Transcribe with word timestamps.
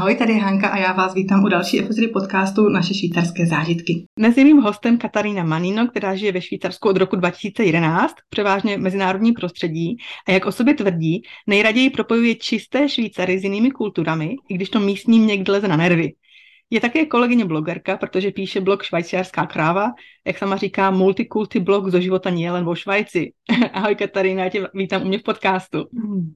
Ahoj, 0.00 0.14
tady 0.16 0.32
je 0.32 0.40
Hanka 0.40 0.68
a 0.68 0.78
já 0.78 0.92
vás 0.92 1.14
vítám 1.14 1.44
u 1.44 1.48
další 1.48 1.80
epizody 1.80 2.08
podcastu 2.08 2.68
Naše 2.68 2.94
švýcarské 2.94 3.46
zážitky. 3.46 4.06
Dnes 4.18 4.36
je 4.36 4.44
mým 4.44 4.60
hostem 4.60 4.98
Katarína 4.98 5.44
Manino, 5.44 5.88
která 5.88 6.14
žije 6.16 6.32
ve 6.32 6.40
Švýcarsku 6.40 6.88
od 6.88 6.96
roku 6.96 7.16
2011, 7.16 8.14
převážně 8.30 8.78
mezinárodní 8.78 9.32
prostředí 9.32 9.96
a 10.28 10.32
jak 10.32 10.46
o 10.46 10.52
sobě 10.52 10.74
tvrdí, 10.74 11.22
nejraději 11.46 11.90
propojuje 11.90 12.34
čisté 12.34 12.88
Švýcary 12.88 13.38
s 13.38 13.44
jinými 13.44 13.70
kulturami, 13.70 14.36
i 14.48 14.54
když 14.54 14.70
to 14.70 14.80
místním 14.80 15.26
někdy 15.26 15.52
leze 15.52 15.68
na 15.68 15.76
nervy. 15.76 16.12
Je 16.70 16.80
také 16.80 17.06
kolegyně 17.06 17.44
blogerka, 17.44 17.96
protože 17.96 18.30
píše 18.30 18.60
blog 18.60 18.82
Švajčiarská 18.82 19.46
kráva, 19.46 19.86
jak 20.26 20.38
sama 20.38 20.56
říká, 20.56 20.90
multikulty 20.90 21.60
blog 21.60 21.88
zo 21.88 22.00
života 22.00 22.30
nie 22.30 22.52
len 22.52 22.64
vo 22.64 22.74
Švajci. 22.74 23.32
Ahoj 23.72 23.94
Katarína, 23.94 24.44
já 24.44 24.50
tě 24.50 24.66
vítám 24.74 25.02
u 25.02 25.04
mě 25.04 25.18
v 25.18 25.22
podcastu. 25.22 25.84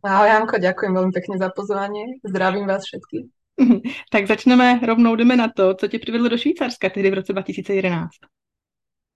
Ahoj 0.05 0.29
Janko, 0.29 0.59
ďakujem 0.59 0.93
veľmi 0.95 1.13
pekne 1.17 1.35
za 1.39 1.49
pozvanie. 1.49 2.05
Zdravím 2.29 2.67
vás 2.67 2.85
všetkých. 2.85 3.44
tak 4.13 4.27
začneme, 4.27 4.81
rovnou 4.87 5.17
jdeme 5.17 5.37
na 5.37 5.49
to, 5.57 5.75
co 5.75 5.89
tě 5.89 5.99
přivedlo 5.99 6.29
do 6.29 6.39
Švýcarska 6.39 6.91
tehdy 6.91 7.11
v 7.11 7.15
roce 7.15 7.33
2011. 7.33 8.11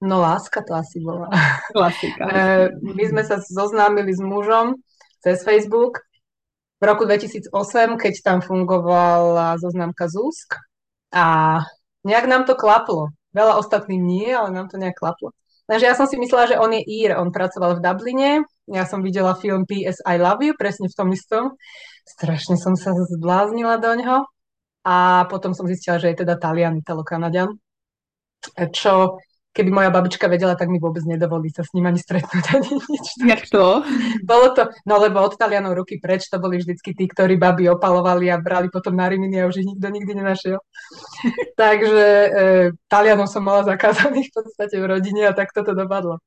No 0.03 0.21
láska 0.21 0.63
to 0.69 0.75
asi 0.75 1.01
bola. 1.01 1.29
Klasika. 1.75 2.29
Eh, 2.31 2.69
my 2.95 3.05
sme 3.11 3.23
sa 3.27 3.43
zoznámili 3.43 4.15
s 4.15 4.23
mužom 4.23 4.79
cez 5.19 5.43
Facebook 5.43 5.99
v 6.79 6.85
roku 6.87 7.03
2008, 7.03 7.51
keď 7.99 8.15
tam 8.23 8.39
fungovala 8.39 9.59
zoznamka 9.59 10.07
ZUSK 10.07 10.55
a 11.11 11.59
nejak 12.07 12.27
nám 12.31 12.47
to 12.47 12.55
klaplo. 12.55 13.11
Veľa 13.35 13.59
ostatným 13.59 14.07
nie, 14.07 14.31
ale 14.31 14.55
nám 14.55 14.71
to 14.71 14.79
nejak 14.79 14.95
klaplo. 14.95 15.35
Takže 15.67 15.85
ja 15.91 15.95
som 15.99 16.07
si 16.07 16.15
myslela, 16.17 16.47
že 16.47 16.61
on 16.63 16.71
je 16.73 16.81
Ír, 16.87 17.19
on 17.19 17.35
pracoval 17.35 17.77
v 17.77 17.83
Dubline, 17.83 18.33
ja 18.73 18.85
som 18.85 19.01
videla 19.01 19.37
film 19.37 19.65
PS 19.65 20.05
I 20.05 20.21
Love 20.21 20.45
You, 20.45 20.53
presne 20.57 20.89
v 20.89 20.97
tom 20.97 21.09
istom. 21.13 21.45
Strašne 22.05 22.57
som 22.57 22.77
sa 22.77 22.93
zbláznila 22.93 23.81
do 23.81 23.93
ňoho 23.93 24.19
a 24.85 24.97
potom 25.29 25.53
som 25.53 25.69
zistila, 25.69 26.01
že 26.01 26.13
je 26.13 26.25
teda 26.25 26.41
Talian, 26.41 26.81
Italo-Kanadian, 26.81 27.53
čo 28.73 29.21
keby 29.59 29.75
moja 29.75 29.91
babička 29.91 30.31
vedela, 30.31 30.55
tak 30.55 30.71
mi 30.71 30.79
vôbec 30.79 31.03
nedovolí 31.03 31.51
sa 31.51 31.67
s 31.67 31.75
ním 31.75 31.91
ani 31.91 31.99
stretnúť, 31.99 32.45
ani 32.55 32.71
nič. 32.79 33.07
Jak 33.27 33.43
to? 33.51 33.83
Bolo 34.23 34.55
to, 34.55 34.71
no 34.87 35.03
lebo 35.03 35.19
od 35.19 35.35
Talianov 35.35 35.75
ruky 35.75 35.99
preč, 35.99 36.31
to 36.31 36.39
boli 36.39 36.63
vždycky 36.63 36.95
tí, 36.95 37.11
ktorí 37.11 37.35
baby 37.35 37.67
opalovali 37.67 38.31
a 38.31 38.39
brali 38.39 38.71
potom 38.71 38.95
na 38.95 39.11
riminy 39.11 39.43
a 39.43 39.51
už 39.51 39.67
ich 39.67 39.69
nikto 39.69 39.89
nikdy 39.91 40.13
nenašiel. 40.15 40.63
Takže 41.61 42.07
e, 42.07 42.31
Talianov 42.87 43.27
som 43.27 43.43
mala 43.43 43.67
zakázaných 43.67 44.31
v 44.31 44.35
podstate 44.39 44.77
v 44.79 44.87
rodine 44.87 45.27
a 45.27 45.35
tak 45.35 45.51
toto 45.51 45.75
dopadlo. 45.75 46.23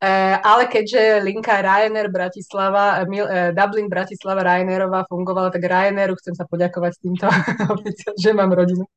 E, 0.00 0.08
ale 0.40 0.64
keďže 0.64 1.20
linka 1.20 1.60
Ryanair 1.60 2.08
Bratislava, 2.08 3.04
e, 3.04 3.20
e, 3.20 3.52
Dublin 3.52 3.92
Bratislava 3.92 4.40
Ryanairová 4.40 5.04
fungovala, 5.04 5.52
tak 5.52 5.68
Ryanairu 5.68 6.16
chcem 6.16 6.32
sa 6.32 6.48
poďakovať 6.48 6.92
týmto, 7.04 7.28
že 8.24 8.32
mám 8.32 8.48
rodinu. 8.48 8.88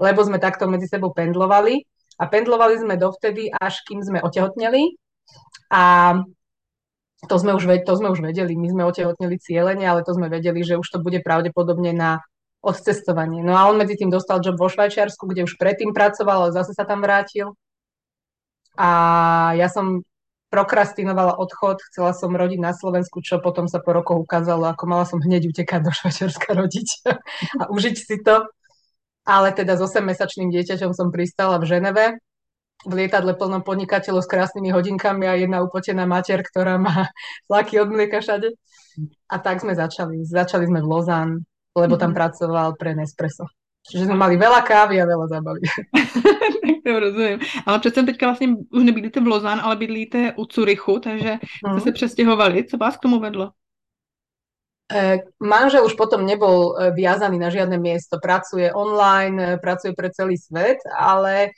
Lebo 0.00 0.24
sme 0.24 0.40
takto 0.40 0.64
medzi 0.64 0.88
sebou 0.88 1.12
pendlovali 1.12 1.84
a 2.16 2.24
pendlovali 2.24 2.80
sme 2.80 2.96
dovtedy, 2.96 3.52
až 3.52 3.84
kým 3.84 4.00
sme 4.00 4.24
otehotneli. 4.24 4.96
A 5.76 6.16
to 7.28 7.36
sme, 7.36 7.52
už, 7.52 7.68
to 7.84 7.92
sme 8.00 8.08
už 8.08 8.24
vedeli, 8.24 8.56
my 8.56 8.68
sme 8.72 8.88
otehotneli 8.88 9.36
cieľene, 9.36 9.84
ale 9.84 10.08
to 10.08 10.16
sme 10.16 10.32
vedeli, 10.32 10.64
že 10.64 10.80
už 10.80 10.88
to 10.88 11.04
bude 11.04 11.20
pravdepodobne 11.20 11.92
na 11.92 12.24
odcestovanie. 12.64 13.44
No 13.44 13.60
a 13.60 13.68
on 13.68 13.76
medzi 13.76 14.00
tým 14.00 14.08
dostal 14.08 14.40
job 14.40 14.56
vo 14.56 14.72
Švajčiarsku, 14.72 15.28
kde 15.28 15.44
už 15.44 15.60
predtým 15.60 15.92
pracoval, 15.92 16.48
ale 16.48 16.56
zase 16.56 16.72
sa 16.72 16.88
tam 16.88 17.04
vrátil. 17.04 17.52
A 18.80 18.88
ja 19.60 19.68
som 19.68 20.00
prokrastinovala 20.50 21.38
odchod, 21.38 21.78
chcela 21.90 22.10
som 22.10 22.34
rodiť 22.34 22.58
na 22.58 22.74
Slovensku, 22.74 23.22
čo 23.22 23.38
potom 23.38 23.70
sa 23.70 23.78
po 23.78 23.94
rokoch 23.94 24.18
ukázalo, 24.18 24.66
ako 24.66 24.84
mala 24.90 25.06
som 25.06 25.22
hneď 25.22 25.46
utekať 25.46 25.80
do 25.86 25.94
Švajčiarska 25.94 26.52
rodiť 26.60 26.88
a 27.62 27.70
užiť 27.70 27.96
si 27.96 28.18
to 28.20 28.50
ale 29.30 29.52
teda 29.52 29.76
s 29.76 29.82
8-mesačným 29.84 30.48
dieťaťom 30.50 30.90
som 30.96 31.12
pristala 31.12 31.60
v 31.60 31.68
Ženeve 31.68 32.06
v 32.80 32.92
lietadle 32.96 33.36
plnom 33.36 33.60
podnikateľov 33.60 34.24
s 34.24 34.30
krásnymi 34.32 34.72
hodinkami 34.72 35.28
a 35.28 35.36
jedna 35.36 35.60
upotená 35.60 36.08
mater, 36.08 36.40
ktorá 36.40 36.80
má 36.80 37.12
tlaky 37.44 37.76
od 37.76 37.92
mlieka 37.92 38.24
všade. 38.24 38.56
A 39.28 39.36
tak 39.36 39.60
sme 39.60 39.76
začali. 39.76 40.24
Začali 40.24 40.64
sme 40.64 40.80
v 40.80 40.88
Lozán, 40.88 41.28
lebo 41.76 42.00
tam 42.00 42.16
mm-hmm. 42.16 42.20
pracoval 42.24 42.68
pre 42.80 42.96
Nespresso. 42.96 43.52
Čiže 43.80 44.04
jsme 44.04 44.16
mali 44.16 44.36
veľa 44.36 44.60
kávy 44.60 45.00
a 45.00 45.08
veľa 45.08 45.26
zábavy. 45.28 45.60
tak 46.60 46.76
to 46.84 47.00
rozumím. 47.00 47.38
Ale 47.66 47.78
přece 47.78 48.02
teďka 48.02 48.26
vlastně 48.26 48.48
už 48.72 48.82
nebydlíte 48.84 49.20
v 49.20 49.26
Lozán, 49.26 49.60
ale 49.60 49.76
bydlíte 49.76 50.34
u 50.36 50.44
Curychu, 50.44 50.98
takže 50.98 51.38
jste 51.42 51.74
mm. 51.74 51.80
se 51.80 51.92
přestěhovali. 51.92 52.64
Co 52.64 52.76
vás 52.76 52.96
k 52.96 53.00
tomu 53.00 53.20
vedlo? 53.20 53.50
E, 54.92 55.18
manžel 55.42 55.86
už 55.86 55.94
potom 55.94 56.26
nebol 56.26 56.74
e, 56.74 56.90
viazaný 56.90 57.38
na 57.38 57.46
žiadne 57.46 57.78
miesto, 57.78 58.18
pracuje 58.18 58.74
online, 58.74 59.54
e, 59.54 59.58
pracuje 59.62 59.94
pre 59.94 60.10
celý 60.10 60.34
svet, 60.34 60.82
ale 60.98 61.54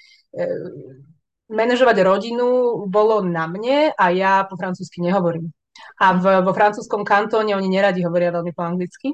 manažovať 1.53 1.97
rodinu 2.01 2.49
bolo 2.89 3.21
na 3.21 3.45
mne 3.45 3.93
a 3.93 4.09
ja 4.09 4.49
po 4.49 4.57
francúzsky 4.57 5.05
nehovorím. 5.05 5.53
A 6.01 6.17
v, 6.17 6.41
vo 6.41 6.53
francúzskom 6.57 7.05
kantóne 7.05 7.53
oni 7.53 7.69
neradi 7.69 8.01
hovoria 8.01 8.33
veľmi 8.33 8.53
po 8.57 8.65
anglicky. 8.65 9.13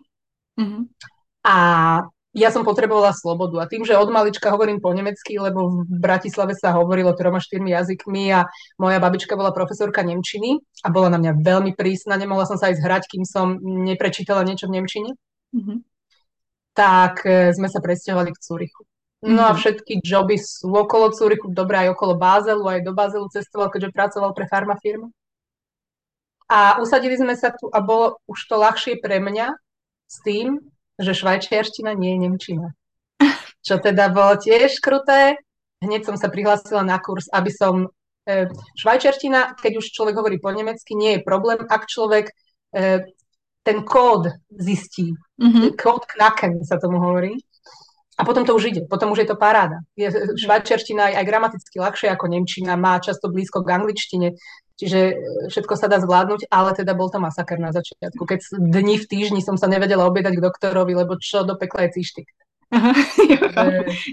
Mm-hmm. 0.55 0.83
A 1.43 1.57
ja 2.39 2.55
som 2.55 2.63
potrebovala 2.63 3.11
slobodu. 3.11 3.59
A 3.59 3.69
tým, 3.69 3.83
že 3.83 3.99
od 3.99 4.09
malička 4.09 4.55
hovorím 4.55 4.79
po 4.79 4.95
nemecky, 4.95 5.37
lebo 5.37 5.83
v 5.83 5.99
Bratislave 5.99 6.55
sa 6.55 6.73
hovorilo 6.79 7.13
troma, 7.13 7.43
štyrmi 7.43 7.75
jazykmi 7.75 8.31
a 8.31 8.47
moja 8.79 8.99
babička 9.03 9.35
bola 9.35 9.51
profesorka 9.51 10.07
Nemčiny 10.07 10.63
a 10.87 10.89
bola 10.89 11.11
na 11.11 11.19
mňa 11.19 11.33
veľmi 11.43 11.73
prísna, 11.75 12.15
nemohla 12.15 12.47
som 12.47 12.55
sa 12.55 12.71
aj 12.71 12.79
zhrať, 12.79 13.03
kým 13.11 13.27
som 13.27 13.59
neprečítala 13.61 14.47
niečo 14.47 14.71
v 14.71 14.79
Nemčine, 14.79 15.11
mm-hmm. 15.53 15.79
tak 16.79 17.27
e, 17.27 17.51
sme 17.53 17.67
sa 17.67 17.83
presťahovali 17.83 18.31
k 18.31 18.43
Cúrichu. 18.43 18.83
No 19.19 19.51
a 19.51 19.53
všetky 19.53 19.99
joby 19.99 20.39
sú 20.39 20.71
okolo 20.71 21.11
Cúrichu, 21.11 21.51
dobré 21.51 21.87
aj 21.87 21.99
okolo 21.99 22.15
Bázelu, 22.15 22.63
aj 22.63 22.87
do 22.87 22.95
Bázelu 22.95 23.27
cestoval, 23.35 23.67
keďže 23.67 23.91
pracoval 23.91 24.31
pre 24.31 24.47
farmafirmu. 24.47 25.11
A 26.49 26.79
usadili 26.81 27.19
sme 27.19 27.35
sa 27.35 27.51
tu 27.51 27.67
a 27.69 27.83
bolo 27.83 28.23
už 28.31 28.39
to 28.47 28.57
ľahšie 28.57 29.03
pre 29.03 29.19
mňa 29.19 29.53
s 30.09 30.17
tým, 30.23 30.63
že 30.99 31.15
švajčiarština 31.15 31.95
nie 31.95 32.15
je 32.15 32.19
nemčina. 32.27 32.67
Čo 33.67 33.79
teda 33.79 34.11
bolo 34.11 34.35
tiež 34.37 34.83
kruté. 34.83 35.39
Hneď 35.79 36.11
som 36.11 36.17
sa 36.19 36.27
prihlásila 36.27 36.83
na 36.83 36.99
kurz, 36.99 37.31
aby 37.31 37.51
som... 37.55 37.91
E, 38.27 38.51
švajčiarština, 38.77 39.57
keď 39.63 39.79
už 39.79 39.95
človek 39.95 40.19
hovorí 40.19 40.37
po 40.43 40.51
nemecky, 40.51 40.99
nie 40.99 41.19
je 41.19 41.27
problém, 41.27 41.63
ak 41.63 41.87
človek 41.87 42.35
e, 42.75 43.07
ten 43.63 43.79
kód 43.87 44.27
zistí. 44.51 45.15
Mm-hmm. 45.39 45.79
Kód 45.79 46.03
knaken 46.11 46.67
sa 46.67 46.83
tomu 46.83 46.99
hovorí. 46.99 47.39
A 48.19 48.27
potom 48.27 48.43
to 48.43 48.59
už 48.59 48.75
ide, 48.75 48.83
potom 48.91 49.15
už 49.15 49.23
je 49.23 49.29
to 49.31 49.39
paráda. 49.39 49.79
Je, 49.95 50.11
švajčiarština 50.11 51.15
je 51.15 51.19
aj 51.23 51.29
gramaticky 51.29 51.79
ľahšie 51.79 52.11
ako 52.11 52.27
nemčina, 52.27 52.75
má 52.75 52.99
často 52.99 53.31
blízko 53.31 53.63
k 53.63 53.79
angličtine, 53.79 54.35
Čiže 54.79 55.01
e, 55.11 55.15
všetko 55.51 55.75
sa 55.75 55.91
dá 55.91 55.99
zvládnuť, 55.99 56.47
ale 56.55 56.71
teda 56.71 56.95
bol 56.95 57.11
to 57.11 57.19
masaker 57.19 57.59
na 57.59 57.75
začiatku. 57.75 58.23
Keď 58.23 58.41
dni 58.55 59.03
v 59.03 59.09
týždni 59.11 59.43
som 59.43 59.59
sa 59.59 59.67
nevedela 59.67 60.07
objednať 60.07 60.39
k 60.39 60.45
doktorovi, 60.47 60.95
lebo 60.95 61.19
čo 61.19 61.43
do 61.43 61.59
pekla 61.59 61.91
je 61.91 61.99
cíštik. 61.99 62.31
Aha, 62.71 62.93
jo, 63.31 63.49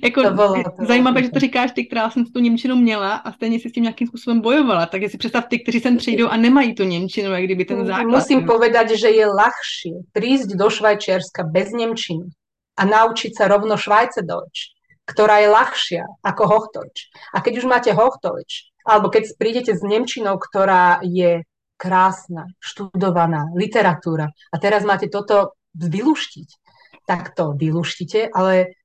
jako, 0.04 0.24
to 0.24 0.32
bylo, 0.32 0.64
to 0.64 0.86
zajímavé, 0.86 1.24
že 1.24 1.30
to 1.30 1.40
říkáš 1.40 1.72
ty, 1.72 1.86
která 1.86 2.10
jsem 2.10 2.26
tu 2.26 2.40
Němčinu 2.40 2.76
měla 2.76 3.16
a 3.16 3.32
stejně 3.32 3.60
si 3.60 3.70
s 3.70 3.72
tím 3.72 3.84
nějakým 3.84 4.08
způsobem 4.08 4.42
bojovala. 4.42 4.86
Tak 4.86 5.02
si 5.12 5.18
představ 5.18 5.46
ty, 5.48 5.60
kteří 5.60 5.80
sem 5.80 5.98
přijdou 5.98 6.28
a 6.28 6.38
nemají 6.38 6.76
tu 6.76 6.84
Němčinu, 6.84 7.32
jak 7.32 7.44
kdyby 7.44 7.66
ten 7.66 7.86
základ. 7.86 8.16
Musím 8.16 8.46
povedať, 8.48 8.96
že 8.96 9.12
je 9.12 9.28
ľahšie 9.28 10.08
prísť 10.16 10.56
do 10.56 10.72
Švajčiarska 10.72 11.44
bez 11.52 11.76
Nemčiny 11.76 12.32
a 12.80 12.82
naučiť 12.86 13.36
sa 13.36 13.52
rovno 13.52 13.76
Švajce 13.76 14.24
Deutsch, 14.24 14.72
ktorá 15.04 15.44
je 15.44 15.52
ľahšia 15.52 16.04
ako 16.24 16.44
Hochdeutsch. 16.48 17.12
A 17.36 17.44
keď 17.44 17.60
už 17.60 17.66
máte 17.68 17.92
Hochdeutsch, 17.92 18.72
alebo 18.86 19.10
keď 19.10 19.34
prídete 19.36 19.74
s 19.74 19.82
Nemčinou, 19.82 20.38
ktorá 20.38 21.02
je 21.02 21.44
krásna, 21.76 22.48
študovaná, 22.62 23.52
literatúra 23.52 24.32
a 24.32 24.56
teraz 24.62 24.88
máte 24.88 25.12
toto 25.12 25.60
vyluštiť, 25.76 26.50
tak 27.04 27.36
to 27.36 27.52
vyluštite, 27.52 28.32
ale 28.32 28.80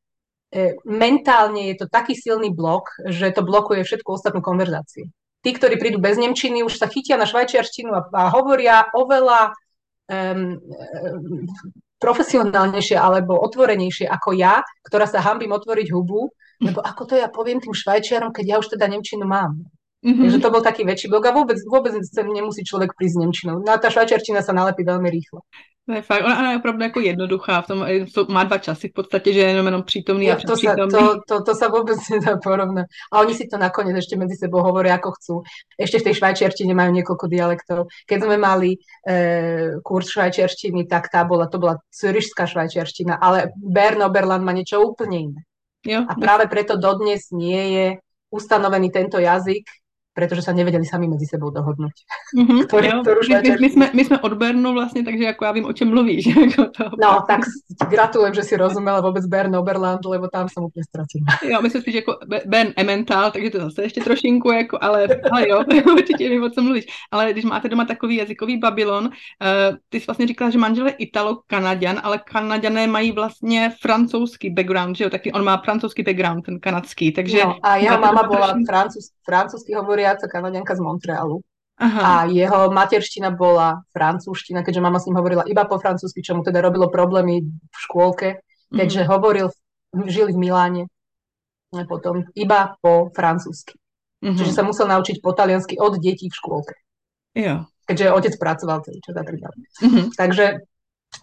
e, 0.50 0.74
mentálne 0.82 1.70
je 1.70 1.76
to 1.78 1.86
taký 1.86 2.18
silný 2.18 2.50
blok, 2.50 2.90
že 3.06 3.30
to 3.30 3.46
blokuje 3.46 3.86
všetku 3.86 4.10
ostatnú 4.10 4.42
konverzáciu. 4.42 5.06
Tí, 5.40 5.50
ktorí 5.56 5.80
prídu 5.80 6.02
bez 6.02 6.20
Nemčiny, 6.20 6.60
už 6.60 6.76
sa 6.76 6.90
chytia 6.90 7.16
na 7.16 7.24
švajčiarštinu 7.24 7.90
a, 7.96 8.02
a 8.12 8.22
hovoria 8.28 8.92
oveľa 8.92 9.56
um, 10.04 10.60
profesionálnejšie 11.96 13.00
alebo 13.00 13.40
otvorenejšie 13.40 14.04
ako 14.04 14.36
ja, 14.36 14.60
ktorá 14.84 15.08
sa 15.08 15.24
hambím 15.24 15.56
otvoriť 15.56 15.88
hubu, 15.96 16.28
lebo 16.60 16.84
ako 16.84 17.02
to 17.08 17.14
ja 17.16 17.32
poviem 17.32 17.56
tým 17.56 17.72
švajčiarom, 17.72 18.36
keď 18.36 18.44
ja 18.44 18.56
už 18.60 18.76
teda 18.76 18.84
Nemčinu 18.84 19.24
mám. 19.24 19.64
Mm-hmm. 20.00 20.22
Takže 20.24 20.38
to 20.40 20.48
bol 20.48 20.64
taký 20.64 20.82
väčší 20.88 21.12
blok 21.12 21.28
a 21.28 21.36
vôbec, 21.36 21.60
vôbec 21.68 21.92
sem 22.08 22.24
nemusí 22.24 22.64
človek 22.64 22.96
prísť 22.96 23.14
s 23.14 23.20
Nemčinou. 23.20 23.60
No 23.60 23.68
a 23.68 23.76
tá 23.76 23.92
švajčiarčina 23.92 24.40
sa 24.40 24.56
nalepí 24.56 24.80
veľmi 24.80 25.08
rýchlo. 25.12 25.44
To 25.90 25.96
je 25.96 26.02
fakt, 26.02 26.24
ona, 26.24 26.52
je 26.52 26.58
opravdu 26.58 26.82
jako 26.82 27.00
jednoduchá, 27.00 27.62
v 27.62 27.66
tom, 27.66 27.86
má 28.28 28.44
dva 28.44 28.58
časy 28.58 28.88
v 28.88 28.92
podstatě, 28.92 29.32
že 29.32 29.40
je 29.40 29.48
jenom, 29.48 29.66
jenom 29.66 29.82
přítomný 29.82 30.26
ja, 30.26 30.34
a 30.34 30.40
to 30.46 30.56
sa, 30.56 30.76
to, 30.76 31.20
to, 31.28 31.42
to 31.42 31.52
sa 31.54 31.66
vôbec 31.66 31.98
nedá 32.14 32.38
porovnať. 32.38 32.86
A 33.12 33.20
oni 33.20 33.34
si 33.34 33.48
to 33.48 33.58
nakoniec 33.58 33.96
ešte 33.96 34.16
medzi 34.16 34.38
sebou 34.38 34.62
hovoria, 34.62 34.94
ako 34.96 35.10
chcú. 35.18 35.34
Ešte 35.74 35.98
v 35.98 36.04
tej 36.06 36.14
švajčiarčine 36.14 36.72
majú 36.78 36.94
niekoľko 36.94 37.26
dialektov. 37.26 37.78
Keď 38.06 38.18
sme 38.22 38.36
mali 38.38 38.78
e, 39.02 39.82
kurz 39.82 40.14
švajčiarčiny, 40.14 40.86
tak 40.86 41.10
tá 41.10 41.26
bola, 41.26 41.50
to 41.50 41.58
bola 41.58 41.80
cyrišská 41.90 42.46
švajčiarčina, 42.46 43.18
ale 43.18 43.50
Bern 43.58 44.04
Oberland 44.06 44.46
má 44.46 44.54
niečo 44.54 44.78
úplne 44.84 45.16
iné. 45.16 45.40
Jo. 45.82 46.06
A 46.06 46.12
práve 46.14 46.46
preto 46.46 46.78
dodnes 46.78 47.32
nie 47.34 47.62
je 47.74 47.86
ustanovený 48.30 48.94
tento 48.94 49.18
jazyk 49.18 49.79
pretože 50.20 50.44
sa 50.44 50.52
nevedeli 50.52 50.84
sami 50.84 51.08
medzi 51.08 51.24
sebou 51.24 51.48
dohodnúť. 51.48 51.96
Mm-hmm, 52.36 52.60
Ktorý, 52.68 52.86
jo. 52.92 52.98
Ktorú 53.00 53.20
my, 53.24 53.34
my, 53.40 53.50
my, 53.56 53.68
sme, 53.72 53.86
my 53.96 54.02
sme 54.04 54.16
od 54.20 54.34
Bernu 54.36 54.76
vlastne, 54.76 55.00
takže 55.00 55.32
ako 55.32 55.48
ja 55.48 55.52
viem, 55.56 55.64
o 55.64 55.72
čem 55.72 55.88
mluvíš. 55.88 56.28
to... 56.76 56.92
No, 57.00 57.24
tak 57.24 57.48
gratulujem, 57.88 58.36
že 58.36 58.44
si 58.44 58.54
rozumela 58.60 59.00
vôbec 59.00 59.24
Bern 59.24 59.56
Oberland, 59.56 60.04
lebo 60.04 60.28
tam 60.28 60.52
som 60.52 60.68
úplne 60.68 60.84
stratila. 60.84 61.40
Jo, 61.40 61.64
myslím 61.64 61.80
spíš 61.80 61.94
jako 62.04 62.20
Bern 62.46 62.76
Emmental, 62.76 63.32
takže 63.32 63.50
to 63.50 63.58
zase 63.60 63.82
ještě 63.82 64.00
trošinku, 64.00 64.52
jako, 64.52 64.78
ale, 64.80 65.08
ale 65.32 65.48
jo, 65.48 65.64
určitě 65.92 66.28
vím, 66.28 66.44
o 66.44 66.50
čem 66.50 66.64
mluvíš. 66.64 66.86
Ale 67.10 67.32
když 67.32 67.44
máte 67.44 67.68
doma 67.68 67.84
takový 67.84 68.16
jazykový 68.16 68.56
Babylon, 68.60 69.04
uh, 69.04 69.76
ty 69.88 70.00
jsi 70.00 70.06
vlastně 70.06 70.26
říkala, 70.26 70.50
že 70.50 70.58
manžel 70.58 70.86
je 70.86 70.92
Italo-Kanaďan, 70.92 72.00
ale 72.02 72.18
Kanaďané 72.18 72.86
mají 72.86 73.12
vlastně 73.12 73.72
francouzský 73.80 74.50
background, 74.50 74.96
že 74.96 75.04
jo, 75.04 75.10
taky 75.10 75.32
on 75.32 75.44
má 75.44 75.56
francouzský 75.64 76.02
background, 76.02 76.44
ten 76.44 76.60
kanadský, 76.60 77.12
takže... 77.12 77.38
No, 77.44 77.56
a 77.62 77.76
jeho 77.76 77.98
mama 77.98 78.22
bola 78.22 78.54
francúz, 78.66 79.10
francúzsky 79.24 79.74
hovoriaca 80.10 80.26
Kanadianka 80.26 80.74
z 80.74 80.80
Montrealu. 80.82 81.38
Aha. 81.80 82.00
A 82.04 82.12
jeho 82.28 82.68
materština 82.68 83.32
bola 83.32 83.80
francúzština, 83.96 84.60
keďže 84.60 84.84
mama 84.84 85.00
s 85.00 85.08
ním 85.08 85.16
hovorila 85.16 85.48
iba 85.48 85.64
po 85.64 85.80
francúzsky, 85.80 86.20
čo 86.20 86.36
mu 86.36 86.44
teda 86.44 86.60
robilo 86.60 86.92
problémy 86.92 87.40
v 87.40 87.76
škôlke, 87.88 88.44
keďže 88.68 89.08
mm-hmm. 89.08 89.12
hovoril, 89.16 89.46
žili 90.04 90.36
v 90.36 90.40
Miláne 90.44 90.84
a 91.72 91.88
potom 91.88 92.28
iba 92.36 92.76
po 92.84 93.08
francúzsky. 93.16 93.80
Mm-hmm. 94.20 94.36
Čiže 94.36 94.52
sa 94.52 94.60
musel 94.60 94.92
naučiť 94.92 95.24
po 95.24 95.32
taliansky 95.32 95.80
od 95.80 95.96
detí 95.96 96.28
v 96.28 96.36
škôlke. 96.36 96.76
Jo. 97.32 97.64
Keďže 97.88 98.12
otec 98.12 98.34
pracoval 98.36 98.84
celý 98.84 99.00
čas 99.00 99.16
a 99.16 99.24
tak 99.24 99.36
ďalej. 99.40 99.60
Mm-hmm. 99.80 100.06
Takže 100.20 100.46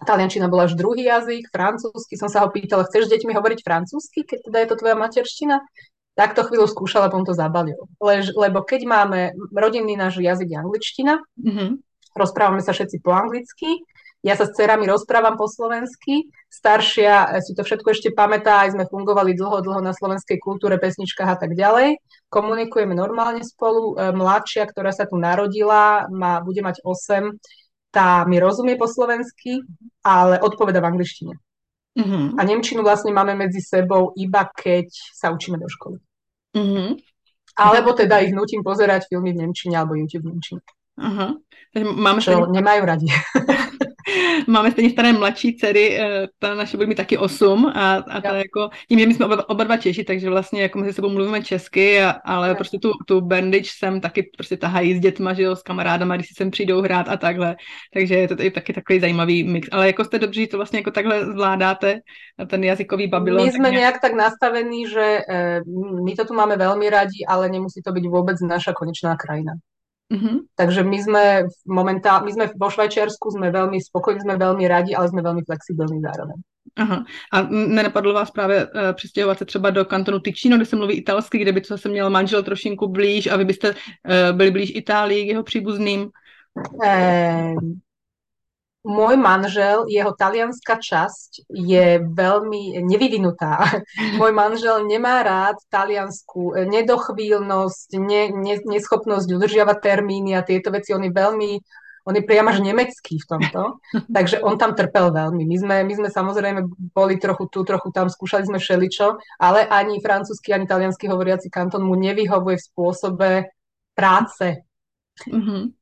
taliančina 0.02 0.50
bola 0.50 0.66
až 0.66 0.74
druhý 0.74 1.06
jazyk, 1.06 1.54
francúzsky. 1.54 2.18
Som 2.18 2.26
sa 2.26 2.42
ho 2.42 2.50
pýtala, 2.50 2.82
chceš 2.90 3.06
s 3.06 3.12
deťmi 3.14 3.30
hovoriť 3.30 3.62
francúzsky, 3.62 4.26
keď 4.26 4.50
teda 4.50 4.58
je 4.58 4.68
to 4.74 4.76
tvoja 4.82 4.98
materština? 4.98 5.62
Tak 6.18 6.34
to 6.34 6.42
chvíľu 6.42 6.66
skúšala, 6.66 7.06
potom 7.14 7.22
to 7.22 7.30
zabalil. 7.30 7.78
Lež, 8.02 8.34
lebo 8.34 8.66
keď 8.66 8.90
máme 8.90 9.38
rodinný 9.54 9.94
náš 9.94 10.18
jazyk 10.18 10.58
angličtina, 10.58 11.22
mm-hmm. 11.38 11.78
rozprávame 12.18 12.58
sa 12.58 12.74
všetci 12.74 12.98
po 12.98 13.14
anglicky, 13.14 13.86
ja 14.26 14.34
sa 14.34 14.50
s 14.50 14.58
cerami 14.58 14.90
rozprávam 14.90 15.38
po 15.38 15.46
slovensky, 15.46 16.26
staršia 16.50 17.38
si 17.38 17.54
to 17.54 17.62
všetko 17.62 17.94
ešte 17.94 18.10
pamätá, 18.10 18.66
aj 18.66 18.74
sme 18.74 18.90
fungovali 18.90 19.38
dlho, 19.38 19.62
dlho 19.62 19.78
na 19.78 19.94
slovenskej 19.94 20.42
kultúre, 20.42 20.74
pesničkách 20.82 21.30
a 21.30 21.38
tak 21.38 21.54
ďalej. 21.54 22.02
Komunikujeme 22.26 22.98
normálne 22.98 23.46
spolu. 23.46 23.94
E, 23.94 24.10
mladšia, 24.10 24.66
ktorá 24.66 24.90
sa 24.90 25.06
tu 25.06 25.14
narodila, 25.14 26.10
má, 26.10 26.42
bude 26.42 26.66
mať 26.66 26.82
8, 26.82 27.30
tá 27.94 28.26
mi 28.26 28.42
rozumie 28.42 28.74
po 28.74 28.90
slovensky, 28.90 29.62
ale 30.02 30.42
odpoveda 30.42 30.82
v 30.82 30.88
angličtine. 30.90 31.38
Mm-hmm. 31.94 32.24
A 32.34 32.40
Nemčinu 32.42 32.82
vlastne 32.82 33.14
máme 33.14 33.38
medzi 33.38 33.62
sebou 33.62 34.10
iba 34.18 34.50
keď 34.50 34.90
sa 35.14 35.30
učíme 35.30 35.62
do 35.62 35.70
školy. 35.70 36.02
Mm-hmm. 36.56 36.88
Alebo 37.58 37.90
teda 37.92 38.22
ich 38.22 38.30
nutím 38.30 38.62
pozerať 38.62 39.10
filmy 39.10 39.34
v 39.34 39.42
Nemčine 39.42 39.74
alebo 39.74 39.98
YouTube 39.98 40.30
v 40.30 40.38
Nemčine. 40.38 40.62
Aha. 40.98 41.34
Máme 41.94 42.20
Čo 42.20 42.32
stejně... 42.32 42.46
nemajú 42.52 42.84
radi. 42.84 43.06
Máme 44.46 44.70
stejně 44.70 44.90
staré 44.90 45.12
mladší 45.12 45.56
dcery, 45.56 46.00
eh, 46.00 46.26
ta 46.38 46.54
naše 46.54 46.76
bude 46.76 46.86
mít 46.86 46.94
taky 46.94 47.18
8 47.18 47.66
a, 47.74 47.94
a 47.94 48.20
ta 48.20 48.36
jako, 48.36 48.68
tím, 48.88 48.98
že 48.98 49.06
my 49.06 49.14
jsme 49.14 49.26
oba, 49.26 49.48
oba 49.48 49.64
dva 49.64 49.76
Češi, 49.76 50.04
takže 50.04 50.30
vlastně 50.30 50.62
jako 50.62 50.78
mezi 50.78 50.92
sebou 50.92 51.08
mluvíme 51.08 51.42
česky, 51.42 52.02
a, 52.02 52.10
ale 52.10 52.48
ja. 52.48 52.54
prostě 52.54 52.78
tu, 52.78 52.92
tu 53.06 53.20
bandič 53.20 53.70
sem 53.70 54.00
taky 54.00 54.30
prostě 54.36 54.56
tahají 54.56 54.96
s 54.96 55.00
dětma, 55.00 55.32
že 55.32 55.42
jo, 55.42 55.56
s 55.56 55.62
kamarádama, 55.62 56.16
když 56.16 56.28
si 56.28 56.34
sem 56.34 56.50
přijdou 56.50 56.82
hrát 56.82 57.08
a 57.08 57.16
takhle, 57.16 57.56
takže 57.94 58.14
je 58.14 58.28
to 58.28 58.36
tady 58.36 58.50
taky 58.50 58.72
takový 58.72 59.00
zajímavý 59.00 59.44
mix, 59.44 59.68
ale 59.72 59.86
jako 59.86 60.04
jste 60.04 60.18
dobří, 60.18 60.46
to 60.46 60.56
vlastně 60.56 60.78
jako 60.78 60.90
takhle 60.90 61.26
zvládáte, 61.26 62.00
ten 62.46 62.64
jazykový 62.64 63.06
babylon. 63.06 63.46
My 63.46 63.52
jsme 63.52 63.70
nějak 63.70 64.00
tak 64.00 64.14
nastavení, 64.14 64.88
že 64.88 65.20
e, 65.28 65.60
my 66.04 66.14
to 66.14 66.24
tu 66.24 66.34
máme 66.34 66.56
velmi 66.56 66.90
radi, 66.90 67.26
ale 67.28 67.48
nemusí 67.48 67.82
to 67.82 67.92
být 67.92 68.06
vůbec 68.06 68.40
naša 68.40 68.72
konečná 68.72 69.16
krajina. 69.16 69.52
Mm-hmm. 70.12 70.36
Takže 70.56 70.82
my 70.82 70.98
sme 71.02 71.24
momentálne, 71.68 72.24
my 72.24 72.32
sme 72.32 72.44
vo 72.56 72.72
Švajčiarsku, 72.72 73.28
sme 73.28 73.52
veľmi 73.52 73.76
spokojní, 73.76 74.24
sme 74.24 74.40
veľmi 74.40 74.64
radi, 74.64 74.96
ale 74.96 75.08
sme 75.08 75.20
veľmi 75.20 75.44
flexibilní 75.44 76.00
zároveň. 76.00 76.38
Aha. 76.76 77.04
A 77.32 77.42
nenapadlo 77.50 78.14
vás 78.14 78.30
právě 78.30 78.66
uh, 78.66 78.72
přestěhovat 78.92 79.38
se 79.38 79.44
třeba 79.44 79.70
do 79.70 79.84
kantonu 79.84 80.20
Ticino, 80.20 80.56
kde 80.56 80.66
se 80.66 80.76
mluví 80.76 80.94
italsky, 80.94 81.38
kde 81.38 81.52
by 81.52 81.60
to 81.60 81.74
zase 81.74 81.88
měl 81.88 82.10
manžel 82.10 82.42
trošinku 82.42 82.88
blíž 82.88 83.26
a 83.26 83.36
vy 83.36 83.44
byste 83.44 83.70
uh, 83.70 83.76
byli 84.36 84.50
blíž 84.50 84.72
Itálii 84.74 85.24
k 85.24 85.28
jeho 85.28 85.42
příbuzným? 85.42 86.08
Eh, 86.84 87.54
môj 88.88 89.20
manžel, 89.20 89.84
jeho 89.84 90.16
talianská 90.16 90.80
časť 90.80 91.52
je 91.52 92.00
veľmi 92.00 92.80
nevyvinutá. 92.80 93.84
Môj 94.20 94.32
manžel 94.32 94.88
nemá 94.88 95.20
rád 95.20 95.60
taliansku 95.68 96.56
nedochvíľnosť, 96.56 97.88
ne, 98.00 98.32
ne, 98.32 98.54
neschopnosť 98.64 99.28
udržiavať 99.28 99.78
termíny 99.84 100.32
a 100.32 100.40
tieto 100.40 100.72
veci. 100.72 100.96
On 100.96 101.04
je 101.04 101.12
veľmi, 101.12 101.50
on 102.08 102.14
je 102.16 102.24
priam 102.24 102.48
až 102.48 102.64
nemecký 102.64 103.20
v 103.20 103.28
tomto, 103.28 103.84
takže 104.16 104.40
on 104.40 104.56
tam 104.56 104.72
trpel 104.72 105.12
veľmi. 105.12 105.44
My 105.44 105.56
sme, 105.60 105.76
my 105.84 105.94
sme 106.00 106.08
samozrejme 106.08 106.60
boli 106.96 107.20
trochu 107.20 107.44
tu, 107.52 107.68
trochu 107.68 107.92
tam, 107.92 108.08
skúšali 108.08 108.48
sme 108.48 108.56
všeličo, 108.56 109.20
ale 109.36 109.68
ani 109.68 110.00
francúzsky, 110.00 110.56
ani 110.56 110.64
taliansky 110.64 111.12
hovoriaci 111.12 111.52
kanton 111.52 111.84
mu 111.84 111.92
nevyhovuje 111.92 112.56
v 112.56 112.66
spôsobe 112.72 113.30
práce. 113.92 114.64
Mm-hmm. 115.28 115.76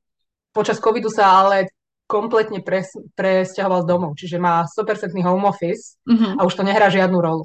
Počas 0.51 0.81
covidu 0.81 1.13
sa 1.13 1.45
ale 1.45 1.76
kompletne 2.07 2.63
pres, 2.63 2.95
presťahoval 3.19 3.83
z 3.83 3.87
domov, 3.87 4.11
čiže 4.15 4.39
má 4.39 4.63
100% 4.63 5.11
home 5.27 5.47
office 5.47 5.99
uh-huh. 6.07 6.39
a 6.39 6.47
už 6.47 6.55
to 6.55 6.63
nehrá 6.63 6.87
žiadnu 6.87 7.19
rolu. 7.19 7.45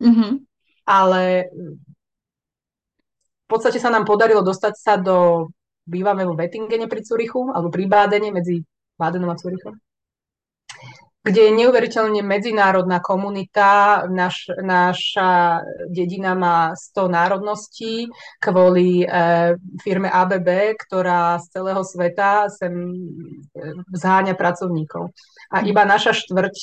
Uh-huh. 0.00 0.38
Ale 0.84 1.48
v 3.42 3.48
podstate 3.48 3.80
sa 3.80 3.88
nám 3.88 4.04
podarilo 4.04 4.44
dostať 4.44 4.74
sa 4.76 4.94
do, 5.00 5.48
bývame 5.88 6.24
vo 6.28 6.36
Wettingene 6.36 6.88
pri 6.88 7.00
Curichu, 7.04 7.52
alebo 7.52 7.72
pri 7.72 7.84
Bádene 7.88 8.28
medzi 8.32 8.60
Bádenom 8.96 9.32
a 9.32 9.36
Curichom 9.36 9.76
kde 11.22 11.40
je 11.48 11.52
neuveriteľne 11.54 12.20
medzinárodná 12.26 12.98
komunita. 12.98 14.02
Naš, 14.10 14.50
naša 14.58 15.62
dedina 15.86 16.34
má 16.34 16.74
100 16.74 17.06
národností 17.06 18.10
kvôli 18.42 19.06
e, 19.06 19.06
firme 19.86 20.10
ABB, 20.10 20.74
ktorá 20.82 21.38
z 21.38 21.46
celého 21.54 21.82
sveta 21.86 22.50
sem 22.50 22.74
e, 22.74 22.94
zháňa 23.94 24.34
pracovníkov. 24.34 25.14
A 25.54 25.62
mhm. 25.62 25.66
iba 25.70 25.82
naša 25.86 26.10
štvrť 26.10 26.56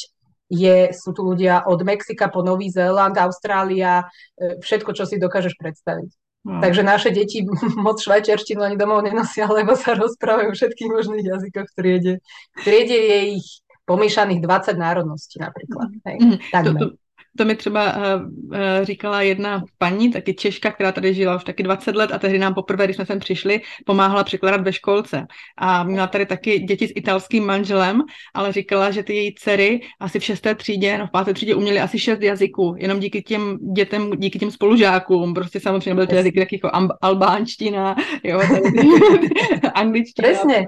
je, 0.49 0.91
sú 0.91 1.13
tu 1.13 1.21
ľudia 1.23 1.63
od 1.69 1.79
Mexika 1.85 2.27
po 2.27 2.41
Nový 2.41 2.73
Zéland, 2.73 3.15
Austrália, 3.15 4.03
e, 4.35 4.59
všetko, 4.59 4.91
čo 4.91 5.07
si 5.07 5.21
dokážeš 5.21 5.55
predstaviť. 5.55 6.09
Hmm. 6.39 6.63
Takže 6.63 6.83
naše 6.83 7.09
deti 7.11 7.43
moc 7.85 7.99
švajčiarštinu 7.99 8.63
ani 8.63 8.75
domov 8.75 9.07
nenosia, 9.07 9.47
lebo 9.47 9.75
sa 9.79 9.95
rozprávajú 9.95 10.51
všetkých 10.51 10.89
možných 10.89 11.25
jazykoch 11.31 11.67
v 11.69 11.75
triede. 11.75 12.13
V 12.57 12.61
triede 12.63 12.97
je 12.97 13.19
ich 13.39 13.47
pomíšaných 13.89 14.41
20 14.41 14.77
národností 14.77 15.39
například. 15.41 15.89
Mm. 16.21 16.37
to, 16.63 16.85
to, 16.85 16.91
to 17.37 17.45
mi 17.45 17.55
třeba 17.55 17.95
uh, 17.95 18.21
uh, 18.21 18.57
říkala 18.83 19.21
jedna 19.21 19.63
paní, 19.77 20.11
taky 20.11 20.33
Češka, 20.33 20.71
která 20.71 20.91
tady 20.91 21.13
žila 21.13 21.35
už 21.35 21.43
taky 21.43 21.63
20 21.63 21.95
let 21.95 22.11
a 22.13 22.19
tehdy 22.19 22.39
nám 22.39 22.53
poprvé, 22.53 22.85
když 22.85 22.95
jsme 22.95 23.05
sem 23.05 23.19
přišli, 23.19 23.61
pomáhala 23.85 24.23
překládat 24.23 24.61
ve 24.61 24.73
školce. 24.73 25.27
A 25.57 25.83
měla 25.83 26.07
tady 26.07 26.25
taky 26.25 26.59
děti 26.59 26.87
s 26.87 26.91
italským 26.95 27.45
manželem, 27.45 28.01
ale 28.33 28.51
říkala, 28.51 28.91
že 28.91 29.03
ty 29.03 29.15
její 29.15 29.35
dcery 29.35 29.79
asi 29.99 30.19
v 30.19 30.23
šesté 30.23 30.55
třídě, 30.55 30.97
no 30.97 31.07
v 31.07 31.11
páté 31.11 31.33
třídě 31.33 31.55
uměly 31.55 31.79
asi 31.79 31.99
šest 31.99 32.21
jazyků, 32.21 32.75
jenom 32.77 32.99
díky 32.99 33.21
těm 33.21 33.57
dětem, 33.73 34.11
díky 34.17 34.39
těm 34.39 34.51
spolužákům. 34.51 35.33
Prostě 35.33 35.59
samozřejmě 35.59 35.95
byly 35.95 36.07
to 36.07 36.15
jazyky 36.15 36.39
taky 36.39 36.55
jako 36.55 36.69
albánština, 37.01 37.95
jo, 38.23 38.41
angličtina. 39.73 40.27
Presne. 40.27 40.67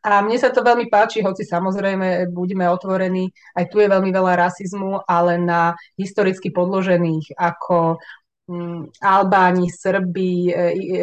A 0.00 0.24
mne 0.24 0.40
sa 0.40 0.48
to 0.48 0.64
veľmi 0.64 0.88
páči, 0.88 1.20
hoci 1.20 1.44
samozrejme 1.44 2.32
buďme 2.32 2.64
otvorení, 2.72 3.28
aj 3.52 3.68
tu 3.68 3.84
je 3.84 3.88
veľmi 3.92 4.08
veľa 4.08 4.32
rasizmu, 4.48 5.04
ale 5.04 5.36
na 5.36 5.76
historicky 6.00 6.48
podložených 6.48 7.36
ako 7.36 8.00
mm, 8.48 8.96
Albáni, 9.04 9.68
Srbi, 9.68 10.48
e, 10.48 10.52
e, 10.56 10.98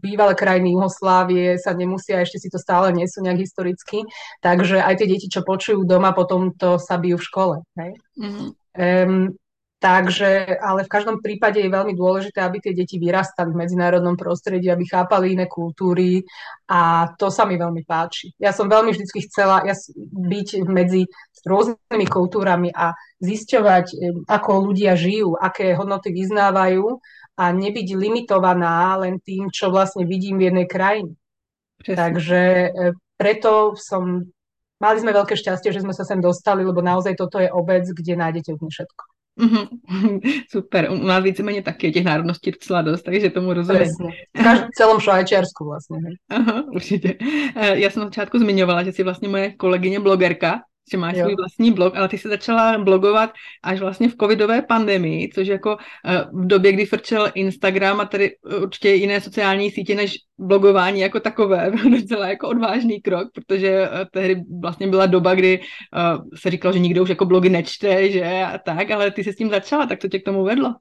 bývalé 0.00 0.32
krajiny 0.32 0.72
Juhoslávie 0.72 1.60
sa 1.60 1.76
nemusia, 1.76 2.24
ešte 2.24 2.40
si 2.40 2.48
to 2.48 2.56
stále 2.56 2.88
nesú 2.96 3.20
nejak 3.20 3.44
historicky, 3.44 4.00
takže 4.40 4.80
aj 4.80 5.04
tie 5.04 5.08
deti, 5.12 5.28
čo 5.28 5.44
počujú 5.44 5.84
doma, 5.84 6.16
potom 6.16 6.56
to 6.56 6.80
sa 6.80 6.96
bijú 6.96 7.20
v 7.20 7.28
škole. 7.28 7.56
Hej? 7.76 7.92
Mm-hmm. 8.16 8.48
Um, 8.72 9.36
Takže, 9.82 10.62
ale 10.62 10.86
v 10.86 10.92
každom 10.94 11.18
prípade 11.18 11.58
je 11.58 11.66
veľmi 11.66 11.98
dôležité, 11.98 12.38
aby 12.38 12.62
tie 12.62 12.70
deti 12.70 13.02
vyrastali 13.02 13.50
v 13.50 13.66
medzinárodnom 13.66 14.14
prostredí, 14.14 14.70
aby 14.70 14.86
chápali 14.86 15.34
iné 15.34 15.50
kultúry 15.50 16.22
a 16.70 17.10
to 17.18 17.34
sa 17.34 17.42
mi 17.42 17.58
veľmi 17.58 17.82
páči. 17.82 18.30
Ja 18.38 18.54
som 18.54 18.70
veľmi 18.70 18.94
vždy 18.94 19.10
chcela 19.26 19.66
ja 19.66 19.74
byť 19.98 20.48
medzi 20.70 21.10
rôznymi 21.42 22.06
kultúrami 22.06 22.70
a 22.70 22.94
zisťovať, 23.18 23.86
ako 24.30 24.70
ľudia 24.70 24.94
žijú, 24.94 25.34
aké 25.34 25.74
hodnoty 25.74 26.14
vyznávajú 26.14 27.02
a 27.42 27.50
nebyť 27.50 27.88
limitovaná 27.98 29.02
len 29.02 29.18
tým, 29.18 29.50
čo 29.50 29.74
vlastne 29.74 30.06
vidím 30.06 30.38
v 30.38 30.46
jednej 30.46 30.66
krajine. 30.70 31.18
Presne. 31.82 31.98
Takže 31.98 32.40
e, 32.40 32.68
preto 33.18 33.74
som, 33.74 34.30
mali 34.78 34.96
sme 35.02 35.10
veľké 35.10 35.34
šťastie, 35.34 35.74
že 35.74 35.82
sme 35.82 35.90
sa 35.90 36.06
sem 36.06 36.22
dostali, 36.22 36.62
lebo 36.62 36.78
naozaj 36.78 37.18
toto 37.18 37.42
je 37.42 37.50
obec, 37.50 37.82
kde 37.82 38.14
nájdete 38.14 38.54
úplne 38.54 38.70
všetko. 38.70 39.11
Mm-hmm. 39.40 40.20
Super, 40.50 40.88
u 40.90 40.94
nás 40.94 41.24
víceméně 41.24 41.62
taky 41.62 41.92
těch 41.92 42.04
národností 42.04 42.50
docela 42.50 42.82
dost, 42.82 43.02
takže 43.02 43.30
tomu 43.30 43.52
rozumím. 43.52 43.88
V 44.34 44.68
celom 44.76 45.00
Švajčiarsku 45.00 45.64
vlastně. 45.64 45.98
Aha, 46.28 46.64
určitě. 46.72 47.14
E, 47.56 47.78
já 47.78 47.90
jsem 47.90 48.00
na 48.00 48.06
začátku 48.06 48.38
zmiňovala, 48.38 48.82
že 48.82 48.92
jsi 48.92 49.02
vlastně 49.02 49.28
moje 49.28 49.52
kolegyně 49.52 50.00
blogerka, 50.00 50.60
že 50.90 50.98
máš 50.98 51.16
jo. 51.16 51.24
svůj 51.24 51.34
vlastní 51.36 51.70
blog, 51.72 51.96
ale 51.96 52.08
ty 52.08 52.18
jsi 52.18 52.28
začala 52.28 52.78
blogovat 52.78 53.30
až 53.62 53.80
vlastně 53.80 54.08
v 54.08 54.16
covidové 54.20 54.62
pandemii, 54.62 55.28
což 55.28 55.46
jako 55.46 55.76
eh, 56.06 56.24
v 56.32 56.46
době, 56.46 56.72
kdy 56.72 56.86
frčel 56.86 57.30
Instagram 57.34 58.00
a 58.00 58.04
tady 58.04 58.30
určitě 58.62 58.88
jiné 58.88 59.20
sociální 59.20 59.70
sítě 59.70 59.94
než 59.94 60.14
blogování 60.38 61.00
jako 61.00 61.20
takové, 61.20 61.70
byl 61.82 61.90
docela 61.90 62.28
jako 62.28 62.48
odvážný 62.48 63.00
krok, 63.00 63.28
protože 63.34 63.68
eh, 63.68 64.06
tehdy 64.12 64.42
vlastně 64.62 64.86
byla 64.86 65.06
doba, 65.06 65.34
kdy 65.34 65.60
eh, 65.60 66.36
se 66.36 66.50
říkalo, 66.50 66.72
že 66.72 66.78
nikdo 66.78 67.02
už 67.02 67.08
jako 67.08 67.24
blogy 67.24 67.48
nečte, 67.48 68.10
že 68.10 68.42
a 68.44 68.58
tak, 68.58 68.90
ale 68.90 69.10
ty 69.10 69.24
se 69.24 69.32
s 69.32 69.36
tím 69.36 69.50
začala, 69.50 69.86
tak 69.86 69.98
to 69.98 70.08
tě 70.08 70.18
k 70.18 70.24
tomu 70.24 70.44
vedlo? 70.44 70.74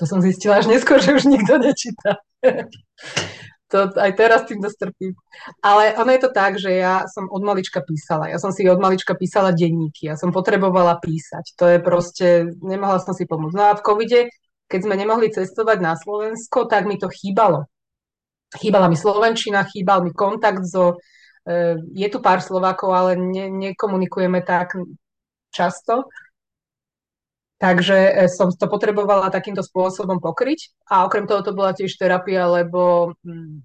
To 0.00 0.08
som 0.08 0.24
zistila 0.24 0.56
až 0.56 0.72
neskôr, 0.72 1.00
že 1.00 1.12
už 1.12 1.28
nikto 1.28 1.60
nečíta. 1.60 2.16
To 3.66 3.90
aj 3.98 4.12
teraz 4.14 4.46
tým 4.46 4.62
dostrpím. 4.62 5.18
Ale 5.58 5.98
ono 5.98 6.10
je 6.14 6.20
to 6.22 6.30
tak, 6.30 6.54
že 6.54 6.70
ja 6.70 7.02
som 7.10 7.26
od 7.26 7.42
malička 7.42 7.82
písala. 7.82 8.30
Ja 8.30 8.38
som 8.38 8.54
si 8.54 8.62
od 8.70 8.78
malička 8.78 9.18
písala 9.18 9.50
denníky. 9.50 10.06
Ja 10.06 10.14
som 10.14 10.30
potrebovala 10.30 11.02
písať. 11.02 11.58
To 11.58 11.64
je 11.66 11.78
proste, 11.82 12.28
nemohla 12.62 13.02
som 13.02 13.10
si 13.10 13.26
pomôcť. 13.26 13.56
No 13.58 13.64
a 13.66 13.74
v 13.74 13.82
covide, 13.82 14.20
keď 14.70 14.80
sme 14.86 14.94
nemohli 14.94 15.34
cestovať 15.34 15.78
na 15.82 15.98
Slovensko, 15.98 16.70
tak 16.70 16.86
mi 16.86 16.94
to 16.94 17.10
chýbalo. 17.10 17.66
Chýbala 18.54 18.86
mi 18.86 18.94
Slovenčina, 18.94 19.66
chýbal 19.66 20.06
mi 20.06 20.14
kontakt 20.14 20.62
so... 20.62 21.02
E, 21.42 21.74
je 21.90 22.08
tu 22.10 22.22
pár 22.22 22.38
Slovákov, 22.38 22.94
ale 22.94 23.18
ne, 23.18 23.50
nekomunikujeme 23.50 24.46
tak 24.46 24.78
často. 25.50 26.06
Takže 27.56 27.96
e, 27.96 28.12
som 28.28 28.52
to 28.52 28.68
potrebovala 28.68 29.32
takýmto 29.32 29.64
spôsobom 29.64 30.20
pokryť. 30.20 30.76
A 30.92 31.08
okrem 31.08 31.24
toho 31.24 31.40
to 31.40 31.56
bola 31.56 31.72
tiež 31.72 31.96
terapia, 31.96 32.44
lebo 32.44 33.12
mm, 33.24 33.64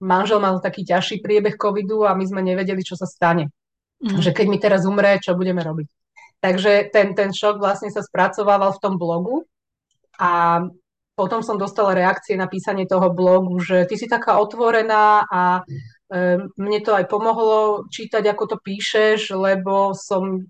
manžel 0.00 0.40
mal 0.40 0.60
taký 0.64 0.84
ťažší 0.84 1.20
priebeh 1.20 1.60
covidu 1.60 2.08
a 2.08 2.16
my 2.16 2.24
sme 2.24 2.40
nevedeli, 2.40 2.80
čo 2.80 2.96
sa 2.96 3.04
stane. 3.04 3.52
Mm. 4.00 4.20
Že 4.24 4.30
keď 4.32 4.46
mi 4.48 4.58
teraz 4.60 4.88
umre, 4.88 5.20
čo 5.20 5.36
budeme 5.36 5.60
robiť. 5.60 5.88
Takže 6.40 6.92
ten, 6.92 7.16
ten 7.16 7.32
šok 7.32 7.60
vlastne 7.60 7.88
sa 7.92 8.04
spracovával 8.04 8.76
v 8.76 8.82
tom 8.84 8.94
blogu 9.00 9.44
a 10.20 10.64
potom 11.16 11.40
som 11.40 11.56
dostala 11.56 11.96
reakcie 11.96 12.36
na 12.36 12.44
písanie 12.44 12.84
toho 12.84 13.08
blogu, 13.08 13.56
že 13.60 13.88
ty 13.88 13.96
si 13.96 14.04
taká 14.04 14.36
otvorená 14.36 15.24
a 15.24 15.64
e, 16.12 16.44
mne 16.60 16.80
to 16.84 16.92
aj 16.92 17.08
pomohlo 17.08 17.88
čítať, 17.88 18.20
ako 18.36 18.44
to 18.52 18.56
píšeš, 18.60 19.32
lebo 19.32 19.96
som 19.96 20.44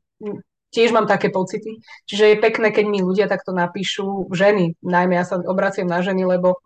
tiež 0.77 0.93
mám 0.93 1.09
také 1.09 1.33
pocity. 1.33 1.81
Čiže 2.05 2.37
je 2.37 2.45
pekné, 2.45 2.69
keď 2.69 2.85
mi 2.85 3.01
ľudia 3.01 3.25
takto 3.25 3.57
napíšu, 3.57 4.29
ženy, 4.37 4.77
najmä 4.85 5.17
ja 5.17 5.25
sa 5.25 5.41
obraciam 5.41 5.89
na 5.89 6.05
ženy, 6.05 6.29
lebo 6.29 6.61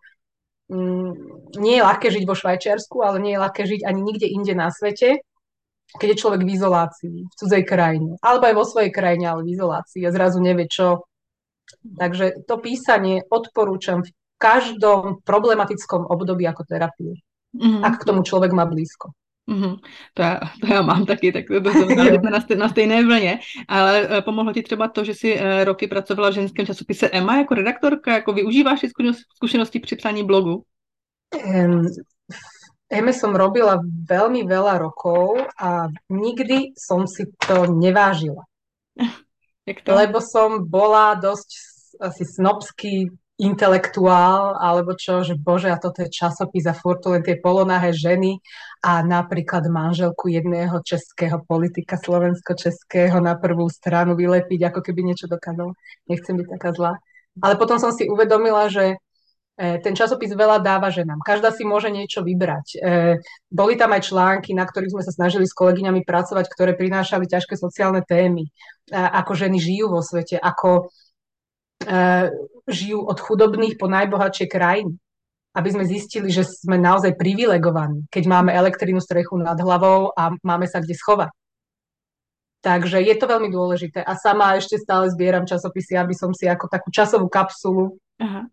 mm, 0.67 1.11
nie 1.63 1.79
je 1.79 1.87
ľahké 1.87 2.11
žiť 2.11 2.25
vo 2.27 2.35
Švajčiarsku, 2.35 2.97
ale 3.07 3.23
nie 3.23 3.39
je 3.39 3.43
ľahké 3.47 3.63
žiť 3.63 3.81
ani 3.87 4.01
nikde 4.03 4.27
inde 4.27 4.59
na 4.59 4.75
svete, 4.75 5.23
keď 5.95 6.09
je 6.11 6.21
človek 6.23 6.43
v 6.43 6.53
izolácii, 6.59 7.17
v 7.31 7.35
cudzej 7.39 7.63
krajine. 7.63 8.19
Alebo 8.19 8.51
aj 8.51 8.55
vo 8.59 8.67
svojej 8.67 8.91
krajine, 8.91 9.31
ale 9.31 9.47
v 9.47 9.55
izolácii 9.55 10.03
a 10.07 10.15
zrazu 10.15 10.43
nevie 10.43 10.67
čo. 10.67 11.07
Takže 11.71 12.47
to 12.51 12.59
písanie 12.59 13.23
odporúčam 13.31 14.03
v 14.03 14.11
každom 14.43 15.23
problematickom 15.23 16.07
období 16.11 16.43
ako 16.47 16.67
terapiu. 16.67 17.15
Mm-hmm. 17.55 17.83
Ak 17.83 18.03
k 18.03 18.07
tomu 18.07 18.23
človek 18.23 18.55
má 18.55 18.67
blízko. 18.67 19.15
Mm-hmm. 19.49 19.77
To, 20.15 20.23
já, 20.23 20.41
to 20.61 20.75
já 20.75 20.83
mám 20.83 21.07
taky, 21.07 21.33
tak 21.33 21.45
to, 21.49 21.61
to 21.61 22.31
na, 22.31 22.41
stej, 22.41 22.57
na 22.57 22.69
stejné 22.69 23.05
vlně. 23.05 23.39
Ale 23.69 24.09
uh, 24.09 24.21
pomohlo 24.21 24.53
ti 24.53 24.63
třeba 24.63 24.89
to, 24.89 25.05
že 25.05 25.15
jsi 25.15 25.35
uh, 25.35 25.65
roky 25.65 25.87
pracovala 25.87 26.31
v 26.31 26.35
ženském 26.35 26.67
časopise 26.67 27.09
Emma 27.13 27.37
jako 27.37 27.55
redaktorka, 27.55 28.13
jako 28.13 28.33
využíváš 28.33 28.81
zkušenosti 29.37 29.81
při 29.81 29.97
psaní 29.97 30.27
blogu? 30.27 30.65
Um, 31.47 31.87
Eme 32.91 33.15
som 33.15 33.39
robila 33.39 33.79
veľmi 33.87 34.43
veľa 34.51 34.83
rokov 34.83 35.39
a 35.55 35.87
nikdy 36.11 36.75
som 36.75 37.07
si 37.07 37.23
to 37.39 37.71
nevážila. 37.71 38.43
Jak 39.69 39.87
to? 39.87 39.95
Lebo 39.95 40.19
som 40.19 40.67
bola 40.67 41.15
dosť 41.15 41.51
asi 42.03 42.27
snobský 42.27 43.15
intelektuál, 43.41 44.61
alebo 44.61 44.93
čo, 44.93 45.25
že 45.25 45.33
bože, 45.33 45.73
a 45.73 45.81
toto 45.81 46.05
je 46.05 46.13
časopis 46.13 46.69
a 46.69 46.77
furt 46.77 47.01
len 47.09 47.25
tie 47.25 47.41
polonahé 47.41 47.97
ženy 47.97 48.37
a 48.85 49.01
napríklad 49.01 49.65
manželku 49.73 50.29
jedného 50.29 50.77
českého 50.85 51.41
politika 51.49 51.97
slovensko-českého 51.97 53.17
na 53.25 53.41
prvú 53.41 53.65
stranu 53.73 54.13
vylepiť, 54.13 54.69
ako 54.69 54.81
keby 54.85 55.01
niečo 55.09 55.25
dokázal. 55.25 55.73
Nechcem 56.13 56.37
byť 56.37 56.47
taká 56.61 56.71
zlá. 56.77 56.93
Ale 57.41 57.57
potom 57.57 57.81
som 57.81 57.97
si 57.97 58.05
uvedomila, 58.05 58.69
že 58.69 59.01
e, 59.57 59.79
ten 59.81 59.97
časopis 59.97 60.37
veľa 60.37 60.61
dáva 60.61 60.93
ženám. 60.93 61.25
Každá 61.25 61.49
si 61.57 61.65
môže 61.65 61.89
niečo 61.89 62.21
vybrať. 62.21 62.67
E, 62.77 62.79
boli 63.49 63.81
tam 63.81 63.97
aj 63.97 64.13
články, 64.13 64.53
na 64.53 64.69
ktorých 64.69 64.93
sme 64.93 65.03
sa 65.07 65.17
snažili 65.17 65.49
s 65.49 65.57
kolegyňami 65.57 66.05
pracovať, 66.05 66.45
ktoré 66.45 66.77
prinášali 66.77 67.25
ťažké 67.25 67.57
sociálne 67.57 68.05
témy, 68.05 68.53
ako 68.93 69.33
ženy 69.33 69.57
žijú 69.57 69.89
vo 69.89 70.05
svete, 70.05 70.37
ako 70.37 70.93
E, 71.81 72.29
žijú 72.71 73.05
od 73.07 73.19
chudobných 73.19 73.77
po 73.77 73.87
najbohatšie 73.87 74.47
krajiny. 74.51 74.97
Aby 75.51 75.69
sme 75.75 75.83
zistili, 75.83 76.31
že 76.31 76.47
sme 76.47 76.79
naozaj 76.79 77.19
privilegovaní, 77.19 78.07
keď 78.07 78.25
máme 78.31 78.55
elektrínu 78.55 79.03
strechu 79.03 79.35
nad 79.35 79.59
hlavou 79.59 80.15
a 80.15 80.31
máme 80.47 80.71
sa 80.71 80.79
kde 80.79 80.95
schovať. 80.95 81.35
Takže 82.61 83.01
je 83.03 83.15
to 83.17 83.27
veľmi 83.27 83.51
dôležité. 83.51 84.05
A 84.05 84.15
sama 84.15 84.55
ešte 84.55 84.79
stále 84.79 85.11
zbieram 85.11 85.49
časopisy, 85.49 85.97
aby 85.97 86.15
som 86.15 86.31
si 86.37 86.47
ako 86.47 86.69
takú 86.69 86.93
časovú 86.93 87.27
kapsulu 87.27 87.99
Aha. 88.21 88.47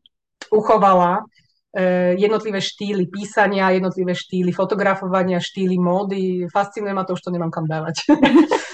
uchovala 0.49 1.27
e, 1.75 2.15
jednotlivé 2.15 2.63
štýly 2.63 3.11
písania, 3.11 3.75
jednotlivé 3.75 4.15
štýly 4.15 4.55
fotografovania, 4.55 5.43
štýly 5.43 5.77
módy. 5.77 6.47
Fascinuje 6.49 6.95
ma 6.95 7.03
to, 7.03 7.19
už 7.19 7.29
to 7.29 7.35
nemám 7.35 7.51
kam 7.51 7.67
dávať. 7.67 8.07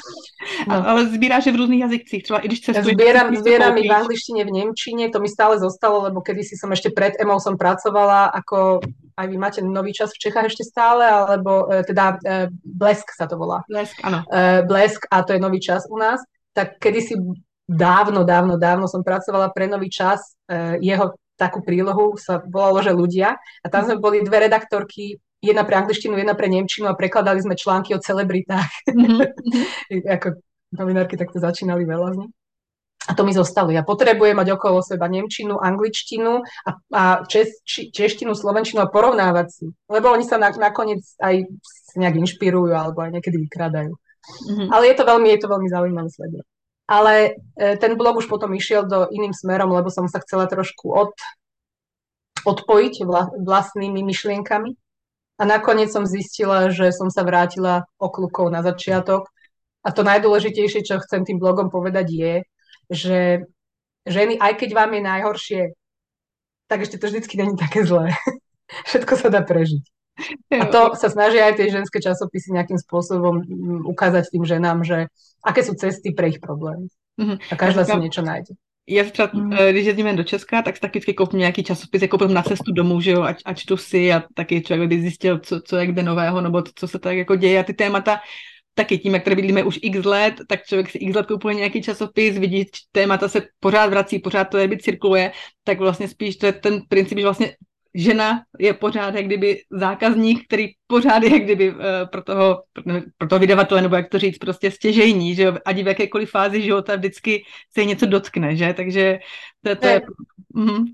No. 0.67 0.87
Ale 0.87 1.09
zbíráš 1.09 1.51
v 1.51 1.59
rôznych 1.59 1.79
jazycích, 1.79 2.23
třeba 2.23 2.39
i 2.39 2.47
když 2.47 2.61
cestuješ. 2.61 2.95
Zbieram, 2.95 3.35
zbieram 3.35 3.77
i 3.77 3.87
v 3.87 3.91
angličtine, 3.91 4.45
v 4.45 4.51
nemčine, 4.51 5.09
to 5.09 5.19
mi 5.19 5.29
stále 5.29 5.59
zostalo, 5.59 6.01
lebo 6.01 6.21
kedysi 6.21 6.55
som 6.55 6.71
ešte 6.71 6.89
pred 6.95 7.13
EMO 7.19 7.39
som 7.39 7.57
pracovala 7.57 8.31
ako, 8.31 8.79
aj 9.17 9.27
vy 9.27 9.37
máte 9.37 9.59
nový 9.61 9.93
čas 9.93 10.11
v 10.15 10.21
Čechách 10.29 10.53
ešte 10.53 10.63
stále, 10.63 11.03
alebo 11.03 11.67
e, 11.67 11.83
teda 11.83 12.17
e, 12.21 12.47
Blesk 12.63 13.11
sa 13.11 13.27
to 13.27 13.35
volá. 13.35 13.61
Blesk, 13.67 13.99
áno. 14.03 14.23
E, 14.27 14.63
Blesk 14.63 15.07
a 15.11 15.23
to 15.23 15.33
je 15.35 15.39
nový 15.39 15.59
čas 15.59 15.83
u 15.89 15.97
nás. 15.97 16.23
Tak 16.53 16.79
kedysi 16.79 17.17
dávno, 17.65 18.23
dávno, 18.23 18.55
dávno 18.61 18.85
som 18.87 19.01
pracovala 19.01 19.49
pre 19.49 19.65
nový 19.65 19.89
čas. 19.89 20.37
Jeho 20.77 21.17
takú 21.33 21.65
prílohu 21.65 22.13
sa 22.13 22.37
volalo, 22.45 22.77
že 22.85 22.93
ľudia. 22.93 23.33
A 23.65 23.67
tam 23.73 23.89
sme 23.89 23.97
boli 23.97 24.21
dve 24.21 24.45
redaktorky 24.45 25.17
jedna 25.43 25.67
pre 25.67 25.75
angličtinu, 25.75 26.15
jedna 26.15 26.37
pre 26.39 26.47
nemčinu 26.47 26.87
a 26.87 26.95
prekladali 26.95 27.43
sme 27.43 27.59
články 27.59 27.91
o 27.91 27.99
celebritách. 27.99 28.71
Mm-hmm. 28.87 30.07
Ako 30.15 30.39
novinárky 30.73 31.15
takto 31.15 31.37
začínali 31.37 31.85
veľa 31.85 32.09
z 32.13 32.17
nich. 32.25 32.33
A 33.03 33.19
to 33.19 33.27
mi 33.27 33.35
zostalo. 33.35 33.67
Ja 33.67 33.83
potrebujem 33.83 34.39
mať 34.39 34.55
okolo 34.55 34.79
seba 34.79 35.11
nemčinu, 35.11 35.59
angličtinu 35.59 36.39
a, 36.39 36.69
a 36.95 37.03
čes, 37.27 37.59
či, 37.67 37.91
češtinu, 37.91 38.31
slovenčinu 38.31 38.79
a 38.79 38.87
porovnávať 38.87 39.47
si. 39.51 39.65
Lebo 39.91 40.07
oni 40.07 40.23
sa 40.23 40.39
na, 40.39 40.55
nakoniec 40.55 41.03
aj 41.19 41.43
nejak 41.99 42.15
inšpirujú 42.15 42.71
alebo 42.71 43.03
aj 43.03 43.19
niekedy 43.19 43.43
vykradajú. 43.43 43.91
Mm-hmm. 44.23 44.67
Ale 44.71 44.83
je 44.87 44.95
to 44.95 45.03
veľmi, 45.03 45.27
je 45.35 45.39
to 45.43 45.51
veľmi 45.51 45.67
zaujímavé 45.67 46.07
sledovať. 46.07 46.47
Ale 46.87 47.13
e, 47.59 47.75
ten 47.75 47.99
blog 47.99 48.23
už 48.23 48.31
potom 48.31 48.55
išiel 48.55 48.87
do 48.87 49.11
iným 49.11 49.35
smerom, 49.35 49.75
lebo 49.75 49.91
som 49.91 50.07
sa 50.07 50.23
chcela 50.23 50.47
trošku 50.47 50.87
od, 50.87 51.11
odpojiť 52.47 53.03
vla, 53.03 53.35
vlastnými 53.35 53.99
myšlienkami. 53.99 54.79
A 55.39 55.43
nakoniec 55.43 55.91
som 55.91 56.07
zistila, 56.07 56.71
že 56.71 56.95
som 56.95 57.11
sa 57.11 57.27
vrátila 57.27 57.83
okľukov 57.99 58.47
na 58.47 58.63
začiatok. 58.63 59.32
A 59.83 59.91
to 59.91 60.01
najdôležitejšie, 60.07 60.87
čo 60.87 61.03
chcem 61.03 61.27
tým 61.27 61.37
blogom 61.39 61.67
povedať, 61.67 62.07
je, 62.07 62.35
že 62.87 63.19
ženy, 64.07 64.39
aj 64.39 64.53
keď 64.55 64.69
vám 64.71 64.91
je 64.95 65.01
najhoršie, 65.03 65.61
tak 66.67 66.87
ešte 66.87 66.97
to 66.97 67.07
vždycky 67.07 67.37
není 67.37 67.55
také 67.59 67.83
zlé. 67.83 68.15
Všetko 68.89 69.13
sa 69.19 69.27
dá 69.29 69.43
prežiť. 69.43 69.83
A 70.61 70.69
to 70.69 70.93
sa 70.93 71.09
snažia 71.09 71.49
aj 71.49 71.57
tie 71.57 71.73
ženské 71.73 71.97
časopisy 71.97 72.53
nejakým 72.53 72.77
spôsobom 72.77 73.41
mm, 73.41 73.81
ukázať 73.89 74.29
tým 74.29 74.45
ženám, 74.45 74.85
že 74.85 75.09
aké 75.41 75.65
sú 75.65 75.73
cesty 75.73 76.13
pre 76.13 76.29
ich 76.29 76.39
problémy. 76.39 76.85
Mm-hmm. 77.17 77.37
A 77.49 77.53
každá 77.57 77.81
si 77.85 77.97
niečo 77.97 78.21
nájde. 78.21 78.53
Já 78.87 79.03
třeba, 79.03 79.29
mm. 79.33 79.51
když 79.69 79.85
jezdíme 79.85 80.13
do 80.13 80.23
Česka, 80.23 80.61
tak 80.61 80.79
taky 80.79 80.99
vždycky 80.99 81.13
koupím 81.13 81.39
nějaký 81.39 81.63
časopis, 81.63 82.01
jako 82.01 82.27
na 82.27 82.43
cestu 82.43 82.71
domů, 82.71 83.01
že 83.01 83.11
jo, 83.11 83.21
a, 83.23 83.35
a 83.45 83.53
čtu 83.53 83.77
si 83.77 84.13
a 84.13 84.23
taky 84.33 84.61
člověk 84.61 84.89
by 84.89 85.01
zjistil, 85.01 85.39
co, 85.39 85.61
co 85.61 85.77
je 85.77 85.87
kde 85.87 86.03
nového, 86.03 86.41
nebo 86.41 86.63
co 86.75 86.87
se 86.87 86.99
tak 86.99 87.17
jako 87.17 87.35
děje 87.35 87.59
a 87.59 87.63
ty 87.63 87.73
témata 87.73 88.19
taky 88.73 88.97
tím, 88.97 89.13
jak 89.13 89.23
tady 89.23 89.35
vidíme 89.35 89.63
už 89.63 89.79
x 89.81 90.05
let, 90.05 90.33
tak 90.49 90.63
člověk 90.63 90.89
si 90.89 90.97
x 90.97 91.15
let 91.15 91.25
kupuje 91.25 91.55
nějaký 91.55 91.81
časopis, 91.81 92.37
vidí, 92.37 92.65
témata 92.91 93.29
se 93.29 93.41
pořád 93.59 93.89
vrací, 93.89 94.19
pořád 94.19 94.43
to 94.43 94.57
je, 94.57 94.77
cirkuluje, 94.77 95.31
tak 95.63 95.79
vlastně 95.79 96.07
spíš 96.07 96.35
to 96.35 96.45
je 96.45 96.53
ten 96.53 96.81
princip, 96.89 97.17
že 97.17 97.23
vlastně 97.23 97.55
žena 97.95 98.43
je 98.59 98.73
pořád 98.73 99.15
jak 99.15 99.25
kdyby 99.25 99.61
zákazník, 99.71 100.45
který 100.47 100.67
pořád 100.87 101.23
je 101.23 101.39
kdyby 101.39 101.71
uh, 101.71 101.79
pro, 102.11 102.23
toho, 102.23 102.63
pro 103.17 103.27
toho 103.27 103.39
vydavatele, 103.39 103.81
nebo 103.81 103.95
jak 103.95 104.09
to 104.09 104.19
říct, 104.19 104.37
prostě 104.37 104.71
stěžejní, 104.71 105.35
že 105.35 105.53
ať 105.65 105.77
v 105.83 105.87
jakékoliv 105.87 106.31
fázi 106.31 106.61
života 106.61 106.95
vždycky 106.95 107.43
se 107.73 107.85
něco 107.85 108.05
dotkne, 108.05 108.55
že, 108.55 108.73
takže 108.73 109.19
to, 109.61 109.75
to 109.75 109.87
je... 109.87 110.01
Mm-hmm. 110.55 110.85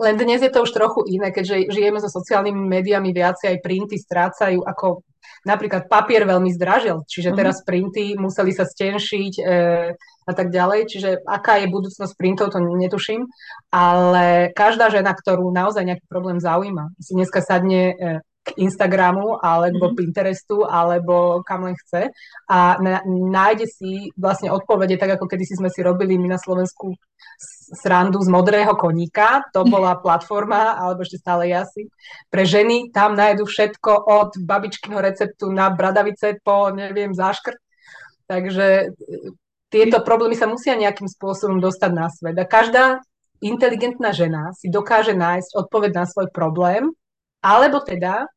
Len 0.00 0.16
dnes 0.18 0.42
je 0.42 0.50
to 0.50 0.62
už 0.62 0.74
trochu 0.74 1.06
iné, 1.06 1.30
keďže 1.30 1.70
žijeme 1.70 2.02
so 2.02 2.10
sociálnymi 2.10 2.66
médiami, 2.66 3.14
viacej 3.14 3.46
aj 3.46 3.58
printy 3.62 3.94
strácajú, 3.94 4.66
ako 4.66 5.06
napríklad 5.44 5.86
papier 5.86 6.24
veľmi 6.24 6.50
zdražil, 6.54 7.04
čiže 7.04 7.32
mm-hmm. 7.32 7.38
teraz 7.38 7.56
printy 7.62 8.16
museli 8.16 8.52
sa 8.52 8.64
stenšiť 8.64 9.32
e, 9.38 9.42
a 10.24 10.32
tak 10.32 10.48
ďalej, 10.48 10.80
čiže 10.88 11.10
aká 11.28 11.60
je 11.60 11.68
budúcnosť 11.68 12.14
printov, 12.16 12.56
to 12.56 12.60
netuším, 12.60 13.28
ale 13.68 14.50
každá 14.56 14.88
žena, 14.88 15.12
ktorú 15.12 15.52
naozaj 15.52 15.84
nejaký 15.84 16.04
problém 16.08 16.40
zaujíma, 16.40 16.96
si 16.96 17.12
dneska 17.12 17.44
sadne 17.44 17.82
e, 17.92 18.24
k 18.44 18.60
Instagramu 18.60 19.40
alebo 19.40 19.88
mm-hmm. 19.88 19.98
Pinterestu 19.98 20.68
alebo 20.68 21.40
kam 21.40 21.64
len 21.64 21.76
chce 21.80 22.12
a 22.44 22.76
nájde 23.08 23.64
si 23.64 24.12
vlastne 24.20 24.52
odpovede, 24.52 25.00
tak 25.00 25.16
ako 25.16 25.24
kedysi 25.24 25.56
sme 25.56 25.72
si 25.72 25.80
robili 25.80 26.20
my 26.20 26.36
na 26.36 26.38
Slovensku 26.38 26.92
srandu 27.74 28.20
z 28.20 28.28
modrého 28.28 28.76
koníka, 28.76 29.42
to 29.50 29.64
bola 29.64 29.96
platforma, 29.98 30.76
alebo 30.76 31.02
ešte 31.02 31.18
stále 31.18 31.48
je 31.50 31.56
asi, 31.56 31.82
pre 32.28 32.44
ženy, 32.44 32.92
tam 32.92 33.16
nájdu 33.16 33.48
všetko 33.48 33.90
od 34.04 34.30
babičkyho 34.38 35.00
receptu 35.00 35.48
na 35.50 35.72
bradavice 35.72 36.38
po, 36.44 36.68
neviem, 36.70 37.16
záškrt. 37.16 37.58
Takže 38.28 38.66
e, 38.68 38.86
tieto 39.72 40.00
problémy 40.04 40.36
sa 40.36 40.46
musia 40.46 40.78
nejakým 40.78 41.08
spôsobom 41.08 41.58
dostať 41.58 41.90
na 41.92 42.06
svet. 42.12 42.36
A 42.38 42.46
každá 42.46 43.02
inteligentná 43.42 44.14
žena 44.14 44.54
si 44.56 44.70
dokáže 44.70 45.12
nájsť 45.12 45.56
odpoveď 45.56 45.90
na 45.92 46.04
svoj 46.06 46.30
problém, 46.30 46.92
alebo 47.44 47.82
teda 47.82 48.28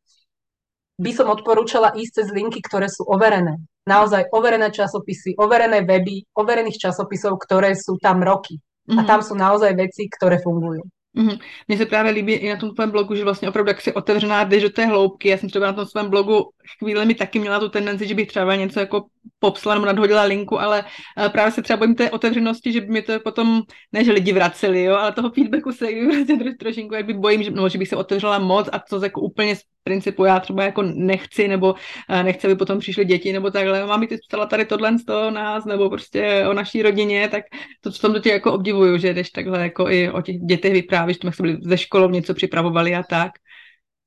by 0.97 1.11
som 1.13 1.29
odporúčala 1.29 1.93
ísť 1.93 2.11
cez 2.21 2.27
linky, 2.33 2.59
ktoré 2.65 2.89
sú 2.89 3.05
overené. 3.05 3.61
Naozaj 3.87 4.33
overené 4.33 4.73
časopisy, 4.73 5.37
overené 5.37 5.85
weby, 5.85 6.25
overených 6.33 6.81
časopisov, 6.81 7.37
ktoré 7.39 7.77
sú 7.77 8.01
tam 8.01 8.25
roky. 8.25 8.57
Mm-hmm. 8.59 8.99
A 8.99 9.01
tam 9.05 9.19
sú 9.21 9.37
naozaj 9.37 9.77
veci, 9.77 10.09
ktoré 10.09 10.41
fungujú. 10.41 10.81
Mm-hmm. 11.17 11.37
Mně 11.67 11.77
se 11.77 11.85
právě 11.85 12.11
líbí 12.11 12.33
i 12.33 12.49
na 12.49 12.55
tom 12.55 12.75
tvém 12.75 12.91
blogu, 12.91 13.15
že 13.15 13.23
vlastně 13.23 13.49
opravdu 13.49 13.69
jak 13.69 13.81
si 13.81 13.93
otevřená 13.93 14.43
jdeš 14.43 14.63
do 14.63 14.69
té 14.69 14.85
hloubky. 14.85 15.29
Já 15.29 15.37
jsem 15.37 15.49
třeba 15.49 15.65
na 15.65 15.73
tom 15.73 15.85
svém 15.85 16.09
blogu 16.09 16.49
chvíli 16.79 17.05
mi 17.05 17.15
taky 17.15 17.39
měla 17.39 17.59
tu 17.59 17.69
tendenci, 17.69 18.07
že 18.07 18.15
bych 18.15 18.27
třeba 18.27 18.55
něco 18.55 18.79
jako 18.79 19.05
popsala 19.39 19.75
nebo 19.75 19.85
nadhodila 19.85 20.23
linku, 20.23 20.61
ale 20.61 20.85
eh, 21.17 21.29
právě 21.29 21.51
se 21.51 21.61
třeba 21.61 21.77
bojím 21.77 21.95
té 21.95 22.11
otevřenosti, 22.11 22.71
že 22.71 22.81
by 22.81 22.87
mi 22.87 23.01
to 23.01 23.19
potom, 23.19 23.61
ne 23.91 24.03
že 24.03 24.11
lidi 24.11 24.33
vraceli, 24.33 24.83
jo, 24.83 24.95
ale 24.95 25.11
toho 25.11 25.31
feedbacku 25.31 25.71
se 25.71 25.87
vlastně 26.05 26.55
trošinku 26.59 26.95
jak 26.95 27.05
by 27.05 27.13
bojím, 27.13 27.43
že, 27.43 27.51
no, 27.51 27.69
že 27.69 27.77
bych 27.77 27.87
se 27.87 27.95
otevřela 27.95 28.39
moc 28.39 28.69
a 28.71 28.79
to 28.79 29.03
jako 29.03 29.21
úplně 29.21 29.55
z 29.55 29.61
principu 29.83 30.25
já 30.25 30.39
třeba 30.39 30.63
jako 30.63 30.81
nechci, 30.81 31.47
nebo 31.47 31.75
eh, 32.09 32.23
nechci, 32.23 32.47
aby 32.47 32.55
potom 32.55 32.79
přišly 32.79 33.05
děti, 33.05 33.33
nebo 33.33 33.51
takhle, 33.51 33.85
mám 33.85 34.07
ty 34.07 34.17
psala 34.27 34.45
tady 34.45 34.65
tohle 34.65 34.97
z 34.97 35.05
toho 35.05 35.31
nás, 35.31 35.65
nebo 35.65 35.89
prostě 35.89 36.45
o 36.49 36.53
naší 36.53 36.81
rodině, 36.81 37.27
tak 37.27 37.43
to 37.81 37.91
v 37.91 37.99
tom 37.99 38.21
tě 38.21 38.29
jako 38.29 38.53
obdivuju, 38.53 38.97
že 38.97 39.13
jdeš 39.13 39.29
takhle 39.29 39.61
jako 39.61 39.89
i 39.89 40.11
o 40.11 40.21
těch 40.21 40.35
dětech 40.35 40.73
vyprávíš, 40.73 41.17
to 41.17 41.31
jsme 41.31 41.45
byli 41.45 41.57
ze 41.63 41.77
školou 41.77 42.09
něco 42.09 42.33
připravovali 42.33 42.95
a 42.95 43.03
tak. 43.03 43.31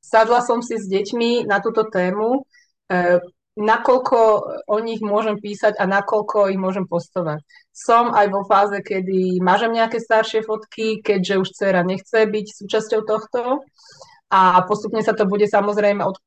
Sadla 0.01 0.41
som 0.43 0.65
si 0.65 0.81
s 0.81 0.89
deťmi 0.89 1.45
na 1.47 1.61
túto 1.61 1.87
tému 1.87 2.45
E, 2.91 3.23
nakoľko 3.55 4.19
o 4.67 4.77
nich 4.83 4.99
môžem 4.99 5.39
písať 5.39 5.79
a 5.79 5.87
nakoľko 5.87 6.51
ich 6.51 6.59
môžem 6.59 6.91
postovať. 6.91 7.39
Som 7.71 8.11
aj 8.11 8.27
vo 8.35 8.43
fáze, 8.43 8.83
kedy 8.83 9.39
mážem 9.39 9.71
nejaké 9.79 10.03
staršie 10.03 10.43
fotky, 10.43 10.99
keďže 10.99 11.35
už 11.39 11.49
dcera 11.55 11.87
nechce 11.87 12.27
byť 12.27 12.47
súčasťou 12.51 13.01
tohto. 13.07 13.63
A 14.31 14.63
postupne 14.67 15.03
sa 15.03 15.15
to 15.15 15.27
bude 15.27 15.47
samozrejme 15.47 16.03
od, 16.03 16.19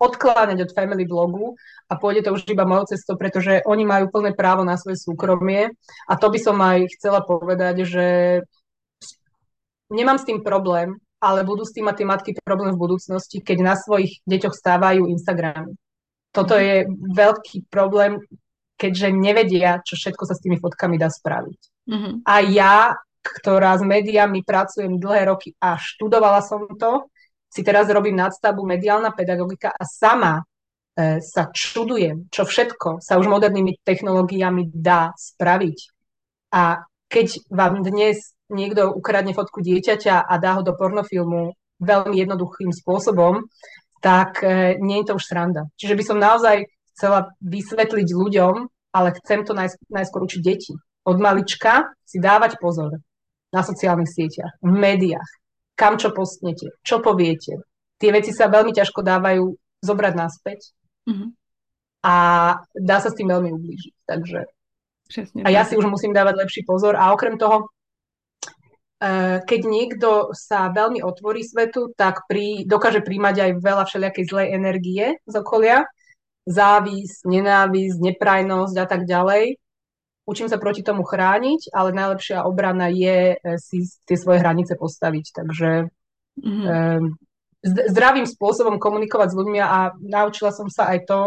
odkláňať 0.00 0.58
od 0.68 0.74
family 0.76 1.04
blogu 1.04 1.56
a 1.88 1.96
pôjde 1.96 2.28
to 2.28 2.36
už 2.36 2.48
iba 2.48 2.68
mojou 2.68 2.96
cestou, 2.96 3.16
pretože 3.20 3.64
oni 3.68 3.84
majú 3.84 4.12
plné 4.12 4.32
právo 4.32 4.64
na 4.64 4.76
svoje 4.80 5.00
súkromie. 5.00 5.72
A 6.08 6.16
to 6.20 6.28
by 6.32 6.38
som 6.40 6.56
aj 6.60 6.88
chcela 6.96 7.20
povedať, 7.24 7.84
že 7.84 8.06
nemám 9.92 10.16
s 10.20 10.28
tým 10.28 10.40
problém, 10.40 10.96
ale 11.22 11.46
budú 11.46 11.62
s 11.62 11.70
tým 11.70 11.86
mať 11.86 12.02
tie 12.02 12.06
matky 12.10 12.30
problém 12.42 12.74
v 12.74 12.82
budúcnosti, 12.82 13.38
keď 13.38 13.58
na 13.62 13.74
svojich 13.78 14.26
deťoch 14.26 14.54
stávajú 14.58 15.06
Instagramy. 15.06 15.78
Toto 16.34 16.58
mhm. 16.58 16.62
je 16.62 16.76
veľký 17.14 17.56
problém, 17.70 18.18
keďže 18.82 19.14
nevedia, 19.14 19.78
čo 19.86 19.94
všetko 19.94 20.26
sa 20.26 20.34
s 20.34 20.42
tými 20.42 20.58
fotkami 20.58 20.98
dá 20.98 21.06
spraviť. 21.06 21.60
Mm-hmm. 21.86 22.14
A 22.26 22.34
ja, 22.42 22.98
ktorá 23.22 23.78
s 23.78 23.86
médiami 23.86 24.42
pracujem 24.42 24.98
dlhé 24.98 25.30
roky 25.30 25.54
a 25.62 25.78
študovala 25.78 26.42
som 26.42 26.66
to, 26.74 27.06
si 27.46 27.62
teraz 27.62 27.86
robím 27.92 28.18
nadstavbu 28.18 28.64
mediálna 28.64 29.14
pedagogika 29.14 29.70
a 29.70 29.84
sama 29.86 30.40
e, 30.40 30.42
sa 31.22 31.52
čudujem, 31.52 32.26
čo 32.32 32.42
všetko 32.42 32.98
sa 32.98 33.20
už 33.22 33.28
modernými 33.28 33.78
technológiami 33.86 34.72
dá 34.72 35.14
spraviť. 35.14 35.78
A 36.56 36.82
keď 37.06 37.44
vám 37.52 37.84
dnes 37.84 38.34
niekto 38.52 38.92
ukradne 38.92 39.32
fotku 39.32 39.64
dieťaťa 39.64 40.28
a 40.28 40.34
dá 40.38 40.60
ho 40.60 40.62
do 40.62 40.76
pornofilmu 40.76 41.56
veľmi 41.82 42.14
jednoduchým 42.14 42.70
spôsobom, 42.70 43.48
tak 43.98 44.42
e, 44.42 44.78
nie 44.78 45.02
je 45.02 45.06
to 45.10 45.16
už 45.18 45.24
sranda. 45.26 45.66
Čiže 45.78 45.94
by 45.98 46.04
som 46.06 46.18
naozaj 46.22 46.68
chcela 46.94 47.32
vysvetliť 47.42 48.08
ľuďom, 48.12 48.54
ale 48.92 49.08
chcem 49.22 49.42
to 49.42 49.56
najsk- 49.56 49.88
najskôr 49.88 50.22
učiť 50.28 50.40
deti. 50.42 50.74
Od 51.02 51.18
malička 51.18 51.90
si 52.06 52.22
dávať 52.22 52.60
pozor 52.62 53.02
na 53.50 53.62
sociálnych 53.66 54.10
sieťach, 54.10 54.62
v 54.62 54.72
médiách, 54.72 55.30
kam 55.74 55.98
čo 55.98 56.14
postnete, 56.14 56.70
čo 56.86 57.02
poviete. 57.02 57.64
Tie 57.98 58.10
veci 58.14 58.30
sa 58.30 58.46
veľmi 58.46 58.70
ťažko 58.70 59.02
dávajú 59.02 59.44
zobrať 59.82 60.14
naspäť 60.14 60.72
mm-hmm. 61.10 61.28
a 62.06 62.14
dá 62.70 62.96
sa 63.02 63.10
s 63.10 63.18
tým 63.18 63.28
veľmi 63.28 63.50
ublížiť. 63.50 63.94
Takže 64.06 64.40
Přesne, 65.12 65.44
a 65.44 65.52
ja 65.52 65.68
si 65.68 65.76
už 65.76 65.84
musím 65.92 66.16
dávať 66.16 66.40
lepší 66.40 66.64
pozor 66.64 66.96
a 66.96 67.12
okrem 67.12 67.36
toho 67.36 67.68
keď 69.42 69.60
niekto 69.66 70.30
sa 70.30 70.70
veľmi 70.70 71.02
otvorí 71.02 71.42
svetu, 71.42 71.90
tak 71.98 72.22
pri, 72.30 72.62
dokáže 72.62 73.02
príjmať 73.02 73.36
aj 73.42 73.50
veľa 73.58 73.84
všelijakej 73.90 74.24
zlej 74.30 74.48
energie 74.54 75.04
z 75.26 75.34
okolia, 75.34 75.90
závisť, 76.46 77.26
nenávisť, 77.26 77.98
neprajnosť 77.98 78.76
a 78.78 78.86
tak 78.86 79.02
ďalej. 79.10 79.58
Učím 80.22 80.46
sa 80.46 80.62
proti 80.62 80.86
tomu 80.86 81.02
chrániť, 81.02 81.74
ale 81.74 81.90
najlepšia 81.90 82.46
obrana 82.46 82.86
je 82.86 83.34
eh, 83.34 83.58
si 83.58 83.90
tie 84.06 84.14
svoje 84.14 84.38
hranice 84.38 84.78
postaviť. 84.78 85.26
Takže 85.34 85.70
mm-hmm. 86.38 87.02
zdravým 87.90 88.26
spôsobom 88.30 88.78
komunikovať 88.78 89.34
s 89.34 89.38
ľuďmi 89.38 89.58
a 89.58 89.98
naučila 89.98 90.54
som 90.54 90.70
sa 90.70 90.94
aj 90.94 91.10
to, 91.10 91.20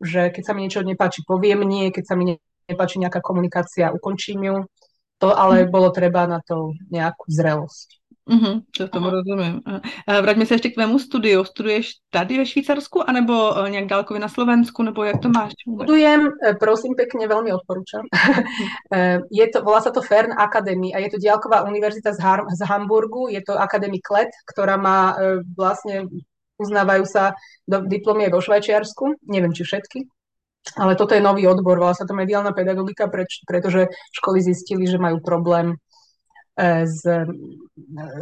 že 0.00 0.32
keď 0.32 0.42
sa 0.48 0.52
mi 0.56 0.64
niečo 0.64 0.80
nepáči, 0.80 1.28
poviem 1.28 1.60
nie, 1.68 1.92
keď 1.92 2.04
sa 2.08 2.14
mi 2.16 2.40
nepáči 2.66 2.96
nejaká 3.04 3.20
komunikácia, 3.20 3.92
ukončím 3.92 4.40
ju 4.48 4.56
to 5.22 5.30
ale 5.30 5.62
mhm. 5.62 5.70
bolo 5.70 5.94
treba 5.94 6.26
na 6.26 6.42
to 6.42 6.74
nejakú 6.90 7.30
zrelosť. 7.30 8.02
Mm-hmm, 8.22 8.54
to 8.78 8.88
tomu 8.88 9.06
Aha. 9.10 9.14
rozumím. 9.18 9.60
A 10.06 10.20
vraťme 10.20 10.46
se 10.46 10.54
ještě 10.54 10.70
k 10.70 10.74
tvému 10.74 10.98
studiu. 10.98 11.44
Studuješ 11.44 11.92
tady 12.10 12.38
ve 12.38 12.46
Švýcarsku, 12.46 13.10
anebo 13.10 13.64
e, 13.66 13.70
nějak 13.70 13.86
dálkově 13.86 14.20
na 14.20 14.28
Slovensku, 14.28 14.82
nebo 14.82 15.04
jak 15.04 15.20
to 15.20 15.28
máš? 15.28 15.52
Studujem, 15.74 16.28
e, 16.46 16.54
prosím 16.54 16.94
pekne, 16.94 17.26
veľmi 17.26 17.50
odporúčam. 17.50 18.06
E, 18.94 19.18
je 19.32 19.46
to, 19.50 19.62
volá 19.66 19.80
sa 19.80 19.90
to 19.90 20.02
Fern 20.06 20.38
Academy 20.38 20.94
a 20.94 21.02
je 21.02 21.10
to 21.10 21.18
diálková 21.18 21.66
univerzita 21.66 22.12
z, 22.12 22.20
Har- 22.20 22.46
z 22.46 22.60
Hamburgu, 22.62 23.26
je 23.28 23.42
to 23.42 23.58
Academy 23.58 23.98
KLET, 23.98 24.30
ktorá 24.46 24.76
má 24.76 25.16
vlastne, 25.56 26.06
uznávajú 26.60 27.04
sa 27.08 27.34
do, 27.66 27.82
diplomy 27.82 28.30
vo 28.30 28.38
Švajčiarsku, 28.38 29.18
neviem 29.26 29.50
či 29.50 29.64
všetky, 29.64 30.06
ale 30.78 30.94
toto 30.94 31.14
je 31.14 31.22
nový 31.22 31.50
odbor, 31.50 31.78
volá 31.78 31.94
sa 31.94 32.06
to 32.06 32.14
mediálna 32.14 32.54
pedagogika, 32.54 33.10
preč, 33.10 33.42
pretože 33.42 33.90
školy 34.14 34.38
zistili, 34.38 34.86
že 34.86 34.94
majú 34.94 35.18
problém 35.18 35.74
e, 36.54 36.86
s 36.86 37.02
e, 37.02 37.26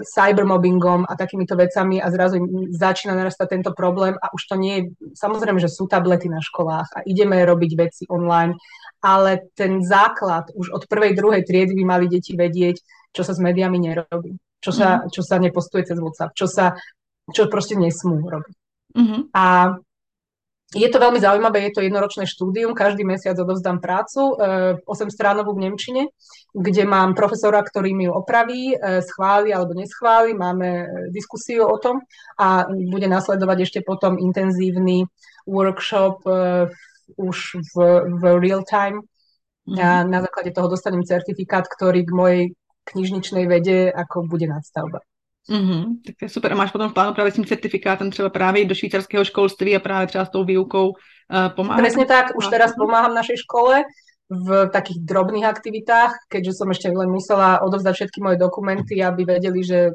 cybermobbingom 0.08 1.04
a 1.04 1.12
takýmito 1.20 1.52
vecami 1.52 2.00
a 2.00 2.08
zrazu 2.08 2.40
začína 2.72 3.12
narastať 3.12 3.46
tento 3.60 3.70
problém 3.76 4.16
a 4.16 4.32
už 4.32 4.42
to 4.48 4.54
nie 4.56 4.74
je, 4.76 4.82
samozrejme, 5.20 5.60
že 5.60 5.68
sú 5.68 5.84
tablety 5.84 6.32
na 6.32 6.40
školách 6.40 6.88
a 6.96 7.04
ideme 7.04 7.36
robiť 7.44 7.70
veci 7.76 8.02
online, 8.08 8.56
ale 9.04 9.52
ten 9.52 9.84
základ 9.84 10.48
už 10.56 10.72
od 10.72 10.82
prvej, 10.88 11.12
druhej 11.12 11.44
triedy 11.44 11.76
by 11.76 11.84
mali 11.84 12.06
deti 12.08 12.36
vedieť, 12.36 12.80
čo 13.12 13.20
sa 13.20 13.36
s 13.36 13.40
médiami 13.40 13.76
nerobí, 13.80 14.32
čo 14.64 14.72
sa, 14.72 15.04
mm. 15.04 15.12
čo 15.12 15.20
sa 15.20 15.36
nepostuje 15.36 15.84
cez 15.84 16.00
WhatsApp, 16.00 16.32
čo 16.32 16.48
sa, 16.48 16.72
čo 17.32 17.52
proste 17.52 17.76
nesmú 17.76 18.20
robiť. 18.24 18.56
Mm-hmm. 18.90 19.20
A 19.36 19.76
je 20.70 20.86
to 20.86 21.02
veľmi 21.02 21.18
zaujímavé, 21.18 21.66
je 21.66 21.74
to 21.74 21.82
jednoročné 21.82 22.30
štúdium, 22.30 22.78
každý 22.78 23.02
mesiac 23.02 23.34
odovzdám 23.34 23.82
prácu, 23.82 24.38
8-stránovú 24.86 25.58
v 25.58 25.66
Nemčine, 25.66 26.02
kde 26.54 26.86
mám 26.86 27.18
profesora, 27.18 27.58
ktorý 27.58 27.90
mi 27.90 28.06
ju 28.06 28.14
opraví, 28.14 28.78
schváli 29.02 29.50
alebo 29.50 29.74
neschváli, 29.74 30.30
máme 30.30 30.86
diskusiu 31.10 31.66
o 31.66 31.74
tom 31.74 32.06
a 32.38 32.70
bude 32.70 33.10
nasledovať 33.10 33.58
ešte 33.66 33.80
potom 33.82 34.14
intenzívny 34.14 35.10
workshop 35.50 36.22
už 37.18 37.38
v, 37.74 37.74
v 38.06 38.22
real 38.38 38.62
time. 38.62 39.02
A 39.70 40.02
mhm. 40.02 40.10
na 40.10 40.18
základe 40.22 40.54
toho 40.54 40.70
dostanem 40.70 41.02
certifikát, 41.02 41.66
ktorý 41.66 42.06
k 42.06 42.14
mojej 42.14 42.42
knižničnej 42.90 43.44
vede 43.46 43.90
ako 43.90 44.26
bude 44.26 44.46
nadstavba. 44.46 45.02
Mm-hmm, 45.48 46.04
tak 46.06 46.14
to 46.20 46.24
je 46.24 46.28
super. 46.28 46.52
A 46.52 46.56
máš 46.56 46.70
potom 46.70 46.88
v 46.90 46.94
plánu 46.94 47.14
právě 47.14 47.32
s 47.32 47.34
tím 47.34 47.46
certifikátem 47.46 48.10
třeba 48.10 48.28
právě 48.28 48.64
do 48.64 48.74
švýcarského 48.74 49.24
školství 49.24 49.76
a 49.76 49.80
právě 49.80 50.06
třeba 50.06 50.24
s 50.24 50.30
tou 50.30 50.44
výukou 50.44 50.88
uh, 50.88 51.48
pomáhat? 51.56 51.80
Presne 51.80 52.04
tak, 52.04 52.36
už 52.36 52.46
teraz 52.46 52.76
pomáham 52.76 53.14
našej 53.14 53.36
škole 53.48 53.82
v 54.30 54.68
takých 54.70 55.02
drobných 55.02 55.44
aktivitách, 55.44 56.30
keďže 56.30 56.62
som 56.62 56.70
ešte 56.70 56.86
len 56.92 57.10
musela 57.10 57.58
odovzdať 57.66 57.94
všetky 57.94 58.18
moje 58.22 58.38
dokumenty, 58.38 59.02
aby 59.02 59.26
vedeli, 59.26 59.64
že 59.66 59.90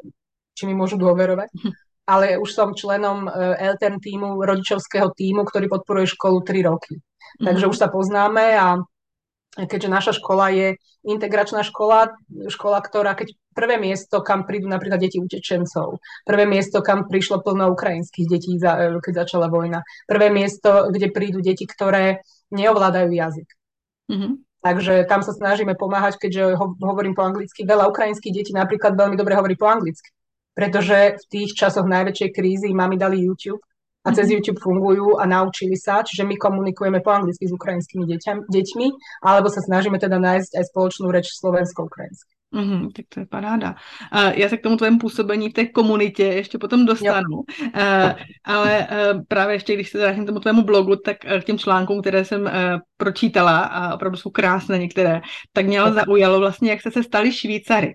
či 0.52 0.68
mi 0.68 0.76
môžu 0.76 1.00
dôverovať. 1.00 1.48
Mhm. 1.52 1.70
Ale 2.06 2.38
už 2.38 2.54
som 2.54 2.70
členom 2.70 3.26
LTN 3.58 3.98
týmu, 3.98 4.38
rodičovského 4.38 5.10
týmu, 5.10 5.42
ktorý 5.42 5.66
podporuje 5.66 6.06
školu 6.14 6.38
3 6.38 6.62
roky. 6.70 7.02
Takže 7.42 7.66
mm-hmm. 7.66 7.72
už 7.74 7.78
sa 7.82 7.88
poznáme 7.90 8.44
a 8.54 8.78
keďže 9.56 9.88
naša 9.88 10.12
škola 10.20 10.52
je 10.52 10.68
integračná 11.08 11.64
škola, 11.64 12.12
škola, 12.52 12.84
ktorá, 12.84 13.16
keď 13.16 13.32
prvé 13.56 13.80
miesto, 13.80 14.20
kam 14.20 14.44
prídu 14.44 14.68
napríklad 14.68 15.00
deti 15.00 15.16
utečencov, 15.16 16.04
prvé 16.28 16.44
miesto, 16.44 16.84
kam 16.84 17.08
prišlo 17.08 17.40
plno 17.40 17.72
ukrajinských 17.72 18.26
detí, 18.28 18.60
keď 19.00 19.24
začala 19.24 19.48
vojna, 19.48 19.80
prvé 20.04 20.28
miesto, 20.28 20.92
kde 20.92 21.08
prídu 21.08 21.40
deti, 21.40 21.64
ktoré 21.64 22.20
neovládajú 22.52 23.08
jazyk. 23.08 23.48
Mm-hmm. 24.12 24.32
Takže 24.60 25.06
tam 25.06 25.22
sa 25.22 25.32
snažíme 25.32 25.78
pomáhať, 25.78 26.18
keďže 26.18 26.58
hovorím 26.58 27.14
po 27.14 27.22
anglicky. 27.22 27.62
Veľa 27.62 27.86
ukrajinských 27.86 28.34
detí 28.34 28.52
napríklad 28.52 28.98
veľmi 28.98 29.14
dobre 29.14 29.38
hovorí 29.38 29.54
po 29.54 29.70
anglicky, 29.70 30.10
pretože 30.52 31.22
v 31.22 31.24
tých 31.30 31.54
časoch 31.54 31.86
najväčšej 31.86 32.30
krízy 32.34 32.68
mami 32.74 32.98
dali 32.98 33.22
YouTube 33.22 33.62
a 34.06 34.08
cez 34.14 34.30
mhm. 34.30 34.34
YouTube 34.38 34.62
fungujú 34.62 35.18
a 35.18 35.26
naučili 35.26 35.74
sa, 35.74 36.06
čiže 36.06 36.22
my 36.22 36.38
komunikujeme 36.38 37.02
po 37.02 37.10
anglicky 37.10 37.50
s 37.50 37.52
ukrajinskými 37.52 38.06
deťam, 38.06 38.46
deťmi, 38.46 38.86
alebo 39.26 39.50
sa 39.50 39.60
snažíme 39.60 39.98
teda 39.98 40.22
nájsť 40.22 40.54
aj 40.54 40.64
spoločnú 40.70 41.10
reč 41.10 41.34
slovensko-ukrajinsky. 41.34 42.36
Mm, 42.54 42.88
tak 42.96 43.04
to 43.08 43.20
je 43.20 43.26
paráda. 43.26 43.74
Uh, 44.14 44.32
já 44.34 44.48
se 44.48 44.56
k 44.56 44.62
tomu 44.62 44.76
tvému 44.76 44.98
působení 44.98 45.48
v 45.48 45.52
té 45.52 45.66
komunitě 45.66 46.24
ještě 46.24 46.58
potom 46.58 46.86
dostanu, 46.86 47.36
uh, 47.36 48.12
ale 48.44 48.88
uh, 48.90 49.24
právě 49.28 49.54
ještě, 49.54 49.74
když 49.74 49.90
se 49.90 49.98
vrátím 49.98 50.26
tomu 50.26 50.40
tvému 50.40 50.62
blogu, 50.62 50.96
tak 50.96 51.16
uh, 51.24 51.40
k 51.40 51.44
těm 51.44 51.58
článkům, 51.58 52.00
které 52.00 52.24
jsem 52.24 52.42
uh, 52.42 52.50
pročítala 52.96 53.58
a 53.58 53.94
opravdu 53.94 54.18
jsou 54.18 54.30
krásné 54.30 54.78
některé, 54.78 55.20
tak 55.52 55.66
mě 55.66 55.80
zaujalo 55.92 56.38
vlastně, 56.38 56.70
jak 56.70 56.80
jste 56.80 56.90
se 56.90 57.02
stali 57.02 57.32
Švýcary. 57.32 57.94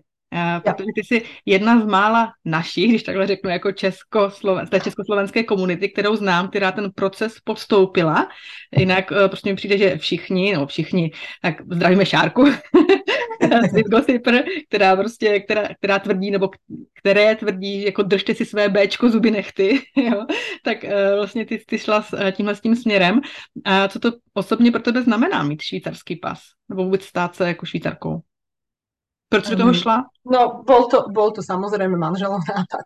Protože 0.64 0.86
ty 0.96 1.04
jsi 1.04 1.24
jedna 1.46 1.82
z 1.82 1.86
mála 1.86 2.34
našich, 2.46 2.90
když 2.90 3.04
takhle 3.04 3.28
řeknu, 3.28 3.50
jako 3.50 3.72
českosloven, 3.72 4.68
té 4.68 4.80
československé 4.80 5.44
komunity, 5.44 5.90
kterou 5.90 6.16
znám, 6.16 6.48
která 6.48 6.72
ten 6.72 6.92
proces 6.96 7.34
podstoupila. 7.44 8.30
Jinak 8.78 9.12
uh, 9.12 9.28
prostě 9.28 9.50
mi 9.50 9.56
přijde, 9.56 9.78
že 9.78 9.98
všichni, 9.98 10.52
nebo 10.54 10.66
všichni, 10.66 11.12
tak 11.42 11.56
zdravíme 11.72 12.06
Šárku, 12.06 12.46
gossiper, 13.92 14.44
která 14.68 14.96
prostě, 14.96 15.40
která, 15.40 15.68
která 15.74 16.00
tvrdí, 16.00 16.32
nebo 16.32 16.50
které 17.00 17.36
tvrdí, 17.36 17.84
jako 17.84 18.04
držte 18.04 18.36
si 18.36 18.46
své 18.46 18.70
Bčko, 18.70 19.10
zuby 19.10 19.32
nechty, 19.32 19.80
jo? 19.98 20.26
tak 20.64 20.84
uh, 20.84 20.90
vlastně 21.16 21.46
ty, 21.46 21.64
ty 21.68 21.80
šla 21.80 22.02
s, 22.02 22.32
tímhle 22.32 22.56
s 22.56 22.62
tím 22.62 22.76
směrem. 22.76 23.22
A 23.66 23.88
co 23.88 24.00
to 24.00 24.12
osobně 24.34 24.72
pro 24.72 24.82
tebe 24.82 25.02
znamená 25.02 25.44
mít 25.44 25.62
švýcarský 25.62 26.16
pas? 26.16 26.40
Nebo 26.70 26.84
vůbec 26.84 27.04
stát 27.04 27.36
se 27.36 27.48
jako 27.48 27.66
švýcarkou? 27.66 28.22
Proč 29.32 29.48
do 29.48 29.56
toho 29.56 29.72
šla? 29.72 29.98
No, 30.28 30.60
bol 30.68 30.92
to, 30.92 31.08
bol 31.08 31.32
to 31.32 31.40
samozrejme 31.40 31.96
manželov 31.96 32.44
nápad. 32.52 32.84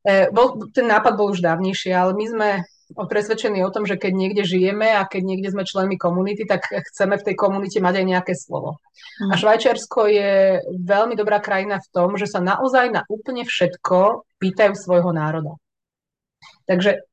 E, 0.00 0.32
bol, 0.32 0.56
ten 0.72 0.88
nápad 0.88 1.12
bol 1.20 1.36
už 1.36 1.44
dávnejší, 1.44 1.92
ale 1.92 2.16
my 2.16 2.24
sme 2.24 2.48
presvedčení 2.96 3.62
o 3.62 3.70
tom, 3.70 3.86
že 3.86 4.00
keď 4.00 4.12
niekde 4.16 4.42
žijeme 4.42 4.88
a 4.96 5.06
keď 5.06 5.22
niekde 5.22 5.52
sme 5.52 5.68
členmi 5.68 6.00
komunity, 6.00 6.48
tak 6.48 6.64
chceme 6.64 7.20
v 7.20 7.26
tej 7.28 7.36
komunite 7.36 7.78
mať 7.78 8.02
aj 8.02 8.06
nejaké 8.08 8.32
slovo. 8.34 8.80
A 9.28 9.36
mhm. 9.36 9.38
Švajčiarsko 9.38 10.00
je 10.08 10.32
veľmi 10.80 11.14
dobrá 11.14 11.38
krajina 11.44 11.78
v 11.78 11.90
tom, 11.92 12.16
že 12.16 12.24
sa 12.24 12.40
naozaj 12.40 12.90
na 12.90 13.04
úplne 13.12 13.44
všetko 13.44 14.24
pýtajú 14.40 14.72
svojho 14.74 15.12
národa. 15.12 15.60
Takže 16.64 17.04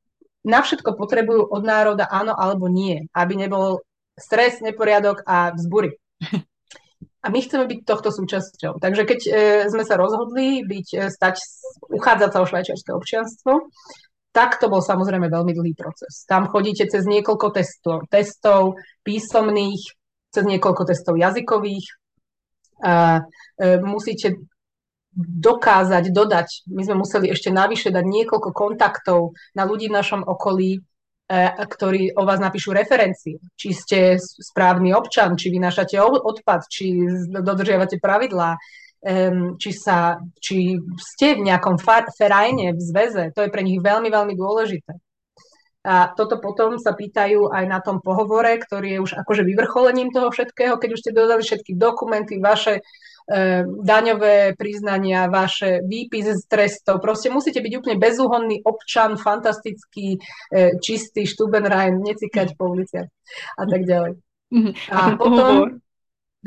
na 0.47 0.63
všetko 0.63 0.95
potrebujú 0.95 1.51
od 1.51 1.63
národa 1.67 2.07
áno 2.07 2.31
alebo 2.31 2.71
nie, 2.71 3.11
aby 3.11 3.35
nebol 3.35 3.83
stres, 4.15 4.63
neporiadok 4.63 5.27
a 5.27 5.51
vzbury. 5.51 5.99
A 7.25 7.33
my 7.33 7.39
chceme 7.41 7.65
byť 7.65 7.79
tohto 7.83 8.13
súčasťou. 8.13 8.77
Takže 8.77 9.03
keď 9.03 9.19
e, 9.25 9.31
sme 9.73 9.83
sa 9.83 9.97
rozhodli 9.97 10.61
byť, 10.61 10.87
e, 10.93 10.97
stať, 11.09 11.41
uchádzať 11.89 12.29
sa 12.29 12.39
o 12.41 12.49
švajčiarske 12.49 12.91
občianstvo, 12.93 13.73
tak 14.31 14.61
to 14.61 14.69
bol 14.69 14.85
samozrejme 14.85 15.25
veľmi 15.25 15.51
dlhý 15.57 15.73
proces. 15.73 16.29
Tam 16.29 16.45
chodíte 16.45 16.85
cez 16.85 17.09
niekoľko 17.09 17.57
testov, 17.57 18.05
testov 18.13 18.77
písomných, 19.01 19.81
cez 20.29 20.43
niekoľko 20.45 20.83
testov 20.93 21.17
jazykových. 21.17 21.87
A, 22.85 23.25
e, 23.57 23.81
musíte 23.81 24.37
dokázať, 25.17 26.13
dodať, 26.13 26.69
my 26.69 26.81
sme 26.85 27.01
museli 27.01 27.33
ešte 27.33 27.49
navyše 27.49 27.89
dať 27.89 28.05
niekoľko 28.05 28.53
kontaktov 28.53 29.33
na 29.57 29.65
ľudí 29.65 29.89
v 29.89 29.97
našom 29.97 30.21
okolí, 30.21 30.85
ktorí 31.59 32.15
o 32.15 32.23
vás 32.23 32.39
napíšu 32.39 32.71
referencie. 32.71 33.35
Či 33.59 33.69
ste 33.75 33.99
správny 34.19 34.95
občan, 34.95 35.35
či 35.35 35.51
vynášate 35.51 35.99
odpad, 35.99 36.71
či 36.71 36.95
dodržiavate 37.27 37.99
pravidlá, 37.99 38.55
či, 39.59 39.71
sa, 39.75 40.23
či 40.39 40.79
ste 40.95 41.35
v 41.35 41.51
nejakom 41.51 41.75
ferajne, 42.15 42.71
v 42.71 42.81
zväze. 42.81 43.35
To 43.35 43.43
je 43.43 43.51
pre 43.51 43.59
nich 43.59 43.83
veľmi, 43.83 44.07
veľmi 44.07 44.33
dôležité. 44.39 44.95
A 45.87 46.11
toto 46.15 46.39
potom 46.43 46.75
sa 46.79 46.91
pýtajú 46.91 47.47
aj 47.51 47.63
na 47.67 47.79
tom 47.79 48.03
pohovore, 48.03 48.59
ktorý 48.59 48.99
je 48.99 49.03
už 49.03 49.11
akože 49.23 49.47
vyvrcholením 49.47 50.11
toho 50.11 50.31
všetkého, 50.31 50.75
keď 50.79 50.89
už 50.95 50.99
ste 50.99 51.15
dodali 51.15 51.43
všetky 51.43 51.79
dokumenty, 51.79 52.43
vaše 52.43 52.79
E, 52.79 53.16
daňové 53.83 54.55
priznania, 54.55 55.27
vaše 55.27 55.83
výpis 55.83 56.31
z 56.31 56.43
trestov. 56.47 57.03
Proste 57.03 57.27
musíte 57.27 57.59
byť 57.59 57.73
úplne 57.75 57.99
bezúhonný 57.99 58.63
občan, 58.63 59.19
fantastický, 59.19 60.15
e, 60.47 60.79
čistý 60.79 61.27
štubenrajn, 61.27 61.99
necikať 61.99 62.55
po 62.55 62.71
uliciach 62.71 63.11
a 63.59 63.63
tak 63.67 63.83
ďalej. 63.83 64.13
Mhm. 64.55 64.71
A, 64.91 64.97
a 64.97 65.07
potom... 65.19 65.83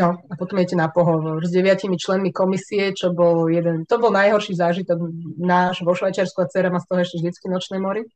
No, 0.00 0.16
a 0.16 0.32
potom 0.38 0.56
idete 0.56 0.78
na 0.78 0.88
pohovor 0.88 1.44
s 1.44 1.52
deviatimi 1.52 1.98
členmi 2.00 2.32
komisie, 2.32 2.96
čo 2.96 3.12
bol 3.12 3.50
jeden, 3.52 3.84
to 3.84 4.00
bol 4.00 4.08
najhorší 4.08 4.56
zážitok 4.56 4.96
náš 5.36 5.84
vo 5.84 5.92
Švajčiarsku 5.92 6.40
a 6.40 6.48
dcera 6.48 6.72
má 6.72 6.80
z 6.80 6.88
toho 6.88 7.00
ešte 7.04 7.16
vždycky 7.20 7.46
nočné 7.50 7.76
mori. 7.82 8.06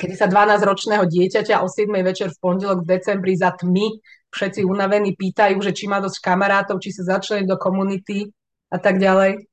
Kedy 0.00 0.14
sa 0.16 0.26
12-ročného 0.26 1.04
dieťaťa 1.04 1.60
o 1.60 1.68
7 1.68 1.92
večer 2.00 2.32
v 2.32 2.40
pondelok 2.40 2.82
v 2.82 2.90
decembri 2.96 3.36
za 3.36 3.52
tmy 3.52 4.00
všetci 4.32 4.64
unavení 4.64 5.12
pýtajú, 5.12 5.60
že 5.60 5.76
či 5.76 5.84
má 5.86 6.00
dosť 6.00 6.24
kamarátov, 6.24 6.80
či 6.80 6.90
sa 6.90 7.16
začleniť 7.16 7.46
do 7.46 7.60
komunity 7.60 8.32
a 8.72 8.80
tak 8.80 8.96
ďalej. 8.96 9.44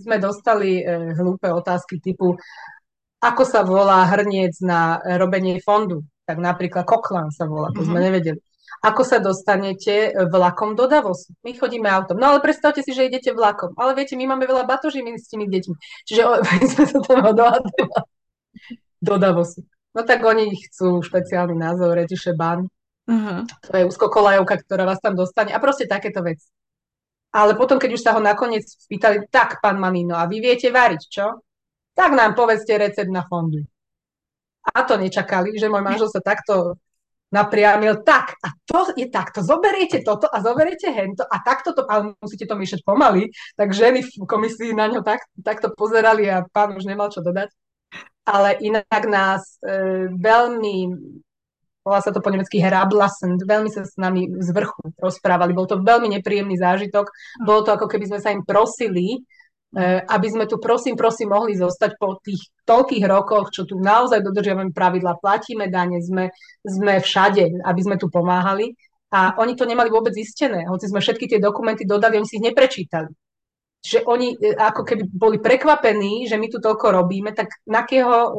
Sme 0.00 0.16
dostali 0.16 0.80
e, 0.80 1.12
hlúpe 1.12 1.52
otázky 1.52 2.00
typu, 2.00 2.36
ako 3.20 3.42
sa 3.44 3.60
volá 3.64 4.08
hrniec 4.08 4.56
na 4.64 5.00
robenie 5.20 5.60
fondu. 5.60 6.04
Tak 6.24 6.40
napríklad 6.40 6.88
Koklan 6.88 7.30
sa 7.30 7.44
volá, 7.46 7.70
to 7.70 7.84
mm-hmm. 7.84 7.88
sme 7.92 8.00
mhm. 8.00 8.06
nevedeli. 8.08 8.40
Ako 8.84 9.08
sa 9.08 9.24
dostanete 9.24 10.12
vlakom 10.28 10.76
do 10.76 10.84
Davosu? 10.84 11.32
My 11.40 11.56
chodíme 11.56 11.88
autom. 11.88 12.20
No 12.20 12.34
ale 12.34 12.44
predstavte 12.44 12.84
si, 12.84 12.92
že 12.92 13.08
idete 13.08 13.32
vlakom. 13.32 13.72
Ale 13.72 13.96
viete, 13.96 14.18
my 14.20 14.36
máme 14.36 14.44
veľa 14.44 14.68
batoží 14.68 15.00
my 15.00 15.16
s 15.16 15.32
tými 15.32 15.48
deťmi. 15.48 15.74
Čiže 16.04 16.22
o, 16.28 16.32
sme 16.76 16.84
sa 16.84 16.98
tam 17.00 17.24
dohadovali 17.32 17.72
do 19.00 19.14
Davosu. 19.16 19.64
No 19.96 20.04
tak 20.04 20.20
oni 20.24 20.52
chcú 20.52 21.00
špeciálny 21.00 21.56
názov, 21.56 21.96
Retiše 21.96 22.36
Ban. 22.36 22.68
Uh-huh. 23.06 23.46
To 23.46 23.72
je 23.72 23.88
úzkokolajovka, 23.88 24.60
ktorá 24.66 24.84
vás 24.84 25.00
tam 25.00 25.14
dostane 25.14 25.54
a 25.54 25.62
proste 25.62 25.88
takéto 25.88 26.20
veci. 26.20 26.50
Ale 27.32 27.54
potom, 27.54 27.76
keď 27.76 27.90
už 27.96 28.02
sa 28.02 28.12
ho 28.16 28.20
nakoniec 28.20 28.64
spýtali, 28.66 29.28
tak, 29.28 29.60
pán 29.60 29.76
Manino, 29.76 30.16
a 30.16 30.24
vy 30.26 30.40
viete 30.40 30.72
variť, 30.72 31.02
čo? 31.06 31.26
Tak 31.96 32.12
nám 32.12 32.36
povedzte 32.36 32.76
recept 32.76 33.12
na 33.12 33.24
fondu. 33.24 33.64
A 34.66 34.82
to 34.82 34.98
nečakali, 34.98 35.54
že 35.54 35.70
môj 35.70 35.84
manžel 35.84 36.10
sa 36.10 36.20
takto 36.20 36.80
napriamil, 37.30 38.06
tak, 38.06 38.38
a 38.38 38.54
to 38.64 38.94
je 38.94 39.10
takto, 39.10 39.42
zoberiete 39.42 40.00
toto 40.06 40.30
a 40.30 40.38
zoberiete 40.38 40.88
hento 40.94 41.26
a 41.26 41.42
takto 41.42 41.74
to, 41.74 41.82
ale 41.90 42.14
musíte 42.22 42.46
to 42.46 42.54
myšať 42.54 42.86
pomaly, 42.86 43.34
tak 43.58 43.74
ženy 43.74 44.06
v 44.06 44.24
komisii 44.24 44.70
na 44.72 44.86
ňo 44.86 45.02
tak, 45.02 45.26
takto 45.42 45.74
pozerali 45.74 46.30
a 46.30 46.46
pán 46.46 46.78
už 46.78 46.86
nemal 46.86 47.10
čo 47.10 47.26
dodať. 47.26 47.50
Ale 48.26 48.58
inak 48.58 49.02
nás 49.06 49.56
e, 49.62 50.10
veľmi 50.10 50.76
volá 51.86 52.02
sa 52.02 52.10
to 52.10 52.18
po 52.18 52.34
nemecky 52.34 52.58
herablassen, 52.58 53.38
veľmi 53.38 53.70
sa 53.70 53.86
s 53.86 53.94
nami 53.94 54.26
z 54.42 54.50
vrchu 54.50 54.90
rozprávali. 54.98 55.54
Bol 55.54 55.70
to 55.70 55.78
veľmi 55.78 56.10
nepríjemný 56.18 56.58
zážitok. 56.58 57.06
Bolo 57.46 57.62
to 57.62 57.70
ako 57.78 57.86
keby 57.86 58.10
sme 58.10 58.18
sa 58.18 58.34
im 58.34 58.42
prosili, 58.42 59.22
E, 59.76 60.00
aby 60.08 60.28
sme 60.30 60.48
tu 60.48 60.56
prosím, 60.56 60.96
prosím 60.96 61.36
mohli 61.36 61.52
zostať 61.52 62.00
po 62.00 62.16
tých 62.24 62.48
toľkých 62.64 63.04
rokoch, 63.04 63.52
čo 63.52 63.68
tu 63.68 63.76
naozaj 63.76 64.24
dodržiavame 64.24 64.72
pravidla, 64.72 65.20
platíme 65.20 65.68
dane, 65.68 66.00
sme, 66.00 66.32
sme 66.62 67.02
všade, 67.02 67.60
aby 67.60 67.80
sme 67.84 68.00
tu 68.00 68.08
pomáhali. 68.08 68.72
A 69.12 69.36
oni 69.36 69.52
to 69.52 69.68
nemali 69.68 69.92
vôbec 69.92 70.16
zistené, 70.16 70.64
hoci 70.64 70.88
sme 70.88 71.04
všetky 71.04 71.28
tie 71.28 71.38
dokumenty 71.42 71.84
dodali, 71.84 72.16
oni 72.16 72.24
si 72.24 72.40
ich 72.40 72.46
neprečítali. 72.46 73.10
Čiže 73.86 74.02
oni 74.02 74.34
e, 74.34 74.50
ako 74.58 74.82
keby 74.82 75.02
boli 75.06 75.38
prekvapení, 75.38 76.26
že 76.26 76.34
my 76.34 76.50
tu 76.50 76.58
toľko 76.58 76.90
robíme, 76.90 77.30
tak 77.30 77.62
na 77.70 77.86
kého 77.86 78.10
e, 78.10 78.30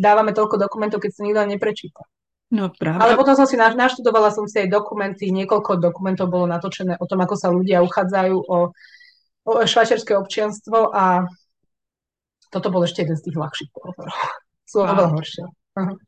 dávame 0.00 0.32
toľko 0.32 0.56
dokumentov, 0.56 1.04
keď 1.04 1.10
sa 1.12 1.20
nikto 1.28 1.44
neprečíta. 1.44 2.00
No, 2.48 2.72
práve. 2.72 3.04
Ale 3.04 3.12
potom 3.20 3.36
som 3.36 3.44
si 3.44 3.60
naštudovala 3.60 4.32
som 4.32 4.48
si 4.48 4.56
aj 4.64 4.72
dokumenty, 4.72 5.28
niekoľko 5.28 5.76
dokumentov 5.76 6.32
bolo 6.32 6.48
natočené 6.48 6.96
o 6.96 7.04
tom, 7.04 7.20
ako 7.20 7.34
sa 7.36 7.52
ľudia 7.52 7.84
uchádzajú 7.84 8.36
o 8.48 8.58
švajčiarske 9.44 10.16
občianstvo 10.16 10.88
a 10.88 11.28
toto 12.48 12.72
bol 12.72 12.86
ešte 12.86 13.04
jeden 13.04 13.18
z 13.18 13.28
tých 13.28 13.36
ľahších 13.36 13.70
pohovorov. 13.76 14.16
Sú 14.70 14.80
oveľa 14.80 15.12
horšie. 15.12 15.44
Uh-huh. 15.76 15.98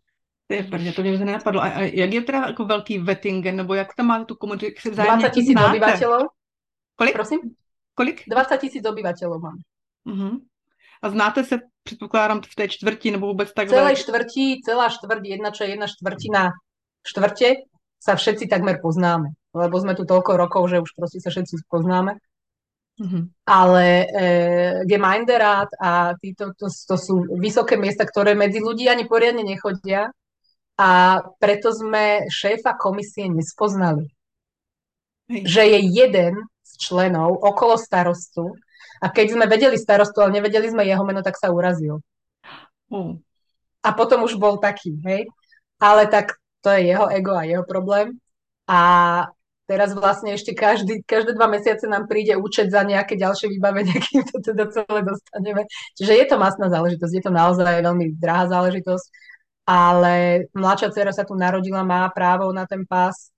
Ty 0.46 0.92
to 0.94 1.02
mě 1.02 1.18
nenapadlo. 1.18 1.62
A, 1.62 1.66
a 1.66 1.80
jak 1.80 2.12
je 2.12 2.22
teda 2.22 2.46
jako 2.46 2.64
velký 2.64 2.98
Wettingen, 2.98 3.56
nebo 3.56 3.74
jak 3.74 3.94
tam 3.94 4.06
máte 4.06 4.24
tu 4.24 4.35
komunitu, 4.35 4.64
jak 4.64 4.80
se 4.80 4.90
20 4.90 5.30
tisíc 5.30 5.59
obyvateľov. 5.59 6.30
Kolik? 6.96 7.14
Prosím? 7.14 7.40
Kolik? 7.96 8.28
20 8.28 8.61
tisíc 8.61 8.85
obyvateľov 8.85 9.40
mám. 9.40 9.59
Uh-huh. 10.04 10.37
A 11.02 11.11
znáte 11.11 11.44
se, 11.44 11.59
předpokládám, 11.82 12.40
v 12.40 12.54
té 12.54 12.68
čtvrti 12.68 13.11
nebo 13.11 13.26
vůbec 13.26 13.52
tak? 13.52 13.68
Celej 13.68 13.96
čtvrti, 13.96 14.61
celá 14.64 14.88
štvrť, 14.88 15.22
jedna 15.24 15.50
čo 15.50 15.64
je 15.64 15.70
jedna 15.70 15.87
štvrtina 15.87 16.52
štvrte, 17.06 17.48
sa 18.00 18.12
všetci 18.14 18.46
takmer 18.46 18.78
poznáme. 18.82 19.32
Lebo 19.56 19.80
sme 19.80 19.96
tu 19.96 20.04
toľko 20.04 20.37
rokov, 20.37 20.68
že 20.68 20.85
už 20.85 20.90
proste 20.92 21.18
sa 21.24 21.32
všetci 21.32 21.64
poznáme. 21.72 22.20
Mm-hmm. 22.96 23.22
Ale 23.44 23.87
e, 24.04 24.06
Gemeinderat 24.88 25.68
a 25.80 26.16
títo, 26.16 26.56
to, 26.56 26.68
to 26.68 26.96
sú 26.96 27.28
vysoké 27.37 27.76
miesta, 27.76 28.09
ktoré 28.09 28.32
medzi 28.32 28.61
ľudí 28.61 28.88
ani 28.88 29.04
poriadne 29.04 29.44
nechodia 29.44 30.09
a 30.80 31.20
preto 31.37 31.72
sme 31.72 32.24
šéfa 32.28 32.76
komisie 32.76 33.28
nespoznali. 33.28 34.09
Hej. 35.28 35.42
Že 35.44 35.62
je 35.64 35.80
jeden 35.92 36.35
členov 36.76 37.40
okolo 37.40 37.80
starostu 37.80 38.56
a 39.00 39.12
keď 39.12 39.26
sme 39.36 39.44
vedeli 39.44 39.76
starostu, 39.76 40.24
ale 40.24 40.40
nevedeli 40.40 40.72
sme 40.72 40.88
jeho 40.88 41.04
meno, 41.04 41.20
tak 41.20 41.36
sa 41.36 41.52
urazil. 41.52 42.00
Mm. 42.88 43.20
A 43.84 43.88
potom 43.92 44.24
už 44.24 44.40
bol 44.40 44.56
taký, 44.56 44.96
hej. 45.04 45.28
Ale 45.76 46.08
tak 46.08 46.40
to 46.64 46.72
je 46.72 46.90
jeho 46.90 47.06
ego 47.12 47.36
a 47.36 47.44
jeho 47.44 47.62
problém. 47.62 48.16
A 48.66 48.80
teraz 49.68 49.92
vlastne 49.92 50.32
ešte 50.34 50.56
každý, 50.56 51.04
každé 51.04 51.36
dva 51.36 51.46
mesiace 51.46 51.84
nám 51.86 52.08
príde 52.08 52.34
účet 52.38 52.72
za 52.72 52.82
nejaké 52.82 53.18
ďalšie 53.18 53.52
vybavenie, 53.52 53.94
kým 54.06 54.24
to 54.24 54.40
teda 54.40 54.64
celé 54.72 55.00
dostaneme. 55.04 55.68
Čiže 55.98 56.12
je 56.16 56.26
to 56.26 56.36
masná 56.40 56.66
záležitosť, 56.72 57.12
je 57.12 57.24
to 57.26 57.32
naozaj 57.34 57.84
veľmi 57.84 58.16
drahá 58.16 58.48
záležitosť, 58.48 59.06
ale 59.66 60.46
mladšia 60.54 60.88
dcera 60.94 61.12
sa 61.12 61.26
tu 61.26 61.34
narodila, 61.34 61.82
má 61.82 62.06
právo 62.14 62.48
na 62.54 62.64
ten 62.64 62.86
pás 62.86 63.34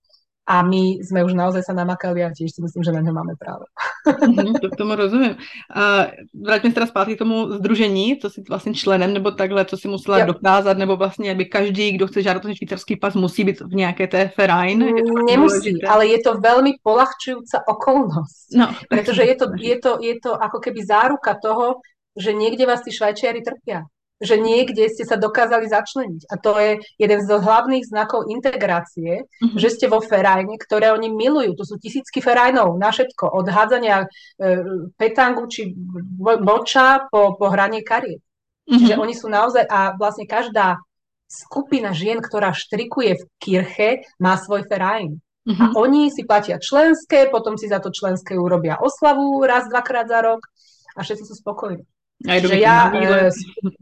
a 0.49 0.65
my 0.65 0.97
sme 1.05 1.21
už 1.21 1.37
naozaj 1.37 1.61
sa 1.61 1.77
namakali 1.77 2.25
a 2.25 2.33
tiež 2.33 2.49
si 2.49 2.59
myslím, 2.65 2.81
že 2.81 2.89
na 2.89 3.05
ňo 3.05 3.13
máme 3.13 3.37
právo. 3.37 3.69
Mm, 4.09 4.57
to, 4.57 4.73
tomu 4.73 4.97
rozumím. 4.97 5.37
A 5.69 6.09
vraťme 6.33 6.69
se 6.69 6.73
teda 6.73 6.87
zpátky 6.89 7.15
k 7.15 7.21
tomu 7.21 7.61
združení, 7.61 8.17
co 8.17 8.29
si 8.29 8.41
vlastně 8.49 8.73
členem, 8.73 9.13
nebo 9.13 9.31
takhle, 9.31 9.65
co 9.65 9.77
si 9.77 9.87
musela 9.87 10.19
jo. 10.19 10.25
dokázat, 10.25 10.77
nebo 10.77 10.97
vlastně, 10.97 11.31
aby 11.31 11.45
každý, 11.45 11.91
kdo 11.91 12.07
chce 12.07 12.21
žádat 12.21 12.45
o 12.45 12.53
švýcarský 12.55 12.95
pas, 12.95 13.15
musí 13.15 13.43
být 13.43 13.61
v 13.61 13.75
nějaké 13.75 14.07
té 14.07 14.27
ferajn? 14.27 14.79
Nemusí, 15.29 15.35
důležité. 15.35 15.87
ale 15.87 16.07
je 16.07 16.19
to 16.25 16.41
veľmi 16.41 16.81
polahčujúca 16.81 17.61
okolnosť. 17.69 18.47
No. 18.57 18.73
Pretože 18.89 19.23
je 19.23 19.35
to, 19.35 19.45
je, 19.53 19.75
to, 19.77 19.91
je 20.01 20.15
to 20.17 20.31
ako 20.33 20.57
keby 20.57 20.81
záruka 20.81 21.37
toho, 21.37 21.85
že 22.17 22.33
niekde 22.33 22.65
vás 22.65 22.81
tí 22.81 22.89
švajčiari 22.89 23.45
trpia 23.45 23.85
že 24.19 24.35
niekde 24.35 24.91
ste 24.91 25.07
sa 25.07 25.15
dokázali 25.15 25.71
začleniť. 25.71 26.27
A 26.27 26.35
to 26.35 26.59
je 26.59 26.71
jeden 26.99 27.19
z 27.23 27.29
hlavných 27.31 27.87
znakov 27.87 28.27
integrácie, 28.27 29.23
mm-hmm. 29.25 29.55
že 29.55 29.69
ste 29.71 29.85
vo 29.87 30.03
Ferajne, 30.03 30.59
ktoré 30.59 30.91
oni 30.91 31.07
milujú. 31.07 31.55
Tu 31.55 31.63
sú 31.63 31.75
tisícky 31.79 32.19
Ferajnov 32.19 32.75
na 32.75 32.91
všetko, 32.91 33.31
od 33.31 33.47
hádzania 33.47 34.03
e, 34.03 34.07
petangu 34.99 35.47
či 35.47 35.71
boča 36.43 37.07
po, 37.07 37.39
po 37.39 37.47
hranie 37.47 37.79
kariet. 37.79 38.19
Mm-hmm. 38.19 38.79
Čiže 38.83 38.95
oni 38.99 39.13
sú 39.15 39.27
naozaj, 39.31 39.63
a 39.65 39.95
vlastne 39.95 40.27
každá 40.27 40.83
skupina 41.31 41.95
žien, 41.95 42.19
ktorá 42.19 42.51
štrikuje 42.51 43.15
v 43.15 43.23
kirche, 43.39 43.89
má 44.19 44.35
svoj 44.35 44.67
Ferajn. 44.67 45.15
Mm-hmm. 45.15 45.63
A 45.63 45.65
oni 45.79 46.11
si 46.11 46.27
platia 46.27 46.59
členské, 46.59 47.31
potom 47.31 47.55
si 47.55 47.71
za 47.71 47.79
to 47.79 47.89
členské 47.89 48.35
urobia 48.35 48.75
oslavu 48.77 49.39
raz, 49.47 49.65
dvakrát 49.71 50.11
za 50.11 50.19
rok 50.21 50.43
a 50.93 51.01
všetci 51.01 51.23
sú 51.23 51.33
spokojní. 51.39 51.87
Aj 52.27 52.39
že 52.43 52.59
ja, 52.59 52.91
e, 52.91 53.31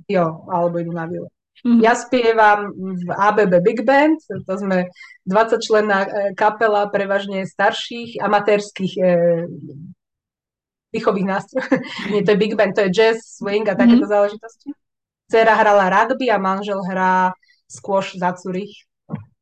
jo, 0.06 0.46
alebo 0.46 0.78
idú 0.78 0.94
na 0.94 1.10
výlet. 1.10 1.34
Mm-hmm. 1.66 1.82
Ja 1.82 1.98
spievam 1.98 2.70
v 2.78 3.10
ABB 3.10 3.54
Big 3.66 3.82
Band, 3.82 4.22
to 4.30 4.54
sme 4.62 4.94
20 5.26 5.58
členná 5.58 6.06
e, 6.06 6.10
kapela 6.38 6.86
prevažne 6.86 7.50
starších 7.50 8.22
amatérských 8.22 8.94
e, 9.02 9.10
výchových 10.94 11.26
nástrojov. 11.26 11.82
Nie, 12.14 12.22
to 12.22 12.38
je 12.38 12.42
Big 12.42 12.54
Band, 12.54 12.78
to 12.78 12.86
je 12.86 12.94
jazz, 12.94 13.42
swing 13.42 13.66
a 13.66 13.74
takéto 13.74 14.06
mm-hmm. 14.06 14.14
záležitosti. 14.14 14.70
Cera 15.28 15.58
hrala 15.58 15.90
rugby 15.90 16.30
a 16.30 16.38
manžel 16.38 16.78
hrá 16.86 17.34
squash 17.66 18.14
za 18.14 18.38
Zurich. 18.38 18.86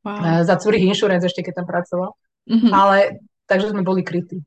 Wow. 0.08 0.40
E, 0.40 0.48
za 0.48 0.56
Zurich 0.56 0.88
Insurance 0.88 1.28
ešte, 1.28 1.44
keď 1.44 1.62
tam 1.62 1.68
pracoval. 1.68 2.16
Mm-hmm. 2.48 2.72
Ale 2.72 3.20
takže 3.44 3.76
sme 3.76 3.84
boli 3.84 4.08
krytí. 4.08 4.40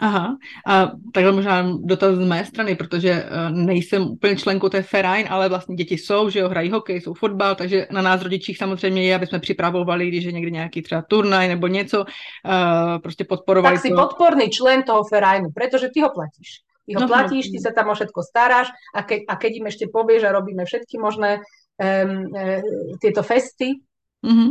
Aha, 0.00 0.36
a 0.66 0.90
takhle 1.12 1.32
možná 1.32 1.76
dotaz 1.76 2.16
z 2.16 2.24
mé 2.24 2.44
strany, 2.44 2.74
protože 2.74 3.24
uh, 3.24 3.56
nejsem 3.56 4.02
úplně 4.02 4.36
členkou 4.36 4.68
té 4.68 4.82
Ferajn, 4.82 5.26
ale 5.30 5.48
vlastně 5.48 5.76
děti 5.76 5.98
jsou, 5.98 6.30
že 6.30 6.38
jo, 6.38 6.48
hrají 6.48 6.70
hokej, 6.70 7.00
jsou 7.00 7.14
fotbal, 7.14 7.54
takže 7.54 7.86
na 7.90 8.02
nás 8.02 8.22
rodičích 8.22 8.58
samozřejmě 8.58 9.02
je, 9.02 9.14
aby 9.14 9.26
jsme 9.26 9.40
připravovali, 9.40 10.08
když 10.08 10.24
je 10.24 10.32
někdy 10.32 10.50
nějaký 10.50 10.82
třeba 10.82 11.02
turnaj 11.02 11.48
nebo 11.48 11.66
něco, 11.66 12.00
uh, 12.00 12.98
prostě 13.02 13.24
podporovali 13.24 13.76
Tak 13.76 13.82
si 13.82 13.88
to. 13.88 13.94
podporný 13.94 14.50
člen 14.50 14.82
toho 14.82 15.04
Ferajnu, 15.04 15.48
protože 15.54 15.88
ty 15.94 16.00
ho 16.00 16.10
platíš. 16.10 16.48
Ty 16.86 16.94
ho 16.94 17.00
no, 17.00 17.08
platíš, 17.08 17.46
no. 17.46 17.52
ty 17.52 17.58
sa 17.60 17.70
tam 17.70 17.92
o 17.92 17.94
všetko 17.94 18.20
staráš 18.24 18.72
a, 18.94 19.06
ke, 19.06 19.22
a 19.28 19.36
keď 19.36 19.62
im 19.62 19.66
ešte 19.70 19.86
povieš 19.92 20.26
a 20.26 20.34
robíme 20.34 20.64
všetky 20.66 20.98
možné 20.98 21.38
um, 21.78 22.26
e, 22.34 22.64
tieto 22.98 23.22
festy, 23.22 23.78
mm-hmm. 24.26 24.50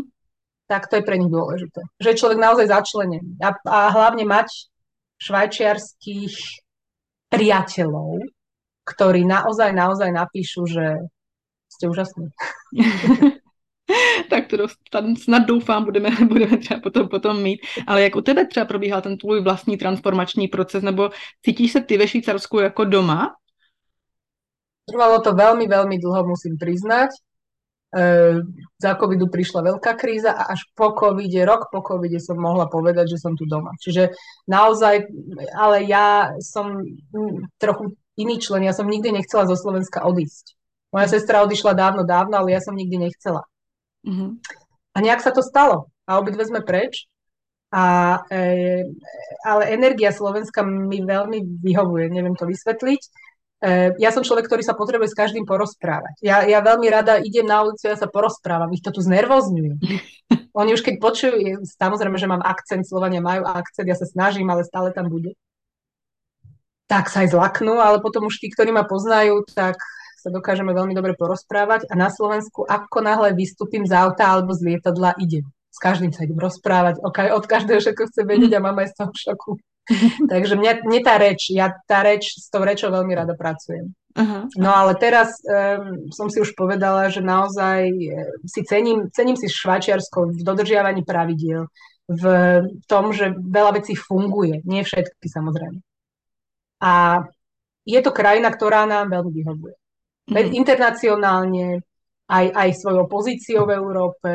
tak 0.70 0.88
to 0.88 0.96
je 0.96 1.04
pre 1.04 1.20
nich 1.20 1.28
dôležité. 1.28 1.84
Že 2.00 2.10
je 2.16 2.20
človek 2.22 2.40
naozaj 2.40 2.72
začlenený. 2.72 3.44
A, 3.44 3.52
a 3.68 3.80
hlavne 3.92 4.24
mať 4.24 4.72
švajčiarských 5.20 6.36
priateľov, 7.30 8.24
ktorí 8.88 9.28
naozaj, 9.28 9.70
naozaj 9.76 10.10
napíšu, 10.10 10.66
že 10.66 10.98
ste 11.70 11.86
úžasní. 11.86 12.34
tak 14.30 14.48
to 14.48 14.58
tam 14.92 15.16
snad 15.16 15.46
doufám, 15.46 15.86
budeme, 15.86 16.10
budeme 16.28 16.58
třeba 16.58 16.80
potom, 16.80 17.10
potom 17.10 17.44
mít. 17.44 17.60
Ale 17.88 18.02
jak 18.02 18.16
u 18.16 18.22
tebe 18.22 18.48
třeba 18.48 18.66
probíhal 18.66 19.02
ten 19.02 19.18
tvůj 19.18 19.42
vlastní 19.42 19.78
transformační 19.78 20.48
proces, 20.48 20.84
nebo 20.84 21.10
cítíš 21.46 21.72
se 21.72 21.82
ty 21.82 21.98
ve 21.98 22.08
Švýcarsku 22.08 22.60
jako 22.60 22.86
doma? 22.86 23.36
Trvalo 24.90 25.22
to 25.22 25.38
veľmi, 25.38 25.70
veľmi 25.70 26.02
dlho, 26.02 26.26
musím 26.26 26.58
priznať. 26.58 27.14
E, 27.90 28.02
za 28.78 28.94
covidu 29.02 29.26
prišla 29.34 29.66
veľká 29.66 29.98
kríza 29.98 30.30
a 30.30 30.54
až 30.54 30.70
po 30.78 30.94
covide, 30.94 31.42
rok 31.42 31.74
po 31.74 31.82
covide 31.82 32.22
som 32.22 32.38
mohla 32.38 32.70
povedať, 32.70 33.18
že 33.18 33.18
som 33.18 33.34
tu 33.34 33.50
doma. 33.50 33.74
Čiže 33.82 34.14
naozaj, 34.46 35.10
ale 35.58 35.90
ja 35.90 36.38
som 36.38 36.86
trochu 37.58 37.98
iný 38.14 38.38
člen, 38.38 38.62
ja 38.62 38.78
som 38.78 38.86
nikdy 38.86 39.10
nechcela 39.10 39.50
zo 39.50 39.58
Slovenska 39.58 40.06
odísť. 40.06 40.54
Moja 40.94 41.10
sestra 41.10 41.42
odišla 41.42 41.74
dávno, 41.74 42.06
dávno, 42.06 42.38
ale 42.38 42.54
ja 42.54 42.62
som 42.62 42.78
nikdy 42.78 43.10
nechcela. 43.10 43.46
Mm-hmm. 44.06 44.30
A 44.94 44.98
nejak 45.02 45.26
sa 45.26 45.34
to 45.34 45.42
stalo. 45.42 45.90
A 46.06 46.22
obidve 46.22 46.46
sme 46.46 46.62
preč. 46.62 47.10
A, 47.70 48.18
e, 48.34 48.86
ale 49.46 49.64
energia 49.74 50.10
Slovenska 50.10 50.66
mi 50.66 51.06
veľmi 51.06 51.62
vyhovuje, 51.62 52.10
neviem 52.10 52.34
to 52.34 52.50
vysvetliť. 52.50 53.02
Eh, 53.60 53.92
ja 54.00 54.16
som 54.16 54.24
človek, 54.24 54.48
ktorý 54.48 54.64
sa 54.64 54.72
potrebuje 54.72 55.12
s 55.12 55.20
každým 55.20 55.44
porozprávať. 55.44 56.24
Ja, 56.24 56.48
ja 56.48 56.64
veľmi 56.64 56.88
rada 56.88 57.20
idem 57.20 57.44
na 57.44 57.68
ulicu, 57.68 57.92
ja 57.92 58.00
sa 58.00 58.08
porozprávam, 58.08 58.72
ich 58.72 58.80
to 58.80 58.96
tu 58.96 59.04
znervozňuje. 59.04 59.84
Oni 60.60 60.72
už 60.72 60.80
keď 60.80 60.96
počujú, 61.04 61.68
samozrejme, 61.68 62.16
že 62.16 62.32
mám 62.32 62.40
akcent, 62.40 62.88
Slovania 62.88 63.20
majú 63.20 63.44
akcent, 63.44 63.84
ja 63.84 64.00
sa 64.00 64.08
snažím, 64.08 64.48
ale 64.48 64.64
stále 64.64 64.96
tam 64.96 65.12
bude. 65.12 65.36
Tak 66.88 67.12
sa 67.12 67.28
aj 67.28 67.36
zlaknú, 67.36 67.84
ale 67.84 68.00
potom 68.00 68.32
už 68.32 68.40
tí, 68.40 68.48
ktorí 68.48 68.72
ma 68.72 68.88
poznajú, 68.88 69.44
tak 69.52 69.76
sa 70.24 70.32
dokážeme 70.32 70.72
veľmi 70.72 70.96
dobre 70.96 71.20
porozprávať 71.20 71.92
a 71.92 72.00
na 72.00 72.08
Slovensku 72.08 72.64
ako 72.64 73.04
náhle 73.04 73.36
vystúpim 73.36 73.84
z 73.84 73.92
auta 73.92 74.24
alebo 74.40 74.56
z 74.56 74.72
lietadla, 74.72 75.20
idem. 75.20 75.44
S 75.68 75.84
každým 75.84 76.16
sa 76.16 76.24
idem 76.24 76.40
rozprávať, 76.40 77.04
od 77.04 77.46
každého 77.46 77.84
všetko 77.84 78.08
chce 78.08 78.24
vedieť 78.24 78.56
a 78.56 78.64
mám 78.64 78.80
aj 78.80 78.96
z 78.96 78.96
toho 79.04 79.12
šoku. 79.12 79.52
Takže 80.32 80.54
mňa, 80.56 80.86
mne 80.86 81.00
tá 81.02 81.18
reč, 81.18 81.50
ja 81.50 81.74
tá 81.90 82.06
reč, 82.06 82.38
s 82.38 82.48
tou 82.54 82.62
rečou 82.62 82.94
veľmi 82.94 83.14
rada 83.18 83.34
pracujem. 83.34 83.92
Uh-huh. 84.10 84.50
No 84.58 84.74
ale 84.74 84.98
teraz 84.98 85.38
um, 85.46 86.10
som 86.10 86.28
si 86.34 86.42
už 86.42 86.58
povedala, 86.58 87.14
že 87.14 87.22
naozaj 87.22 87.82
eh, 87.88 88.30
si 88.44 88.66
cením, 88.66 89.08
cením 89.14 89.38
si 89.38 89.46
Švajčiarsko 89.48 90.34
v 90.34 90.42
dodržiavaní 90.42 91.06
pravidiel, 91.06 91.70
v 92.10 92.26
tom, 92.90 93.14
že 93.14 93.38
veľa 93.38 93.78
vecí 93.78 93.94
funguje, 93.94 94.66
nie 94.66 94.82
všetky 94.82 95.30
samozrejme. 95.30 95.78
A 96.82 97.22
je 97.86 98.00
to 98.02 98.10
krajina, 98.10 98.50
ktorá 98.50 98.90
nám 98.90 99.14
veľmi 99.14 99.30
vyhovuje. 99.30 99.76
Mm. 100.34 100.58
Internacionálne, 100.58 101.86
aj, 102.30 102.46
aj 102.50 102.70
svojou 102.82 103.06
pozíciou 103.06 103.70
v 103.70 103.78
Európe 103.78 104.32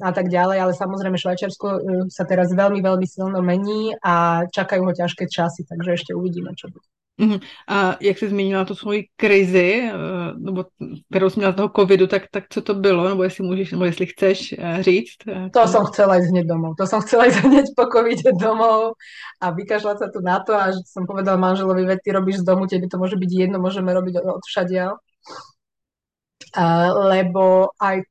a 0.00 0.10
tak 0.12 0.32
ďalej, 0.32 0.58
ale 0.60 0.72
samozrejme 0.72 1.20
Švajčiarsko 1.20 1.66
e, 1.68 1.80
sa 2.08 2.24
teraz 2.24 2.50
veľmi, 2.50 2.80
veľmi 2.80 3.06
silno 3.06 3.44
mení 3.44 3.94
a 4.00 4.44
čakajú 4.48 4.88
ho 4.88 4.92
ťažké 4.96 5.28
časy, 5.28 5.68
takže 5.68 6.00
ešte 6.00 6.12
uvidíme, 6.16 6.56
čo 6.56 6.72
bude. 6.72 6.88
Uh-huh. 7.20 7.40
A 7.68 7.96
jak 8.00 8.18
jsi 8.18 8.28
zmínila 8.28 8.64
tu 8.64 8.74
svoji 8.74 9.04
krizi, 9.16 9.90
e, 9.92 9.92
nebo 10.38 10.64
kterou 11.10 11.30
jsi 11.30 11.40
měla 11.40 11.52
z 11.52 11.56
toho 11.56 11.70
covidu, 11.76 12.06
tak, 12.06 12.22
tak 12.30 12.44
co 12.48 12.62
to 12.62 12.74
bylo, 12.74 13.08
nebo 13.08 13.22
jestli 13.22 13.44
můžeš, 13.44 13.72
nebo 13.72 13.84
jestli 13.84 14.06
chceš 14.06 14.54
e, 14.58 14.82
říct? 14.82 15.16
To 15.52 15.68
som 15.68 15.84
chcela 15.84 16.16
ísť 16.16 16.30
hneď 16.32 16.46
domov. 16.46 16.80
To 16.80 16.86
som 16.88 17.04
chcela 17.04 17.26
ísť 17.28 17.44
hneď 17.44 17.66
po 17.76 17.84
covide 17.92 18.32
domov 18.32 18.96
a 19.40 19.50
vykašľať 19.52 19.96
sa 19.98 20.08
tu 20.08 20.24
na 20.24 20.40
to 20.40 20.56
a 20.56 20.72
že 20.72 20.80
som 20.88 21.04
povedala 21.04 21.36
manželovi, 21.36 21.84
veď 21.84 21.98
ty 22.00 22.10
robíš 22.16 22.40
z 22.40 22.48
domu, 22.48 22.64
tebe 22.64 22.88
to 22.88 22.96
môže 22.96 23.20
byť 23.20 23.30
jedno, 23.30 23.60
môžeme 23.60 23.92
robiť 23.92 24.24
od 24.24 24.40
všadiaľ. 24.40 24.96
Lebo 27.12 27.76
aj 27.76 28.09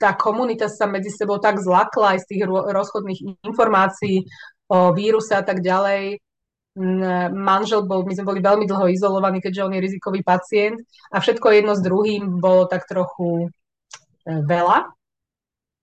tá 0.00 0.16
komunita 0.16 0.72
sa 0.72 0.88
medzi 0.88 1.12
sebou 1.12 1.36
tak 1.36 1.60
zlakla 1.60 2.16
aj 2.16 2.24
z 2.24 2.28
tých 2.32 2.42
rozchodných 2.48 3.44
informácií 3.44 4.24
o 4.72 4.96
víruse 4.96 5.36
a 5.36 5.44
tak 5.44 5.60
ďalej. 5.60 6.16
Manžel 7.36 7.84
bol, 7.84 8.08
my 8.08 8.16
sme 8.16 8.24
boli 8.24 8.40
veľmi 8.40 8.64
dlho 8.64 8.88
izolovaní, 8.88 9.44
keďže 9.44 9.68
on 9.68 9.74
je 9.76 9.84
rizikový 9.84 10.24
pacient 10.24 10.80
a 11.12 11.20
všetko 11.20 11.52
jedno 11.52 11.76
s 11.76 11.84
druhým 11.84 12.40
bolo 12.40 12.64
tak 12.64 12.88
trochu 12.88 13.50
e, 14.24 14.38
veľa, 14.46 14.88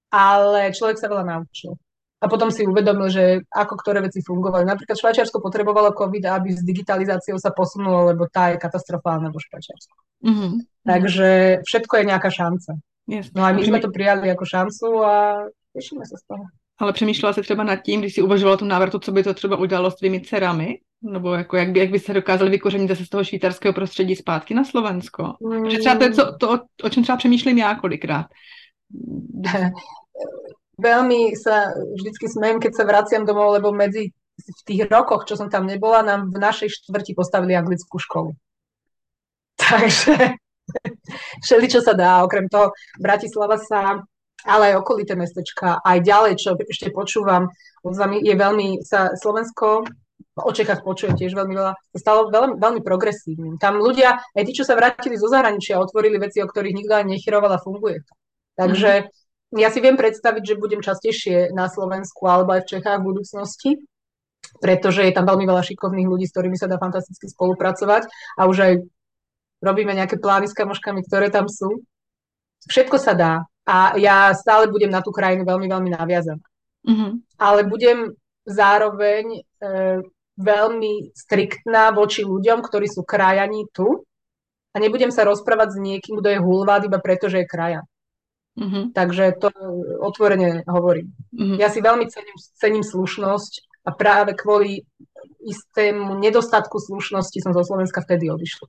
ale 0.10 0.74
človek 0.74 0.98
sa 0.98 1.12
veľa 1.12 1.28
naučil. 1.28 1.76
A 2.18 2.26
potom 2.26 2.50
si 2.50 2.66
uvedomil, 2.66 3.14
že 3.14 3.46
ako 3.54 3.78
ktoré 3.78 4.02
veci 4.02 4.26
fungovali. 4.26 4.66
Napríklad 4.66 4.98
Švajčiarsko 4.98 5.38
potrebovalo 5.38 5.94
COVID, 5.94 6.26
aby 6.26 6.50
s 6.50 6.66
digitalizáciou 6.66 7.38
sa 7.38 7.54
posunulo, 7.54 8.10
lebo 8.10 8.26
tá 8.26 8.50
je 8.50 8.58
katastrofálna 8.58 9.30
vo 9.30 9.38
Švajčiarsku. 9.38 9.96
Mm-hmm. 10.26 10.52
Takže 10.82 11.30
všetko 11.62 11.94
je 11.94 12.10
nejaká 12.10 12.30
šanca. 12.34 12.82
Yes. 13.08 13.32
No 13.36 13.44
a 13.44 13.52
my 13.52 13.66
jsme 13.66 13.80
to 13.80 13.92
přijali 13.92 14.28
jako 14.28 14.46
šancu 14.46 14.86
a 15.06 15.36
těšíme 15.74 16.06
se 16.06 16.16
z 16.24 16.28
toho. 16.28 16.44
Ale 16.80 16.94
přemýšlela 16.94 17.34
se 17.34 17.42
třeba 17.42 17.64
nad 17.64 17.76
tím, 17.76 18.00
když 18.00 18.14
si 18.14 18.22
uvažovala 18.22 18.58
tu 18.58 18.66
návratu, 18.66 19.00
co 19.00 19.12
by 19.12 19.24
to 19.24 19.34
třeba 19.34 19.58
udělalo 19.58 19.92
s 19.92 19.96
tvými 19.96 20.22
dcerami? 20.22 20.80
Nebo 21.02 21.34
jako 21.34 21.58
jak, 21.58 21.70
by, 21.70 21.80
jak 21.80 21.90
by 21.90 22.00
se 22.00 22.14
dokázali 22.14 22.52
vykořenit 22.52 22.90
zase 22.90 23.06
z 23.06 23.10
toho 23.10 23.24
švýcarského 23.24 23.74
prostředí 23.74 24.16
zpátky 24.16 24.54
na 24.54 24.64
Slovensko? 24.64 25.34
Mm. 25.42 25.70
Že 25.70 25.78
třeba 25.78 25.96
to 25.96 26.04
je 26.04 26.10
to, 26.10 26.38
to, 26.38 26.60
o 26.84 26.90
čem 26.90 27.04
třeba 27.04 27.18
přemýšlím 27.18 27.58
já 27.58 27.76
kolikrát. 27.76 28.26
Veľmi 30.78 31.34
sa 31.34 31.74
vždycky 31.74 32.30
smejem, 32.30 32.62
keď 32.62 32.72
sa 32.78 32.86
vraciam 32.86 33.26
domov, 33.26 33.58
lebo 33.58 33.74
medzi 33.74 34.14
v 34.38 34.62
tých 34.62 34.86
rokoch, 34.86 35.26
čo 35.26 35.34
som 35.34 35.50
tam 35.50 35.66
nebola, 35.66 36.06
nám 36.06 36.30
v 36.30 36.38
našej 36.38 36.70
štvrti 36.70 37.18
postavili 37.18 37.58
anglickú 37.58 37.98
školu. 37.98 38.38
Takže 39.62 40.38
všeli, 41.48 41.72
čo 41.72 41.80
sa 41.80 41.96
dá. 41.96 42.28
Okrem 42.28 42.52
toho 42.52 42.76
Bratislava 43.00 43.56
sa 43.56 44.04
ale 44.44 44.76
aj 44.76 44.84
okolité 44.84 45.18
mestečka, 45.18 45.82
aj 45.82 45.98
ďalej, 46.04 46.34
čo 46.38 46.54
ešte 46.60 46.94
počúvam, 46.94 47.50
je 48.22 48.36
veľmi, 48.36 48.84
sa 48.86 49.16
Slovensko 49.18 49.88
o 50.38 50.52
Čechách 50.54 50.86
počujem 50.86 51.18
tiež 51.18 51.34
veľmi 51.34 51.54
veľa, 51.58 51.74
sa 51.74 52.00
stalo 52.00 52.30
veľmi, 52.30 52.62
veľmi 52.62 52.82
progresívnym. 52.86 53.58
Tam 53.58 53.82
ľudia, 53.82 54.22
aj 54.38 54.44
tí, 54.46 54.54
čo 54.54 54.62
sa 54.62 54.78
vrátili 54.78 55.18
zo 55.18 55.26
zahraničia, 55.30 55.82
otvorili 55.82 56.22
veci, 56.22 56.42
o 56.46 56.50
ktorých 56.50 56.78
nikto 56.78 56.94
ani 56.94 57.18
nechyroval 57.18 57.58
a 57.58 57.62
funguje. 57.62 58.06
Takže 58.54 59.10
mm. 59.10 59.58
ja 59.58 59.70
si 59.74 59.80
viem 59.82 59.98
predstaviť, 59.98 60.44
že 60.54 60.62
budem 60.62 60.82
častejšie 60.86 61.54
na 61.58 61.66
Slovensku 61.66 62.22
alebo 62.30 62.54
aj 62.54 62.66
v 62.66 62.70
Čechách 62.78 63.02
v 63.02 63.08
budúcnosti, 63.10 63.72
pretože 64.62 65.06
je 65.06 65.14
tam 65.14 65.26
veľmi 65.26 65.46
veľa 65.46 65.64
šikovných 65.66 66.10
ľudí, 66.10 66.26
s 66.30 66.34
ktorými 66.34 66.58
sa 66.58 66.70
dá 66.70 66.78
fantasticky 66.78 67.30
spolupracovať 67.30 68.10
a 68.38 68.42
už 68.46 68.58
aj 68.62 68.74
robíme 69.62 69.94
nejaké 69.94 70.22
plány 70.22 70.48
s 70.50 70.58
kamoškami, 70.58 71.06
ktoré 71.06 71.34
tam 71.34 71.50
sú. 71.50 71.82
Všetko 72.68 72.98
sa 72.98 73.14
dá 73.14 73.34
a 73.68 74.00
ja 74.00 74.32
stále 74.32 74.72
budem 74.72 74.92
na 74.92 75.04
tú 75.04 75.12
krajinu 75.12 75.44
veľmi, 75.44 75.68
veľmi 75.68 75.90
naviazaná. 75.92 76.44
Mm-hmm. 76.88 77.12
Ale 77.36 77.68
budem 77.68 78.16
zároveň 78.48 79.26
e, 79.36 79.42
veľmi 80.40 81.12
striktná 81.12 81.92
voči 81.92 82.24
ľuďom, 82.24 82.64
ktorí 82.64 82.88
sú 82.88 83.04
krajani 83.04 83.68
tu 83.76 84.08
a 84.72 84.76
nebudem 84.80 85.12
sa 85.12 85.28
rozprávať 85.28 85.76
s 85.76 85.78
niekým, 85.84 86.16
kto 86.22 86.28
je 86.32 86.40
hulvád 86.40 86.88
iba 86.88 87.02
preto, 87.04 87.28
že 87.28 87.44
je 87.44 87.52
krajan. 87.52 87.86
Mm-hmm. 88.58 88.84
Takže 88.96 89.38
to 89.38 89.52
otvorene 90.02 90.64
hovorím. 90.66 91.14
Mm-hmm. 91.36 91.58
Ja 91.60 91.70
si 91.70 91.84
veľmi 91.84 92.08
cením, 92.10 92.38
cením 92.58 92.84
slušnosť 92.88 93.84
a 93.86 93.94
práve 93.94 94.34
kvôli 94.34 94.88
istému 95.44 96.18
nedostatku 96.18 96.80
slušnosti 96.80 97.38
som 97.40 97.52
zo 97.52 97.64
Slovenska 97.68 98.02
vtedy 98.02 98.32
odišla. 98.32 98.68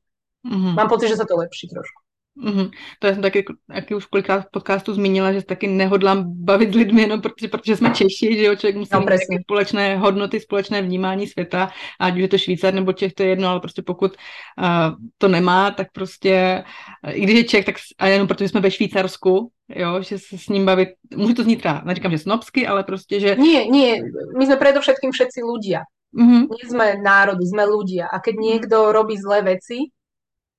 Mm-hmm. 0.49 0.75
Mám 0.75 0.89
pocit, 0.89 1.09
že 1.09 1.21
sa 1.21 1.29
to 1.29 1.37
lepší 1.37 1.69
trošku. 1.69 2.01
Mm-hmm. 2.45 2.71
To 2.99 3.07
já 3.07 3.13
jsem 3.13 3.23
taky, 3.23 3.45
taky 3.75 3.95
už 3.95 4.07
kolikrát 4.07 4.41
v 4.41 4.51
podcastu 4.51 4.95
zmínila, 4.95 5.33
že 5.33 5.41
se 5.41 5.47
taky 5.47 5.67
nehodlám 5.67 6.25
bavit 6.45 6.73
s 6.73 6.77
lidmi, 6.77 7.07
no, 7.07 7.21
protože, 7.21 7.49
protože 7.49 7.77
jsme 7.77 7.91
Češi, 7.91 8.37
že 8.37 8.45
jo, 8.45 8.57
člověk 8.57 8.77
musí 8.77 8.91
no, 8.95 9.01
mít 9.31 9.43
společné 9.43 9.97
hodnoty, 9.97 10.41
společné 10.41 10.83
vnímání 10.83 11.27
světa, 11.27 11.71
ať 12.01 12.15
už 12.15 12.21
je 12.21 12.29
to 12.29 12.39
Švýcar 12.39 12.75
nebo 12.75 12.93
Čech, 12.93 13.13
to 13.13 13.23
je 13.23 13.29
jedno, 13.29 13.49
ale 13.49 13.61
prostě 13.61 13.83
pokud 13.83 14.13
uh, 14.13 14.67
to 15.19 15.29
nemá, 15.29 15.71
tak 15.71 15.87
prostě, 15.93 16.65
uh, 17.05 17.17
i 17.17 17.21
když 17.21 17.37
je 17.37 17.45
Čech, 17.45 17.65
tak 17.65 17.75
a 17.99 18.07
jenom 18.07 18.29
protože 18.29 18.49
jsme 18.49 18.61
ve 18.61 18.71
Švýcarsku, 18.71 19.51
jo, 19.69 20.03
že 20.03 20.19
se 20.19 20.39
s 20.39 20.49
ním 20.49 20.67
bavit, 20.67 20.89
může 21.17 21.35
to 21.35 21.43
znít 21.43 21.57
třeba, 21.57 21.83
neříkám, 21.85 22.13
že 22.13 22.19
snobsky, 22.19 22.67
ale 22.67 22.85
prostě, 22.85 23.21
že... 23.21 23.37
Nie, 23.37 23.67
nie, 23.67 24.03
my 24.39 24.47
jsme 24.47 24.57
predovšetkým 24.57 25.11
všetci 25.13 25.43
ľudia. 25.43 25.83
Mm-hmm. 26.09 26.43
Nie 26.49 26.65
sme 26.65 26.87
národy, 27.05 27.45
sme 27.45 27.69
ľudia. 27.69 28.09
A 28.09 28.17
keď 28.25 28.35
mhm. 28.35 28.45
niekto 28.45 28.77
robí 28.97 29.21
zlé 29.21 29.45
veci, 29.45 29.93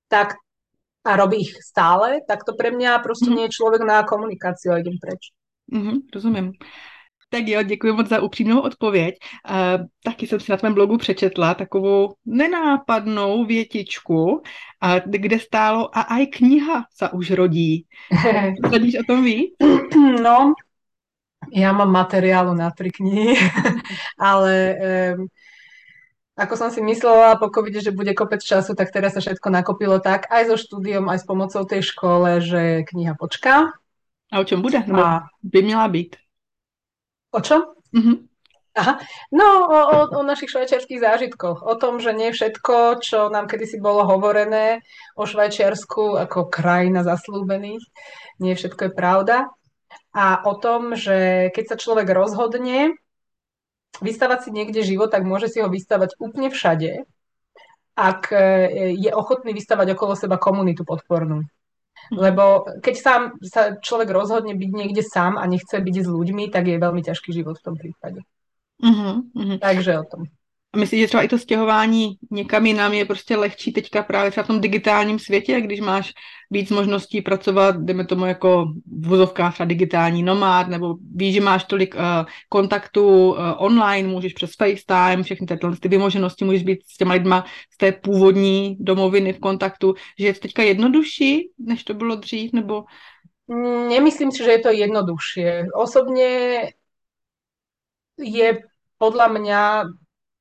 tak 0.09 0.33
a 1.05 1.15
robí 1.15 1.41
ich 1.41 1.53
stále, 1.63 2.19
tak 2.27 2.43
to 2.43 2.53
pre 2.53 2.71
mňa 2.71 2.99
prostě 2.99 3.29
nie 3.29 3.41
je 3.41 3.49
člověk 3.49 3.81
na 3.81 4.03
komunikáciu 4.03 4.73
a 4.73 4.77
idem 4.77 4.93
preč. 5.01 5.31
Mm-hmm, 5.73 5.97
rozumím. 6.15 6.51
Tak 7.31 7.47
jo, 7.47 7.63
děkuji 7.63 7.93
moc 7.93 8.07
za 8.07 8.21
upřímnou 8.21 8.61
odpověď. 8.61 9.15
Uh, 9.49 9.85
taky 10.03 10.27
jsem 10.27 10.39
si 10.39 10.51
na 10.51 10.57
tvém 10.57 10.73
blogu 10.73 10.97
přečetla 10.97 11.53
takovou 11.53 12.13
nenápadnou 12.25 13.45
větičku, 13.45 14.25
uh, 14.33 14.41
kde 15.05 15.39
stálo 15.39 15.97
a 15.97 16.01
aj 16.01 16.25
kniha 16.25 16.85
sa 16.89 17.13
už 17.13 17.31
rodí. 17.31 17.85
Chceš 18.65 18.95
o 18.99 19.03
tom 19.07 19.23
víc? 19.23 19.53
No, 20.21 20.53
ja 21.51 21.71
mám 21.73 21.91
materiálu 21.91 22.53
na 22.53 22.71
tri 22.71 22.91
knihy, 22.91 23.37
ale 24.19 24.53
um, 25.15 25.27
ako 26.39 26.55
som 26.55 26.69
si 26.71 26.79
myslela 26.79 27.35
po 27.35 27.51
covide, 27.51 27.83
že 27.83 27.91
bude 27.91 28.15
kopec 28.15 28.39
času, 28.39 28.71
tak 28.71 28.95
teraz 28.95 29.13
sa 29.13 29.21
všetko 29.21 29.51
nakopilo 29.51 29.99
tak, 29.99 30.31
aj 30.31 30.47
so 30.47 30.55
štúdiom, 30.55 31.11
aj 31.11 31.19
s 31.19 31.25
pomocou 31.27 31.67
tej 31.67 31.83
škole, 31.83 32.39
že 32.39 32.87
kniha 32.87 33.19
počká. 33.19 33.75
A 34.31 34.35
o 34.39 34.47
čom 34.47 34.63
bude? 34.63 34.79
a... 34.79 35.27
by 35.43 35.59
měla 35.59 35.87
byť. 35.91 36.09
O 37.35 37.39
čom? 37.41 37.61
Mm-hmm. 37.91 38.17
Aha. 38.79 39.01
No, 39.35 39.67
o, 39.67 39.79
o, 39.91 39.97
o 40.15 40.21
našich 40.23 40.53
švajčiarských 40.55 41.01
zážitkoch. 41.03 41.65
O 41.65 41.75
tom, 41.75 41.99
že 41.99 42.15
nie 42.15 42.31
všetko, 42.31 43.03
čo 43.03 43.27
nám 43.27 43.51
kedysi 43.51 43.81
bolo 43.81 44.07
hovorené 44.07 44.85
o 45.19 45.27
Švajčiarsku 45.27 46.15
ako 46.15 46.47
krajina 46.47 47.03
zaslúbených, 47.03 47.83
nie 48.39 48.53
všetko 48.55 48.87
je 48.87 48.91
pravda. 48.93 49.37
A 50.15 50.45
o 50.45 50.53
tom, 50.55 50.95
že 50.95 51.49
keď 51.51 51.65
sa 51.65 51.75
človek 51.75 52.07
rozhodne 52.13 52.95
vystavať 53.97 54.39
si 54.45 54.49
niekde 54.53 54.85
život, 54.85 55.09
tak 55.09 55.25
môže 55.25 55.49
si 55.49 55.59
ho 55.59 55.67
vystavať 55.67 56.21
úplne 56.21 56.53
všade, 56.53 57.09
ak 57.99 58.21
e, 58.31 58.45
je 58.95 59.11
ochotný 59.11 59.51
vystavať 59.51 59.97
okolo 59.97 60.13
seba 60.15 60.39
komunitu 60.39 60.87
podpornú. 60.87 61.43
Mhm. 62.09 62.15
Lebo 62.15 62.65
keď 62.79 62.95
sám 62.95 63.21
sa 63.43 63.75
človek 63.75 64.09
rozhodne 64.09 64.55
byť 64.55 64.71
niekde 64.71 65.03
sám 65.03 65.35
a 65.35 65.43
nechce 65.45 65.75
byť 65.75 65.95
s 66.05 66.07
ľuďmi, 66.07 66.47
tak 66.49 66.71
je 66.71 66.79
veľmi 66.79 67.01
ťažký 67.03 67.29
život 67.35 67.59
v 67.59 67.65
tom 67.65 67.75
prípade. 67.75 68.23
Uh-huh, 68.79 69.27
uh-huh. 69.35 69.57
Takže 69.59 69.99
o 69.99 70.05
tom. 70.07 70.21
A 70.73 70.77
myslíš, 70.77 71.01
že 71.01 71.07
třeba 71.07 71.23
i 71.23 71.27
to 71.27 71.37
stěhování 71.37 72.17
někam 72.31 72.65
jinam 72.65 72.93
je 72.93 73.05
prostě 73.05 73.35
lehčí 73.35 73.73
teďka 73.73 74.03
právě 74.03 74.31
třeba 74.31 74.43
v 74.43 74.47
tom 74.47 74.61
digitálním 74.61 75.19
světě, 75.19 75.61
když 75.61 75.79
máš 75.79 76.13
víc 76.51 76.69
možností 76.69 77.21
pracovat, 77.21 77.75
jdeme 77.77 78.05
tomu 78.05 78.25
jako 78.25 78.65
v 78.85 79.07
vozovkách 79.07 79.53
třeba 79.53 79.67
digitální 79.67 80.23
nomád, 80.23 80.67
nebo 80.67 80.95
víš, 81.15 81.33
že 81.33 81.41
máš 81.41 81.63
tolik 81.63 81.95
uh, 81.95 82.01
kontaktů 82.49 83.29
uh, 83.29 83.37
online, 83.57 84.09
můžeš 84.09 84.33
přes 84.33 84.51
FaceTime, 84.55 85.23
všechny 85.23 85.47
tyhle 85.47 85.77
ty 85.77 85.87
vymoženosti, 85.87 86.45
můžeš 86.45 86.63
být 86.63 86.79
s 86.85 86.97
těma 86.97 87.13
lidma 87.13 87.45
z 87.73 87.77
té 87.77 87.91
původní 87.91 88.77
domoviny 88.79 89.33
v 89.33 89.39
kontaktu, 89.39 89.93
že 90.19 90.25
je 90.25 90.33
to 90.33 90.39
teďka 90.39 90.63
jednodušší, 90.63 91.49
než 91.59 91.83
to 91.83 91.93
bylo 91.93 92.15
dřív, 92.15 92.53
nebo... 92.53 92.83
Nemyslím 93.89 94.31
si, 94.31 94.43
že 94.43 94.51
je 94.51 94.59
to 94.59 94.69
jednoduššie. 94.69 95.73
Osobne 95.73 96.29
je 98.21 98.49
podľa 99.01 99.27
mňa 99.27 99.61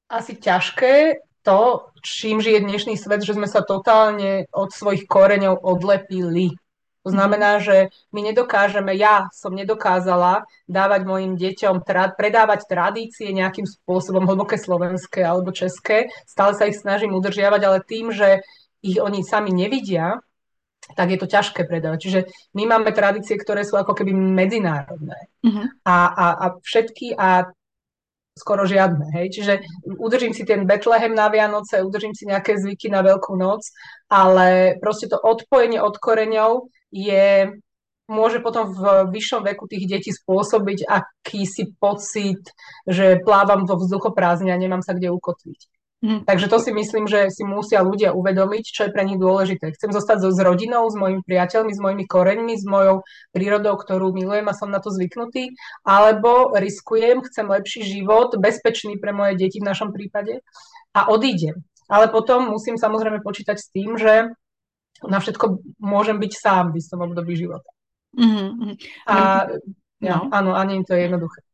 asi 0.08 0.40
ťažké 0.40 1.20
to, 1.44 1.92
čím 2.04 2.40
žije 2.40 2.64
dnešný 2.64 2.96
svet, 2.96 3.24
že 3.24 3.36
sme 3.36 3.48
sa 3.48 3.64
totálne 3.64 4.48
od 4.52 4.72
svojich 4.72 5.08
koreňov 5.08 5.60
odlepili. 5.64 6.52
To 7.06 7.14
znamená, 7.14 7.56
že 7.62 7.88
my 8.12 8.20
nedokážeme, 8.20 8.92
ja 8.92 9.32
som 9.32 9.56
nedokázala 9.56 10.44
dávať 10.68 11.08
mojim 11.08 11.40
deťom, 11.40 11.80
tra, 11.80 12.12
predávať 12.12 12.68
tradície 12.68 13.32
nejakým 13.32 13.64
spôsobom 13.64 14.28
hlboké 14.28 14.60
slovenské 14.60 15.24
alebo 15.24 15.54
české. 15.54 16.12
Stále 16.28 16.52
sa 16.52 16.68
ich 16.68 16.76
snažím 16.76 17.16
udržiavať, 17.16 17.60
ale 17.64 17.86
tým, 17.86 18.12
že 18.12 18.44
ich 18.84 19.00
oni 19.00 19.24
sami 19.24 19.56
nevidia, 19.56 20.20
tak 20.96 21.08
je 21.08 21.18
to 21.20 21.28
ťažké 21.28 21.64
predávať. 21.64 21.98
Čiže 22.00 22.20
my 22.56 22.76
máme 22.76 22.92
tradície, 22.92 23.40
ktoré 23.40 23.64
sú 23.64 23.80
ako 23.80 23.96
keby 23.96 24.12
medzinárodné. 24.12 25.32
Uh-huh. 25.44 25.64
A, 25.88 25.96
a, 26.12 26.26
a 26.36 26.46
všetky, 26.60 27.16
a 27.16 27.48
skoro 28.38 28.62
žiadne. 28.64 29.10
Hej? 29.12 29.26
Čiže 29.34 29.54
udržím 29.98 30.32
si 30.32 30.46
ten 30.46 30.62
Betlehem 30.64 31.12
na 31.12 31.26
Vianoce, 31.26 31.82
udržím 31.82 32.14
si 32.14 32.24
nejaké 32.24 32.54
zvyky 32.54 32.88
na 32.88 33.02
Veľkú 33.02 33.34
noc, 33.34 33.66
ale 34.06 34.78
proste 34.78 35.10
to 35.10 35.18
odpojenie 35.18 35.82
od 35.82 35.98
koreňov 35.98 36.70
je, 36.94 37.52
môže 38.08 38.38
potom 38.40 38.72
v 38.72 39.10
vyššom 39.12 39.44
veku 39.44 39.68
tých 39.68 39.84
detí 39.90 40.10
spôsobiť 40.14 40.88
akýsi 40.88 41.76
pocit, 41.76 42.40
že 42.88 43.20
plávam 43.20 43.66
vo 43.66 43.76
vzduchoprázdne 43.76 44.54
a 44.54 44.62
nemám 44.62 44.80
sa 44.80 44.94
kde 44.94 45.12
ukotviť. 45.12 45.77
Mm. 45.98 46.22
Takže 46.22 46.46
to 46.46 46.62
si 46.62 46.70
myslím, 46.70 47.10
že 47.10 47.26
si 47.34 47.42
musia 47.42 47.82
ľudia 47.82 48.14
uvedomiť, 48.14 48.64
čo 48.70 48.86
je 48.86 48.94
pre 48.94 49.02
nich 49.02 49.18
dôležité. 49.18 49.74
Chcem 49.74 49.90
zostať 49.90 50.22
so, 50.22 50.30
s 50.30 50.38
rodinou, 50.38 50.86
s 50.86 50.94
mojimi 50.94 51.26
priateľmi, 51.26 51.74
s 51.74 51.82
mojimi 51.82 52.06
koreňmi, 52.06 52.54
s 52.54 52.62
mojou 52.62 53.02
prírodou, 53.34 53.74
ktorú 53.74 54.14
milujem 54.14 54.46
a 54.46 54.54
som 54.54 54.70
na 54.70 54.78
to 54.78 54.94
zvyknutý, 54.94 55.58
alebo 55.82 56.54
riskujem, 56.54 57.26
chcem 57.26 57.50
lepší 57.50 57.82
život, 57.82 58.30
bezpečný 58.38 59.02
pre 59.02 59.10
moje 59.10 59.42
deti 59.42 59.58
v 59.58 59.66
našom 59.66 59.90
prípade 59.90 60.38
a 60.94 61.10
odídem. 61.10 61.66
Ale 61.90 62.06
potom 62.14 62.46
musím 62.46 62.78
samozrejme 62.78 63.18
počítať 63.18 63.58
s 63.58 63.66
tým, 63.74 63.98
že 63.98 64.30
na 65.02 65.18
všetko 65.18 65.66
môžem 65.82 66.22
byť 66.22 66.32
sám 66.34 66.64
v 66.70 66.78
istom 66.78 67.02
období 67.02 67.34
života. 67.34 67.70
Mm-hmm. 68.14 68.72
A, 69.10 69.46
no. 70.02 70.30
áno, 70.30 70.50
ani 70.54 70.86
to 70.86 70.94
je 70.94 71.10
jednoduché. 71.10 71.47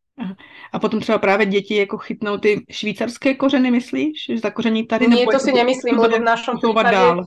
A 0.73 0.79
potom 0.79 1.01
třeba 1.01 1.19
právě 1.19 1.47
děti 1.47 1.77
jako 1.77 1.99
chytnou 1.99 2.39
ty 2.39 2.65
švýcarské 2.71 3.35
kořeny, 3.35 3.71
myslíš? 3.71 4.25
Že 4.29 4.39
zakoření 4.39 4.87
tady? 4.87 5.09
Nie, 5.09 5.27
to 5.27 5.39
si 5.39 5.53
nemyslím, 5.53 5.99
lebo 5.99 6.17
v 6.19 6.23
našom 6.23 6.59
prípade, 6.61 6.91
dál. 6.91 7.25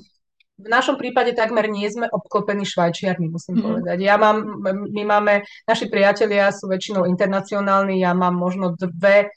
v 0.58 0.70
našom 0.72 0.96
prípade 0.96 1.36
takmer 1.36 1.68
nie 1.68 1.92
sme 1.92 2.08
obklopení 2.08 2.64
švajčiarmi, 2.64 3.28
musím 3.28 3.60
mm. 3.60 3.64
povedať. 3.64 3.98
Ja 4.00 4.16
mám, 4.16 4.64
my 4.96 5.04
máme, 5.04 5.44
naši 5.68 5.92
priatelia 5.92 6.48
sú 6.56 6.72
väčšinou 6.72 7.04
internacionálni, 7.12 8.00
ja 8.00 8.16
mám 8.16 8.40
možno 8.40 8.72
dve 8.80 9.36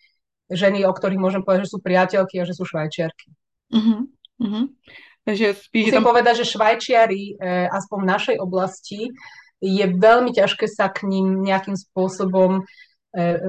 ženy, 0.51 0.86
o 0.86 0.92
ktorých 0.94 1.20
môžem 1.20 1.42
povedať, 1.42 1.66
že 1.66 1.72
sú 1.74 1.78
priateľky 1.82 2.38
a 2.38 2.46
že 2.46 2.55
sú 2.55 2.62
švajčiarky. 2.66 3.34
Mm-hmm. 3.74 4.01
Mm-hmm. 4.42 4.64
Takže 5.26 5.46
spíš, 5.55 5.84
musím 5.90 6.03
tam... 6.03 6.11
povedať, 6.11 6.34
že 6.42 6.51
švajčiari, 6.55 7.22
eh, 7.34 7.66
aspoň 7.70 7.98
v 7.98 8.11
našej 8.11 8.36
oblasti, 8.38 9.01
je 9.61 9.84
veľmi 9.84 10.32
ťažké 10.32 10.66
sa 10.66 10.88
k 10.88 11.05
ním 11.05 11.44
nejakým 11.44 11.76
spôsobom 11.76 12.64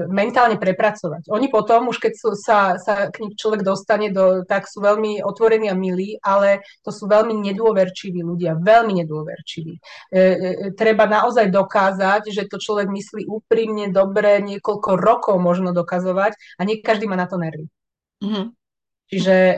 mentálne 0.10 0.58
prepracovať. 0.58 1.30
Oni 1.30 1.46
potom, 1.46 1.94
už 1.94 2.02
keď 2.02 2.14
sú, 2.18 2.30
sa, 2.34 2.82
sa 2.82 3.14
k 3.14 3.22
nich 3.22 3.38
človek 3.38 3.62
dostane, 3.62 4.10
do, 4.10 4.42
tak 4.42 4.66
sú 4.66 4.82
veľmi 4.82 5.22
otvorení 5.22 5.70
a 5.70 5.78
milí, 5.78 6.18
ale 6.18 6.66
to 6.82 6.90
sú 6.90 7.06
veľmi 7.06 7.38
nedôverčiví 7.38 8.26
ľudia, 8.26 8.58
veľmi 8.58 9.06
nedôverčiví. 9.06 9.74
E, 9.78 9.82
e, 10.18 10.20
treba 10.74 11.06
naozaj 11.06 11.54
dokázať, 11.54 12.34
že 12.34 12.50
to 12.50 12.58
človek 12.58 12.90
myslí 12.90 13.30
úprimne, 13.30 13.94
dobre, 13.94 14.42
niekoľko 14.42 14.98
rokov 14.98 15.38
možno 15.38 15.78
dokazovať 15.78 16.34
a 16.58 16.62
nie 16.66 16.82
každý 16.82 17.06
má 17.06 17.14
na 17.14 17.30
to 17.30 17.38
nervy. 17.38 17.70
Mm-hmm. 18.26 18.46
Čiže 19.14 19.36
e, 19.38 19.56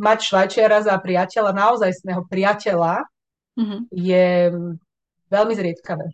mať 0.00 0.18
Švajčiara 0.32 0.80
za 0.80 0.96
priateľa, 0.96 1.52
naozajstného 1.52 2.24
priateľa, 2.24 3.04
mm-hmm. 3.60 3.80
je 3.92 4.26
veľmi 5.28 5.52
zriedkavé. 5.52 6.06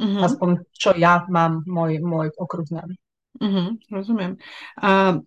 Uh-huh. 0.00 0.24
Aspoň 0.24 0.64
čo 0.72 0.96
ja 0.96 1.28
mám, 1.28 1.60
môj, 1.68 2.00
môj 2.00 2.32
okruh 2.40 2.64
známy. 2.64 2.94
Uh-huh, 3.40 3.76
rozumím. 3.92 4.36
A 4.82 5.20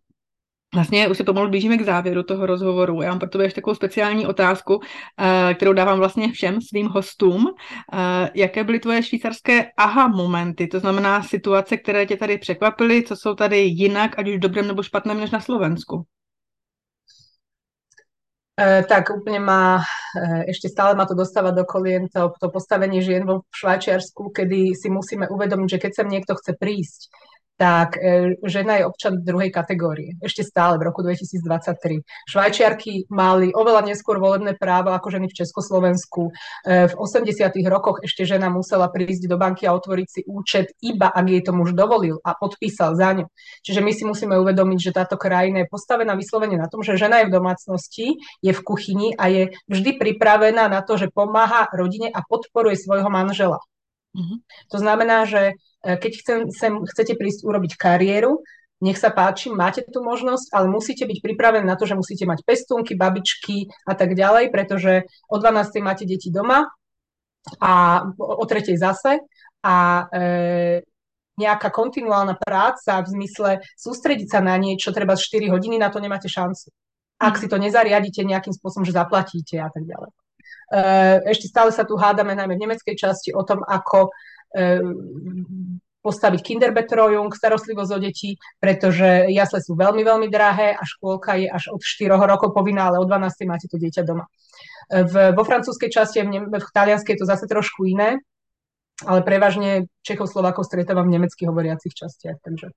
Vlastně 0.73 1.07
už 1.07 1.17
se 1.17 1.23
pomalu 1.23 1.49
blížíme 1.49 1.77
k 1.77 1.85
závěru 1.85 2.23
toho 2.23 2.45
rozhovoru. 2.45 3.01
Já 3.01 3.09
mám 3.09 3.19
pro 3.19 3.29
tebe 3.29 3.43
ještě 3.43 3.61
takovou 3.61 3.75
speciální 3.75 4.27
otázku, 4.27 4.81
eh, 5.17 5.53
kterou 5.53 5.73
dávám 5.73 5.97
vlastně 5.97 6.31
všem 6.31 6.61
svým 6.61 6.87
hostům. 6.87 7.47
Eh, 7.93 8.29
jaké 8.35 8.63
byly 8.63 8.79
tvoje 8.79 9.03
švýcarské 9.03 9.71
aha 9.77 10.07
momenty, 10.07 10.67
to 10.67 10.79
znamená 10.79 11.23
situace, 11.23 11.77
které 11.77 12.05
tě 12.05 12.17
tady 12.17 12.37
překvapily, 12.37 13.03
co 13.03 13.15
jsou 13.15 13.35
tady 13.35 13.59
jinak, 13.59 14.19
ať 14.19 14.29
už 14.29 14.39
dobrém 14.39 14.67
nebo 14.67 14.83
špatném, 14.83 15.19
než 15.19 15.31
na 15.31 15.39
Slovensku? 15.39 16.05
E, 18.53 18.85
tak 18.85 19.09
úplne 19.09 19.41
ma, 19.41 19.81
e, 20.13 20.53
ešte 20.53 20.69
stále 20.69 20.93
ma 20.93 21.09
to 21.09 21.17
dostáva 21.17 21.49
do 21.49 21.65
kolien 21.65 22.05
to, 22.05 22.29
to 22.37 22.53
postavenie 22.53 23.01
žien 23.01 23.25
vo 23.25 23.49
Švajčiarsku, 23.49 24.29
kedy 24.29 24.77
si 24.77 24.93
musíme 24.93 25.25
uvedomiť, 25.25 25.67
že 25.73 25.81
keď 25.81 25.91
sem 25.97 26.07
niekto 26.07 26.37
chce 26.37 26.53
prísť, 26.53 27.09
tak 27.63 27.95
e, 27.95 28.35
žena 28.43 28.75
je 28.75 28.83
občan 28.83 29.23
druhej 29.23 29.47
kategórie. 29.47 30.19
Ešte 30.19 30.43
stále 30.43 30.75
v 30.75 30.91
roku 30.91 30.99
2023. 30.99 32.03
Švajčiarky 32.27 33.07
mali 33.07 33.55
oveľa 33.55 33.87
neskôr 33.87 34.19
volebné 34.19 34.59
právo 34.59 34.91
ako 34.91 35.15
ženy 35.15 35.31
v 35.31 35.37
Československu. 35.39 36.27
E, 36.67 36.91
v 36.91 36.93
80. 36.99 37.55
rokoch 37.71 38.03
ešte 38.03 38.27
žena 38.27 38.51
musela 38.51 38.91
prísť 38.91 39.31
do 39.31 39.39
banky 39.39 39.63
a 39.63 39.71
otvoriť 39.79 40.07
si 40.11 40.21
účet, 40.27 40.75
iba 40.83 41.07
ak 41.07 41.23
jej 41.23 41.39
to 41.39 41.55
muž 41.55 41.71
dovolil 41.71 42.19
a 42.27 42.35
podpísal 42.35 42.99
za 42.99 43.15
ňu. 43.15 43.31
Čiže 43.63 43.79
my 43.79 43.91
si 43.95 44.03
musíme 44.03 44.35
uvedomiť, 44.43 44.79
že 44.83 44.91
táto 44.91 45.15
krajina 45.15 45.63
je 45.63 45.71
postavená 45.71 46.19
vyslovene 46.19 46.59
na 46.59 46.67
tom, 46.67 46.83
že 46.83 46.99
žena 46.99 47.23
je 47.23 47.31
v 47.31 47.35
domácnosti, 47.39 48.19
je 48.43 48.51
v 48.51 48.59
kuchyni 48.59 49.15
a 49.15 49.31
je 49.31 49.55
vždy 49.71 49.95
pripravená 49.95 50.67
na 50.67 50.83
to, 50.83 50.99
že 50.99 51.07
pomáha 51.15 51.71
rodine 51.71 52.11
a 52.11 52.27
podporuje 52.27 52.75
svojho 52.75 53.07
manžela. 53.07 53.63
Mm-hmm. 54.13 54.37
To 54.69 54.77
znamená, 54.77 55.25
že 55.25 55.57
e, 55.81 55.97
keď 55.97 56.11
chcem, 56.21 56.39
sem, 56.53 56.73
chcete 56.85 57.17
prísť 57.17 57.45
urobiť 57.45 57.73
kariéru, 57.77 58.45
nech 58.83 58.99
sa 58.99 59.15
páči, 59.15 59.47
máte 59.47 59.79
tú 59.87 60.03
možnosť, 60.03 60.51
ale 60.51 60.67
musíte 60.67 61.07
byť 61.07 61.23
pripravení 61.23 61.63
na 61.63 61.79
to, 61.79 61.87
že 61.87 61.95
musíte 61.95 62.27
mať 62.27 62.43
pestúnky, 62.43 62.99
babičky 62.99 63.71
a 63.87 63.95
tak 63.95 64.11
ďalej, 64.11 64.51
pretože 64.51 65.07
o 65.31 65.39
12. 65.39 65.79
máte 65.79 66.03
deti 66.03 66.27
doma 66.27 66.67
a 67.63 68.03
o 68.19 68.43
3. 68.43 68.75
zase 68.75 69.23
a 69.63 69.75
e, 70.11 70.23
nejaká 71.39 71.71
kontinuálna 71.71 72.37
práca 72.37 73.01
v 73.01 73.07
zmysle 73.17 73.51
sústrediť 73.79 74.27
sa 74.29 74.39
na 74.43 74.53
niečo, 74.59 74.93
treba 74.93 75.17
4 75.17 75.49
hodiny, 75.49 75.79
na 75.79 75.89
to 75.89 76.03
nemáte 76.03 76.27
šancu. 76.27 76.69
Ak 77.17 77.39
mhm. 77.39 77.41
si 77.41 77.47
to 77.47 77.57
nezariadíte 77.57 78.21
nejakým 78.27 78.51
spôsobom, 78.51 78.83
že 78.83 78.93
zaplatíte 78.93 79.63
a 79.63 79.71
tak 79.71 79.87
ďalej. 79.87 80.11
Eh, 80.71 81.17
ešte 81.27 81.51
stále 81.51 81.75
sa 81.75 81.83
tu 81.83 81.99
hádame 81.99 82.33
najmä 82.33 82.55
v 82.55 82.63
nemeckej 82.67 82.95
časti 82.95 83.29
o 83.35 83.43
tom, 83.43 83.61
ako 83.67 84.09
eh, 84.55 84.79
postaviť 86.03 86.39
kinderbetrojung, 86.43 87.31
starostlivosť 87.31 87.91
o 87.95 87.99
deti, 87.99 88.35
pretože 88.59 89.31
jasle 89.31 89.63
sú 89.63 89.79
veľmi, 89.79 90.03
veľmi 90.03 90.27
drahé 90.27 90.75
a 90.75 90.83
škôlka 90.83 91.39
je 91.39 91.47
až 91.47 91.71
od 91.71 91.79
4 91.79 92.19
rokov 92.19 92.51
povinná, 92.51 92.91
ale 92.91 92.99
od 92.99 93.07
12 93.07 93.47
máte 93.47 93.71
to 93.71 93.79
dieťa 93.79 94.03
doma. 94.03 94.27
Eh, 94.91 95.03
v, 95.03 95.35
vo 95.35 95.43
francúzskej 95.43 95.89
časti 95.91 96.23
v, 96.23 96.47
v 96.47 96.71
talianskej 96.71 97.15
je 97.15 97.19
to 97.19 97.27
zase 97.27 97.45
trošku 97.47 97.87
iné, 97.87 98.19
ale 99.01 99.25
prevažne 99.25 99.89
Čechov, 100.05 100.29
Slovákov 100.29 100.69
stretávam 100.69 101.09
v 101.09 101.17
nemecky 101.17 101.49
hovoriacich 101.49 101.93
častiach, 101.97 102.37
takže 102.45 102.69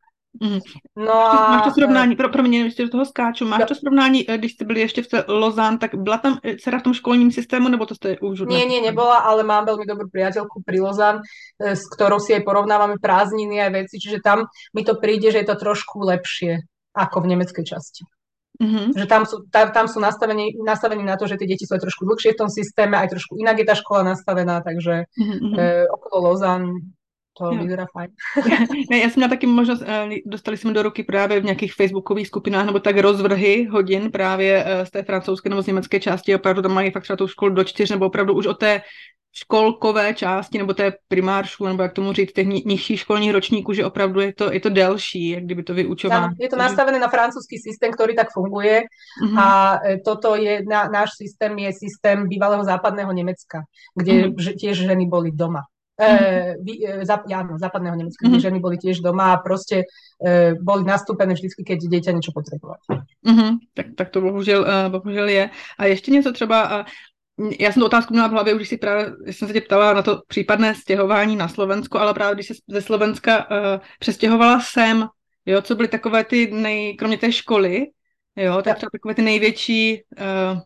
Mm. 0.43 0.61
No 0.97 1.13
a... 1.13 1.51
Máš 1.51 1.65
to 1.65 1.71
srovnání, 1.71 2.17
pro, 2.17 2.29
pro 2.29 2.43
mě 2.43 2.59
ještě 2.59 2.83
do 2.83 2.89
toho 2.89 3.05
skáču, 3.05 3.47
máš 3.47 3.65
to 3.69 3.75
srovnání, 3.75 4.31
eh, 4.31 4.39
když 4.39 4.53
jste 4.53 4.65
byli 4.65 4.81
ještě 4.81 5.03
v 5.03 5.09
Lozán, 5.29 5.79
tak 5.79 5.95
byla 5.95 6.19
tam 6.19 6.39
eh, 6.45 6.57
dcera 6.57 6.79
v 6.79 6.83
tom 6.83 6.95
školním 6.95 7.33
systému, 7.33 7.69
nebo 7.69 7.87
to 7.87 7.95
jste 7.95 8.19
už... 8.19 8.41
Nie, 8.41 8.67
nie, 8.67 8.81
nebola, 8.81 9.17
ale 9.17 9.43
mám 9.43 9.65
veľmi 9.65 9.87
dobrú 9.89 10.09
priateľku 10.13 10.61
pri 10.67 10.81
Lozán, 10.81 11.17
eh, 11.61 11.77
s 11.77 11.89
ktorou 11.89 12.21
si 12.21 12.35
aj 12.35 12.45
porovnávame 12.45 13.01
prázdniny 13.01 13.61
a 13.65 13.73
veci, 13.73 13.99
čiže 13.99 14.21
tam 14.21 14.45
mi 14.77 14.85
to 14.85 15.01
príde, 15.01 15.33
že 15.33 15.41
je 15.41 15.49
to 15.49 15.57
trošku 15.57 16.05
lepšie 16.05 16.69
ako 16.93 17.21
v 17.25 17.27
nemeckej 17.33 17.65
časti. 17.65 18.05
Mm-hmm. 18.57 18.97
Že 18.97 19.07
tam 19.07 19.23
sú, 19.29 19.37
tam, 19.53 19.69
tam 19.69 19.87
sú 19.87 20.01
nastavení, 20.01 20.57
nastavení 20.65 21.05
na 21.05 21.21
to, 21.21 21.29
že 21.29 21.37
tie 21.37 21.45
deti 21.45 21.69
sú 21.69 21.77
aj 21.77 21.85
trošku 21.85 22.09
dlhšie 22.09 22.33
v 22.33 22.41
tom 22.41 22.49
systéme, 22.49 22.97
aj 22.97 23.13
trošku 23.13 23.37
inak 23.37 23.61
je 23.61 23.67
tá 23.69 23.77
škola 23.77 24.17
nastavená, 24.17 24.65
takže 24.65 25.05
mm-hmm. 25.13 25.53
e, 25.61 25.85
okolo 25.93 26.33
Lozán 26.33 26.63
to 27.39 27.45
jo. 27.45 27.63
vyzerá 27.63 27.87
fajn. 27.93 28.11
ne, 28.91 28.99
já 28.99 29.11
jsem 29.11 29.13
měla 29.17 29.29
taky 29.29 29.47
možnost, 29.47 29.83
eh, 29.87 30.09
dostali 30.27 30.57
jsme 30.57 30.73
do 30.73 30.83
ruky 30.83 31.03
právě 31.03 31.41
v 31.41 31.45
nějakých 31.45 31.75
facebookových 31.75 32.27
skupinách 32.27 32.67
nebo 32.67 32.81
tak 32.81 32.99
rozvrhy 32.99 33.65
hodin 33.65 34.11
právě 34.11 34.65
eh, 34.67 34.87
z 34.87 34.91
té 34.91 35.03
francouzské 35.03 35.49
nebo 35.49 35.63
z 35.63 35.67
německé 35.67 36.01
části, 36.01 36.35
opravdu 36.35 36.63
tam 36.63 36.73
mají 36.73 36.91
fakt 36.91 37.03
třeba 37.03 37.17
tu 37.17 37.29
školu 37.29 37.55
do 37.55 37.65
čtyř, 37.65 37.91
nebo 37.91 38.07
opravdu 38.07 38.35
už 38.35 38.47
od 38.47 38.59
té 38.59 38.83
školkové 39.37 40.15
části, 40.15 40.59
nebo 40.59 40.75
té 40.75 40.93
primáršu, 41.09 41.67
nebo 41.67 41.83
jak 41.83 41.93
tomu 41.93 42.13
říct, 42.13 42.33
těch 42.33 42.47
nižších 42.47 43.01
školních 43.01 43.33
ročníků, 43.33 43.73
že 43.73 43.85
opravdu 43.85 44.21
je 44.21 44.33
to, 44.35 44.53
je 44.53 44.61
to 44.61 44.71
delší, 44.71 45.29
jak 45.29 45.45
kdyby 45.45 45.63
to 45.63 45.75
vyučování. 45.75 46.35
Je 46.41 46.49
to 46.49 46.57
nastavené 46.57 46.99
na 46.99 47.09
francúzsky 47.09 47.61
systém, 47.61 47.93
ktorý 47.93 48.17
tak 48.17 48.33
funguje 48.33 48.89
mm-hmm. 48.89 49.37
a 49.37 49.77
e, 49.85 50.01
toto 50.01 50.41
je, 50.41 50.65
na, 50.65 50.89
náš 50.89 51.21
systém 51.21 51.53
je 51.59 51.73
systém 51.73 52.29
bývalého 52.29 52.65
západného 52.65 53.13
Nemecka, 53.13 53.69
kde 53.93 54.33
mm-hmm. 54.33 54.57
tiež 54.57 54.89
ženy 54.89 55.05
boli 55.05 55.29
doma. 55.37 55.69
E, 55.97 56.09
vy, 56.61 56.85
e, 56.85 57.05
za, 57.09 57.25
áno, 57.25 57.57
západného 57.57 57.97
Nemecka, 57.97 58.29
mm-hmm. 58.29 58.45
ženy 58.45 58.59
boli 58.61 58.77
tiež 58.77 59.01
doma 59.01 59.33
a 59.33 59.41
proste 59.41 59.89
e, 60.21 60.53
boli 60.61 60.85
nastúpené 60.85 61.33
vždycky, 61.33 61.65
keď 61.65 61.79
dieťa 61.89 62.13
niečo 62.13 62.37
potrebovalo. 62.37 62.85
Mm-hmm. 63.25 63.51
Tak, 63.73 63.87
tak 63.97 64.09
to 64.13 64.21
bohužel, 64.21 64.61
uh, 64.61 64.93
bohužel 64.93 65.29
je. 65.29 65.51
A 65.79 65.85
ještě 65.85 66.11
něco 66.11 66.33
třeba, 66.33 66.81
uh, 66.81 67.51
já 67.61 67.73
jsem 67.73 67.81
tu 67.81 67.87
otázku 67.87 68.13
měla 68.13 68.29
v 68.29 68.31
hlavě, 68.31 68.55
už 68.55 68.69
si 68.69 68.77
právě, 68.77 69.13
jsem 69.27 69.49
se 69.49 69.55
tě 69.55 69.61
ptala 69.61 69.93
na 69.93 70.03
to 70.03 70.23
případné 70.29 70.75
stěhování 70.75 71.37
na 71.37 71.49
Slovensko, 71.49 71.99
ale 71.99 72.15
právě 72.15 72.35
když 72.35 72.47
se 72.47 72.55
ze 72.69 72.83
Slovenska 72.83 73.51
uh, 73.51 73.57
přestěhovala 73.99 74.61
sem, 74.61 75.09
jo, 75.47 75.63
co 75.63 75.75
byly 75.75 75.89
takové 75.89 76.25
ty 76.25 76.51
nej, 76.53 76.97
kromě 76.97 77.19
té 77.19 77.33
školy, 77.33 77.87
jo, 78.37 78.63
tak 78.63 78.77
třeba 78.77 78.91
takové 78.93 79.15
ty 79.15 79.23
největší 79.23 80.03
uh, 80.21 80.61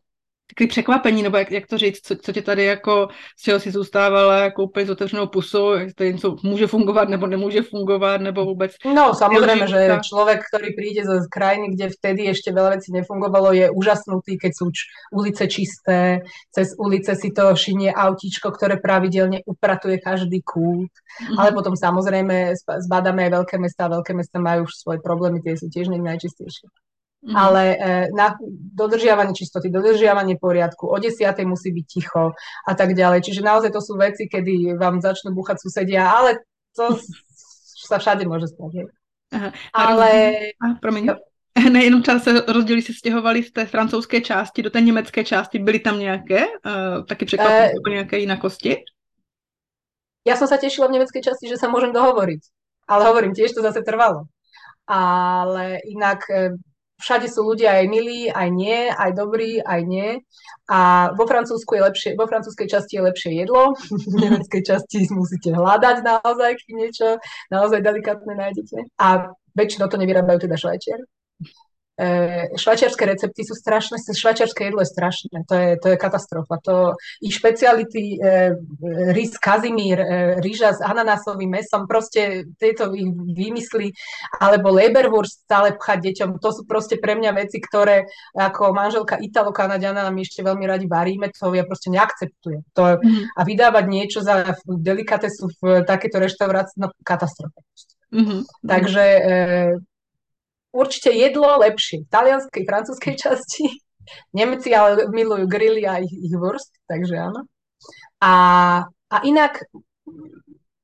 takový 0.55 0.69
překvapení, 0.69 1.23
nebo 1.23 1.37
jak, 1.37 1.51
jak 1.51 1.67
to 1.67 1.79
říct, 1.79 2.01
co, 2.07 2.17
co 2.17 2.33
tě 2.33 2.43
tady 2.43 2.65
jako, 2.65 3.09
z 3.39 3.43
čeho 3.43 3.61
si 3.61 3.71
zůstávala 3.71 4.39
jako 4.39 4.63
úplně 4.63 4.87
s 4.87 4.91
otevřenou 4.91 5.27
pusou, 5.27 5.73
jak 5.73 5.95
to 5.95 6.05
něco 6.05 6.37
může 6.45 6.67
fungovat 6.67 7.09
nebo 7.09 7.27
nemůže 7.27 7.63
fungovat, 7.63 8.21
nebo 8.21 8.45
vůbec... 8.45 8.73
No, 8.85 9.15
samozrejme, 9.15 9.67
že 9.69 9.99
človek, 10.03 10.43
ktorý 10.51 10.69
príde 10.75 11.03
z 11.07 11.27
krajiny, 11.31 11.77
kde 11.77 11.87
vtedy 11.95 12.23
ešte 12.33 12.51
veľa 12.51 12.81
vecí 12.81 12.91
nefungovalo, 12.91 13.53
je 13.53 13.67
úžasnutý, 13.71 14.39
keď 14.41 14.53
sú 14.57 14.67
ulice 15.15 15.47
čisté, 15.47 16.25
cez 16.51 16.75
ulice 16.79 17.15
si 17.15 17.31
to 17.31 17.55
šinie 17.55 17.95
autíčko, 17.95 18.51
ktoré 18.51 18.81
pravidelne 18.83 19.45
upratuje 19.47 20.03
každý 20.03 20.43
kút, 20.43 20.91
mm-hmm. 20.91 21.39
ale 21.39 21.51
potom 21.55 21.77
samozrejme 21.79 22.57
zbadáme 22.59 23.29
aj 23.29 23.33
veľké 23.39 23.57
mesta 23.63 23.87
a 23.87 23.95
veľké 23.95 24.13
mesta 24.17 24.43
majú 24.43 24.67
už 24.67 24.73
svoje 24.75 24.99
problémy, 25.05 25.45
tie 25.45 25.55
sú 25.55 25.71
tiež 25.71 25.93
najčistejšie. 25.93 26.90
Mm. 27.21 27.37
Ale 27.37 27.63
e, 27.77 28.09
na 28.17 28.33
dodržiavanie 28.73 29.37
čistoty, 29.37 29.69
dodržiavanie 29.69 30.41
poriadku, 30.41 30.89
o 30.89 30.97
desiatej 30.97 31.45
musí 31.45 31.69
byť 31.69 31.87
ticho 31.87 32.33
a 32.65 32.73
tak 32.73 32.97
ďalej. 32.97 33.21
Čiže 33.29 33.45
naozaj 33.45 33.77
to 33.77 33.85
sú 33.85 34.01
veci, 34.01 34.25
kedy 34.25 34.73
vám 34.81 35.05
začnú 35.05 35.37
búchať 35.37 35.61
susedia, 35.61 36.09
ale 36.09 36.41
to 36.73 36.97
sa 37.77 38.01
všade 38.01 38.25
môže 38.25 38.49
stať. 38.49 38.89
Aha. 39.37 39.53
Ale... 39.77 40.09
A, 40.65 40.81
promiň. 40.81 41.13
Nejenom 41.71 42.03
třeba 42.03 42.19
se 42.19 42.93
stěhovali 42.93 43.43
z 43.43 43.53
té 43.53 43.67
francouzské 43.67 44.21
části 44.21 44.63
do 44.63 44.71
té 44.71 44.81
německé 44.81 45.25
části. 45.25 45.59
Byly 45.59 45.79
tam 45.79 45.99
nějaké 45.99 46.47
uh, 46.47 47.05
taky 47.09 47.25
překvapení 47.25 47.73
uh, 47.87 47.93
nějaké 47.93 48.19
jinakosti? 48.19 48.77
Ja 50.29 50.37
som 50.37 50.45
sa 50.45 50.61
tešila 50.61 50.93
v 50.93 51.01
nemeckej 51.01 51.25
časti, 51.25 51.49
že 51.49 51.57
sa 51.57 51.73
môžem 51.73 51.97
dohovoriť. 51.97 52.41
Ale 52.93 53.09
hovorím, 53.09 53.33
tiež 53.33 53.57
to 53.57 53.65
zase 53.65 53.81
trvalo. 53.81 54.29
Ale 54.85 55.81
inak 55.89 56.29
všade 57.01 57.27
sú 57.27 57.49
ľudia 57.49 57.81
aj 57.81 57.87
milí, 57.89 58.29
aj 58.29 58.49
nie, 58.53 58.93
aj 58.93 59.11
dobrí, 59.17 59.59
aj 59.65 59.81
nie. 59.89 60.11
A 60.71 61.11
vo 61.17 61.27
Francúzsku 61.27 61.75
je 61.75 61.83
lepšie, 61.83 62.11
vo 62.15 62.31
francúzskej 62.31 62.69
časti 62.71 63.01
je 63.01 63.03
lepšie 63.03 63.31
jedlo, 63.43 63.75
v 63.91 64.15
nemeckej 64.21 64.63
časti 64.63 65.11
musíte 65.11 65.51
hľadať 65.51 65.97
naozaj, 66.07 66.53
niečo 66.71 67.19
naozaj 67.51 67.83
delikátne 67.83 68.39
nájdete. 68.39 68.87
A 69.03 69.35
väčšinou 69.57 69.91
to 69.91 69.99
nevyrábajú 69.99 70.47
teda 70.47 70.55
švajčiari. 70.55 71.05
E, 72.01 72.07
švajčiarske 72.57 73.05
recepty 73.05 73.45
sú 73.45 73.53
strašné, 73.53 74.01
švajčiarske 74.01 74.65
jedlo 74.65 74.81
je 74.81 74.89
strašné, 74.89 75.45
to 75.45 75.53
je, 75.53 75.69
to 75.77 75.87
je 75.93 75.97
katastrofa. 76.01 76.57
To, 76.65 76.97
ich 77.21 77.37
špeciality, 77.37 78.17
e, 78.17 78.57
rys 79.13 79.37
kazimír, 79.37 80.01
e, 80.01 80.09
rýža 80.41 80.73
s 80.73 80.81
ananásovým 80.81 81.53
mesom, 81.53 81.85
proste 81.85 82.49
tieto 82.57 82.89
ich 82.97 83.05
vymysly, 83.13 83.93
alebo 84.41 84.73
leberwurst 84.73 85.45
stále 85.45 85.77
pchať 85.77 85.99
deťom, 86.01 86.31
to 86.41 86.51
sú 86.57 86.65
proste 86.65 86.97
pre 86.97 87.21
mňa 87.21 87.37
veci, 87.37 87.61
ktoré 87.61 88.09
ako 88.33 88.73
manželka 88.73 89.21
Italo-Kanadiana 89.21 90.09
my 90.09 90.25
ešte 90.25 90.41
veľmi 90.41 90.65
radi 90.65 90.89
varíme, 90.89 91.29
to 91.37 91.53
ja 91.53 91.69
proste 91.69 91.93
neakceptujem. 91.93 92.65
To, 92.81 92.97
mm-hmm. 92.97 93.37
A 93.37 93.41
vydávať 93.45 93.85
niečo 93.93 94.25
za 94.25 94.57
delikatesu 94.65 95.53
v 95.61 95.85
takéto 95.85 96.17
reštaurácii, 96.17 96.81
no 96.81 96.89
katastrofa. 97.05 97.61
Mm-hmm. 98.11 98.41
Takže 98.67 99.05
e, 99.05 99.21
určite 100.73 101.11
jedlo 101.11 101.59
lepšie 101.61 102.07
v 102.07 102.11
talianskej, 102.11 102.63
francúzskej 102.67 103.15
časti. 103.19 103.65
Nemci 104.39 104.75
ale 104.75 105.07
milujú 105.07 105.47
grilly 105.47 105.87
a 105.87 106.03
ich, 106.03 106.11
ich 106.11 106.35
wurst, 106.35 106.75
takže 106.91 107.15
áno. 107.15 107.47
A, 108.19 108.33
a 108.91 109.17
inak, 109.23 109.63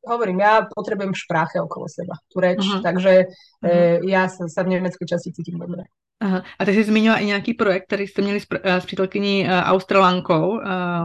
hovorím, 0.06 0.40
ja 0.40 0.62
potrebujem 0.70 1.10
špráche 1.10 1.58
okolo 1.58 1.90
seba, 1.90 2.14
tu 2.30 2.38
reč, 2.38 2.62
uh-huh. 2.62 2.80
takže 2.80 3.26
uh-huh. 3.26 3.66
E, 3.66 4.06
ja 4.06 4.30
sa, 4.30 4.46
sa 4.46 4.62
v 4.62 4.78
nemeckej 4.78 5.10
časti 5.10 5.34
cítim 5.34 5.58
dobre. 5.58 5.90
Aha. 6.20 6.42
A 6.58 6.64
ty 6.64 6.74
jsi 6.74 6.84
zmínila 6.84 7.18
i 7.18 7.26
nějaký 7.26 7.54
projekt, 7.54 7.84
který 7.84 8.06
jste 8.06 8.22
měli 8.22 8.40
s, 8.40 8.46
s 8.64 8.86
přítelkyní 8.86 9.44
uh, 9.44 9.50
Australankou, 9.50 10.48
uh, 10.48 10.60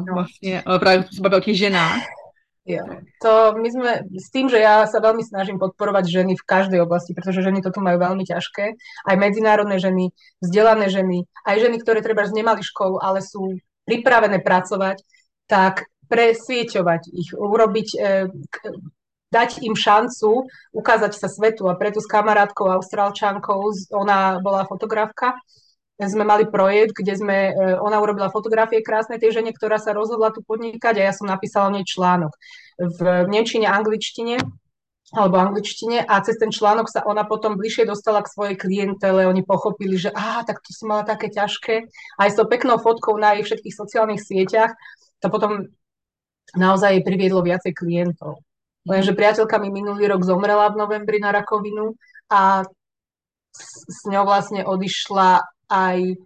no. 0.08 0.14
vlastně, 0.14 0.64
uh, 0.68 0.80
právě 0.80 1.04
se 1.04 1.22
bavil 1.22 1.38
o 1.38 1.42
těch 1.42 1.58
ženách. 1.58 2.02
Jo. 2.62 2.86
To 3.26 3.58
my 3.58 3.68
sme, 3.74 3.92
s 4.14 4.30
tým, 4.30 4.46
že 4.46 4.62
ja 4.62 4.86
sa 4.86 5.02
veľmi 5.02 5.26
snažím 5.26 5.58
podporovať 5.58 6.06
ženy 6.06 6.38
v 6.38 6.46
každej 6.46 6.86
oblasti, 6.86 7.18
pretože 7.18 7.42
ženy 7.42 7.66
toto 7.66 7.82
majú 7.82 7.98
veľmi 7.98 8.22
ťažké, 8.22 8.78
aj 9.10 9.16
medzinárodné 9.18 9.82
ženy, 9.82 10.14
vzdelané 10.46 10.86
ženy, 10.94 11.26
aj 11.42 11.58
ženy, 11.58 11.82
ktoré 11.82 12.06
treba 12.06 12.22
nemali 12.30 12.62
školu, 12.62 13.02
ale 13.02 13.26
sú 13.26 13.58
pripravené 13.90 14.46
pracovať, 14.46 15.02
tak 15.50 15.90
presvieťovať 16.06 17.02
ich, 17.10 17.34
urobiť, 17.34 17.88
e, 17.98 18.30
dať 19.32 19.66
im 19.66 19.74
šancu 19.74 20.46
ukázať 20.76 21.18
sa 21.18 21.32
svetu. 21.32 21.66
A 21.66 21.80
preto 21.80 21.98
s 21.98 22.06
kamarátkou 22.06 22.70
austrálčankou, 22.70 23.74
ona 23.96 24.38
bola 24.38 24.70
fotografka, 24.70 25.40
sme 26.10 26.26
mali 26.26 26.50
projekt, 26.50 26.98
kde 26.98 27.14
sme, 27.14 27.38
e, 27.50 27.78
ona 27.78 28.02
urobila 28.02 28.34
fotografie 28.34 28.82
krásnej 28.82 29.22
tej 29.22 29.42
žene, 29.42 29.54
ktorá 29.54 29.78
sa 29.78 29.94
rozhodla 29.94 30.34
tu 30.34 30.42
podnikať 30.42 30.98
a 30.98 31.06
ja 31.10 31.14
som 31.14 31.30
napísala 31.30 31.70
nej 31.70 31.86
článok 31.86 32.34
v 32.82 33.00
nemčine, 33.30 33.70
angličtine 33.70 34.42
alebo 35.12 35.44
angličtine 35.44 36.08
a 36.08 36.24
cez 36.24 36.40
ten 36.40 36.56
článok 36.56 36.88
sa 36.88 37.04
ona 37.04 37.28
potom 37.28 37.60
bližšie 37.60 37.84
dostala 37.84 38.24
k 38.24 38.32
svojej 38.32 38.56
klientele, 38.56 39.28
oni 39.28 39.44
pochopili, 39.44 40.00
že 40.00 40.08
á, 40.16 40.40
tak 40.48 40.64
to 40.64 40.72
si 40.72 40.88
mala 40.88 41.04
také 41.04 41.28
ťažké. 41.28 41.84
Aj 42.16 42.30
s 42.32 42.38
tou 42.40 42.48
peknou 42.48 42.80
fotkou 42.80 43.20
na 43.20 43.36
jej 43.36 43.44
všetkých 43.44 43.76
sociálnych 43.76 44.24
sieťach 44.24 44.72
to 45.20 45.28
potom 45.28 45.68
naozaj 46.56 47.04
priviedlo 47.04 47.44
viacej 47.44 47.76
klientov. 47.76 48.40
Lenže 48.88 49.14
priateľka 49.14 49.62
mi 49.62 49.70
minulý 49.70 50.10
rok 50.10 50.26
zomrela 50.26 50.72
v 50.74 50.80
novembri 50.80 51.22
na 51.22 51.36
rakovinu 51.36 51.94
a 52.32 52.66
s 53.54 54.02
ňou 54.08 54.24
vlastne 54.24 54.64
odišla 54.64 55.44
aj 55.72 56.20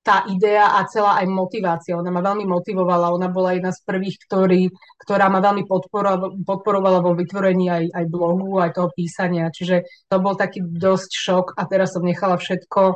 tá 0.00 0.24
idea 0.32 0.80
a 0.80 0.88
celá 0.88 1.20
aj 1.20 1.28
motivácia. 1.28 1.92
Ona 1.92 2.08
ma 2.08 2.24
veľmi 2.24 2.48
motivovala, 2.48 3.12
ona 3.12 3.28
bola 3.28 3.52
jedna 3.52 3.68
z 3.68 3.84
prvých, 3.84 4.16
ktorý, 4.24 4.72
ktorá 5.04 5.28
ma 5.28 5.44
veľmi 5.44 5.68
podporovala, 5.68 6.40
podporovala 6.40 6.98
vo 7.04 7.12
vytvorení 7.12 7.68
aj, 7.68 7.84
aj 7.92 8.04
blogu, 8.08 8.64
aj 8.64 8.80
toho 8.80 8.88
písania. 8.96 9.52
Čiže 9.52 9.84
to 10.08 10.16
bol 10.24 10.34
taký 10.40 10.64
dosť 10.64 11.10
šok 11.12 11.46
a 11.52 11.62
teraz 11.68 11.92
som 11.92 12.02
nechala 12.02 12.40
všetko 12.40 12.80
e, 12.88 12.94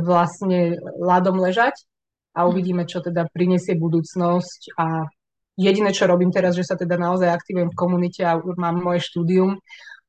vlastne 0.00 0.80
ľadom 0.96 1.36
ležať 1.44 1.84
a 2.32 2.48
uvidíme, 2.48 2.88
čo 2.88 3.04
teda 3.04 3.28
prinesie 3.28 3.76
budúcnosť 3.76 4.80
a 4.80 5.12
jediné, 5.60 5.92
čo 5.92 6.08
robím 6.08 6.32
teraz, 6.32 6.56
že 6.56 6.64
sa 6.64 6.78
teda 6.78 6.96
naozaj 6.96 7.28
aktivujem 7.28 7.68
v 7.68 7.78
komunite 7.78 8.24
a 8.24 8.40
mám 8.56 8.80
moje 8.80 9.04
štúdium 9.04 9.60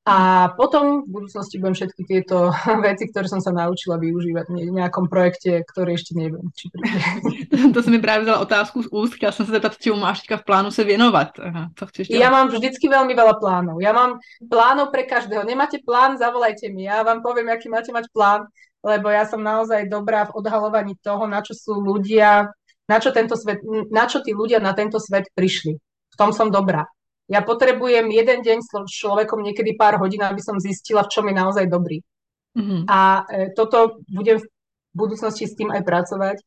a 0.08 0.50
potom 0.56 1.04
v 1.04 1.12
budúcnosti 1.12 1.60
budem 1.60 1.76
všetky 1.76 2.02
tieto 2.08 2.50
veci, 2.88 3.12
ktoré 3.12 3.28
som 3.28 3.43
sa 3.43 3.52
naučila 3.52 4.00
využívať 4.00 4.45
v 4.47 4.74
nejakom 4.74 5.12
projekte, 5.12 5.62
ktorý 5.68 6.00
ešte 6.00 6.16
neviem, 6.16 6.47
či 6.56 6.72
To 7.74 7.84
si 7.84 7.89
mi 7.91 8.00
právě 8.00 8.24
vzala 8.24 8.39
otázku 8.39 8.84
z 8.84 8.88
úst, 8.91 9.14
chtěla 9.14 9.32
jsem 9.32 9.45
se 9.45 9.52
zeptat, 9.52 9.78
čemu 9.78 9.97
máš 10.00 10.22
teďka 10.22 10.38
v 10.38 10.45
plánu 10.45 10.72
se 10.72 10.84
věnovat. 10.84 11.28
Co 11.76 11.86
chceš? 11.86 12.10
Ja 12.10 12.32
mám 12.32 12.50
vždycky 12.50 12.89
veľmi 12.89 13.14
veľa 13.14 13.36
plánov. 13.38 13.78
Ja 13.84 13.93
mám 13.93 14.18
plánov 14.50 14.89
pre 14.89 15.04
každého. 15.04 15.43
Nemáte 15.43 15.78
plán, 15.84 16.18
zavolajte 16.18 16.72
mi. 16.72 16.88
Ja 16.88 17.04
vám 17.04 17.22
poviem, 17.22 17.50
aký 17.52 17.70
máte 17.70 17.91
mať 17.91 18.10
plán, 18.14 18.47
lebo 18.84 19.12
ja 19.12 19.28
som 19.28 19.43
naozaj 19.43 19.91
dobrá 19.91 20.26
v 20.26 20.36
odhalovaní 20.39 20.95
toho, 21.04 21.28
na 21.28 21.43
čo 21.43 21.54
sú 21.54 21.78
ľudia, 21.84 22.50
na 22.88 22.97
čo, 22.97 23.12
tento 23.12 23.36
svet, 23.36 23.62
na 23.91 24.08
čo 24.08 24.24
tí 24.24 24.34
ľudia 24.34 24.58
na 24.64 24.74
tento 24.74 24.97
svet 24.97 25.30
prišli. 25.36 25.78
V 26.10 26.16
tom 26.18 26.34
som 26.34 26.50
dobrá. 26.50 26.88
Ja 27.30 27.45
potrebujem 27.45 28.09
jeden 28.09 28.41
deň 28.41 28.57
s 28.65 28.73
človekom, 28.73 29.45
niekedy 29.45 29.77
pár 29.77 30.01
hodín, 30.01 30.25
aby 30.25 30.41
som 30.41 30.57
zistila, 30.57 31.05
v 31.05 31.13
čom 31.13 31.30
je 31.30 31.36
naozaj 31.38 31.65
dobrý. 31.69 32.01
Mm-hmm. 32.57 32.82
A 32.89 32.99
e, 33.30 33.53
toto 33.53 34.01
budem 34.09 34.41
v 34.41 34.45
budúcnosti 34.97 35.45
s 35.45 35.53
tým 35.53 35.69
aj 35.69 35.86
pracovať, 35.86 36.38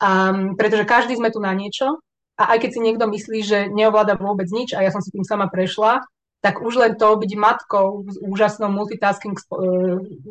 um, 0.00 0.56
pretože 0.56 0.88
každý 0.88 1.20
sme 1.20 1.28
tu 1.28 1.44
na 1.44 1.52
niečo 1.52 2.00
a 2.40 2.56
aj 2.56 2.64
keď 2.64 2.70
si 2.72 2.80
niekto 2.80 3.04
myslí, 3.04 3.38
že 3.44 3.58
neovláda 3.68 4.16
vôbec 4.16 4.48
nič 4.48 4.72
a 4.72 4.80
ja 4.80 4.88
som 4.88 5.04
si 5.04 5.12
tým 5.12 5.28
sama 5.28 5.52
prešla, 5.52 6.00
tak 6.40 6.64
už 6.64 6.80
len 6.80 6.92
to 6.96 7.20
byť 7.20 7.32
matkou 7.36 8.08
s 8.08 8.16
úžasnou 8.24 8.72
multitasking 8.72 9.36
e, 9.36 9.44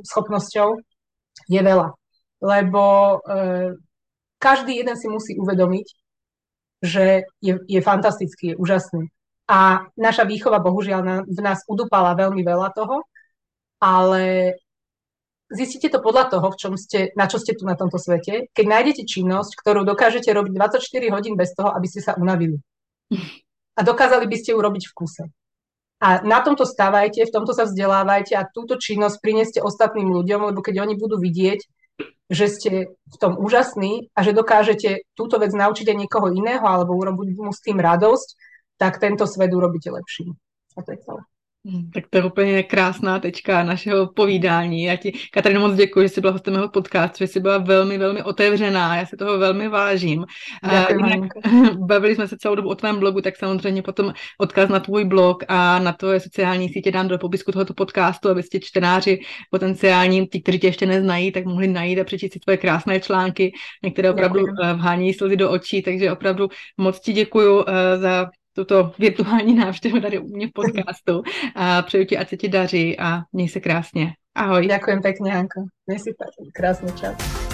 schopnosťou 0.01 0.81
je 1.45 1.61
veľa. 1.61 1.93
Lebo 2.41 2.83
e, 3.21 3.77
každý 4.41 4.81
jeden 4.81 4.97
si 4.97 5.07
musí 5.07 5.37
uvedomiť, 5.37 5.87
že 6.83 7.29
je, 7.39 7.53
je 7.69 7.79
fantastický, 7.79 8.53
je 8.53 8.59
úžasný. 8.59 9.12
A 9.43 9.89
naša 9.99 10.23
výchova 10.23 10.63
bohužiaľ 10.63 11.01
na, 11.03 11.15
v 11.27 11.39
nás 11.43 11.67
udupala 11.67 12.15
veľmi 12.15 12.39
veľa 12.41 12.69
toho, 12.71 13.03
ale 13.83 14.55
zistíte 15.51 15.91
to 15.91 15.99
podľa 15.99 16.31
toho, 16.31 16.47
v 16.49 16.59
čom 16.59 16.73
ste, 16.79 17.11
na 17.19 17.27
čo 17.27 17.37
ste 17.37 17.53
tu 17.53 17.67
na 17.67 17.75
tomto 17.75 17.99
svete, 17.99 18.47
keď 18.55 18.65
nájdete 18.65 19.03
činnosť, 19.03 19.59
ktorú 19.59 19.83
dokážete 19.83 20.31
robiť 20.31 20.53
24 20.55 21.15
hodín 21.15 21.35
bez 21.35 21.51
toho, 21.51 21.75
aby 21.75 21.87
ste 21.91 21.99
sa 22.01 22.15
unavili. 22.15 22.63
A 23.73 23.81
dokázali 23.83 24.25
by 24.29 24.37
ste 24.39 24.55
ju 24.55 24.59
robiť 24.61 24.83
v 24.89 24.95
kuse. 24.95 25.23
A 26.03 26.19
na 26.23 26.43
tomto 26.43 26.67
stávajte, 26.67 27.23
v 27.23 27.31
tomto 27.31 27.55
sa 27.55 27.63
vzdelávajte 27.63 28.35
a 28.35 28.47
túto 28.47 28.75
činnosť 28.75 29.23
prineste 29.23 29.59
ostatným 29.63 30.11
ľuďom, 30.11 30.51
lebo 30.51 30.59
keď 30.59 30.83
oni 30.83 30.99
budú 30.99 31.15
vidieť, 31.15 31.63
že 32.27 32.45
ste 32.49 32.71
v 32.91 33.15
tom 33.19 33.39
úžasní 33.39 34.11
a 34.11 34.19
že 34.25 34.35
dokážete 34.35 35.07
túto 35.15 35.39
vec 35.39 35.53
naučiť 35.55 35.93
aj 35.93 35.97
niekoho 35.97 36.27
iného 36.33 36.65
alebo 36.65 36.97
urobiť 36.97 37.39
mu 37.39 37.53
s 37.53 37.63
tým 37.63 37.79
radosť, 37.79 38.27
tak 38.83 38.99
tento 38.99 39.27
svet 39.27 39.53
urobíte 39.53 39.91
lepší. 39.91 40.23
A 40.77 40.81
to 40.83 40.91
je 40.91 40.97
celé. 40.97 41.17
Hm, 41.67 41.91
tak 41.93 42.03
to 42.09 42.17
je 42.17 42.23
úplně 42.23 42.63
krásná 42.63 43.19
tečka 43.19 43.63
našeho 43.63 44.07
povídání. 44.07 44.83
Já 44.83 44.95
ti, 44.95 45.11
Katarina, 45.31 45.61
moc 45.61 45.75
děkuji, 45.75 46.01
že 46.01 46.09
jsi 46.09 46.21
byla 46.21 46.33
hostem 46.33 46.53
mého 46.53 46.69
podcastu, 46.69 47.17
že 47.19 47.27
jsi 47.27 47.39
byla 47.39 47.57
velmi, 47.57 47.97
velmi 47.97 48.23
otevřená, 48.23 48.95
já 48.95 49.05
si 49.05 49.17
toho 49.17 49.37
velmi 49.37 49.67
vážím. 49.67 50.25
Děkuji, 50.63 51.05
jinak, 51.05 51.29
bavili 51.77 52.15
jsme 52.15 52.27
se 52.27 52.37
celou 52.37 52.55
dobu 52.55 52.69
o 52.69 52.75
tvém 52.75 52.99
blogu, 52.99 53.21
tak 53.21 53.37
samozřejmě 53.37 53.81
potom 53.81 54.13
odkaz 54.37 54.69
na 54.69 54.79
tvůj 54.79 55.05
blog 55.05 55.43
a 55.47 55.79
na 55.79 55.93
tvoje 55.93 56.19
sociální 56.19 56.69
sítě 56.69 56.91
dám 56.91 57.07
do 57.07 57.17
popisku 57.17 57.51
tohoto 57.51 57.73
podcastu, 57.73 58.29
aby 58.29 58.43
ti 58.43 58.59
čtenáři 58.59 59.19
potenciální, 59.51 60.27
ti, 60.27 60.41
kteří 60.41 60.59
tě 60.59 60.67
ještě 60.67 60.85
neznají, 60.85 61.31
tak 61.31 61.45
mohli 61.45 61.67
najít 61.67 61.99
a 61.99 62.03
přečíst 62.03 62.33
si 62.33 62.39
tvoje 62.39 62.57
krásné 62.57 62.99
články, 62.99 63.53
některé 63.83 64.11
opravdu 64.11 64.39
Děkuji. 64.39 64.55
Eh, 64.63 64.73
vhání 64.73 65.13
slzy 65.13 65.37
do 65.37 65.51
očí, 65.51 65.81
takže 65.81 66.11
opravdu 66.11 66.49
moc 66.77 66.99
ti 66.99 67.13
děkuji 67.13 67.63
eh, 67.67 67.97
za 67.97 68.29
tuto 68.53 68.91
virtuální 68.99 69.55
návštěvu 69.55 70.01
tady 70.01 70.19
u 70.19 70.27
mě 70.27 70.47
v 70.47 70.51
podcastu 70.53 71.23
a 71.55 71.81
přeju 71.81 72.05
ti, 72.05 72.17
ať 72.17 72.29
se 72.29 72.37
ti 72.37 72.49
daří 72.49 72.99
a 72.99 73.21
měj 73.33 73.49
se 73.49 73.59
krásně. 73.59 74.13
Ahoj. 74.35 74.67
Ďakujem 74.67 75.01
pekne, 75.01 75.31
Anko. 75.31 75.61
Měj 75.87 75.99
si 75.99 76.11
krásný 76.53 76.91
čas. 76.91 77.52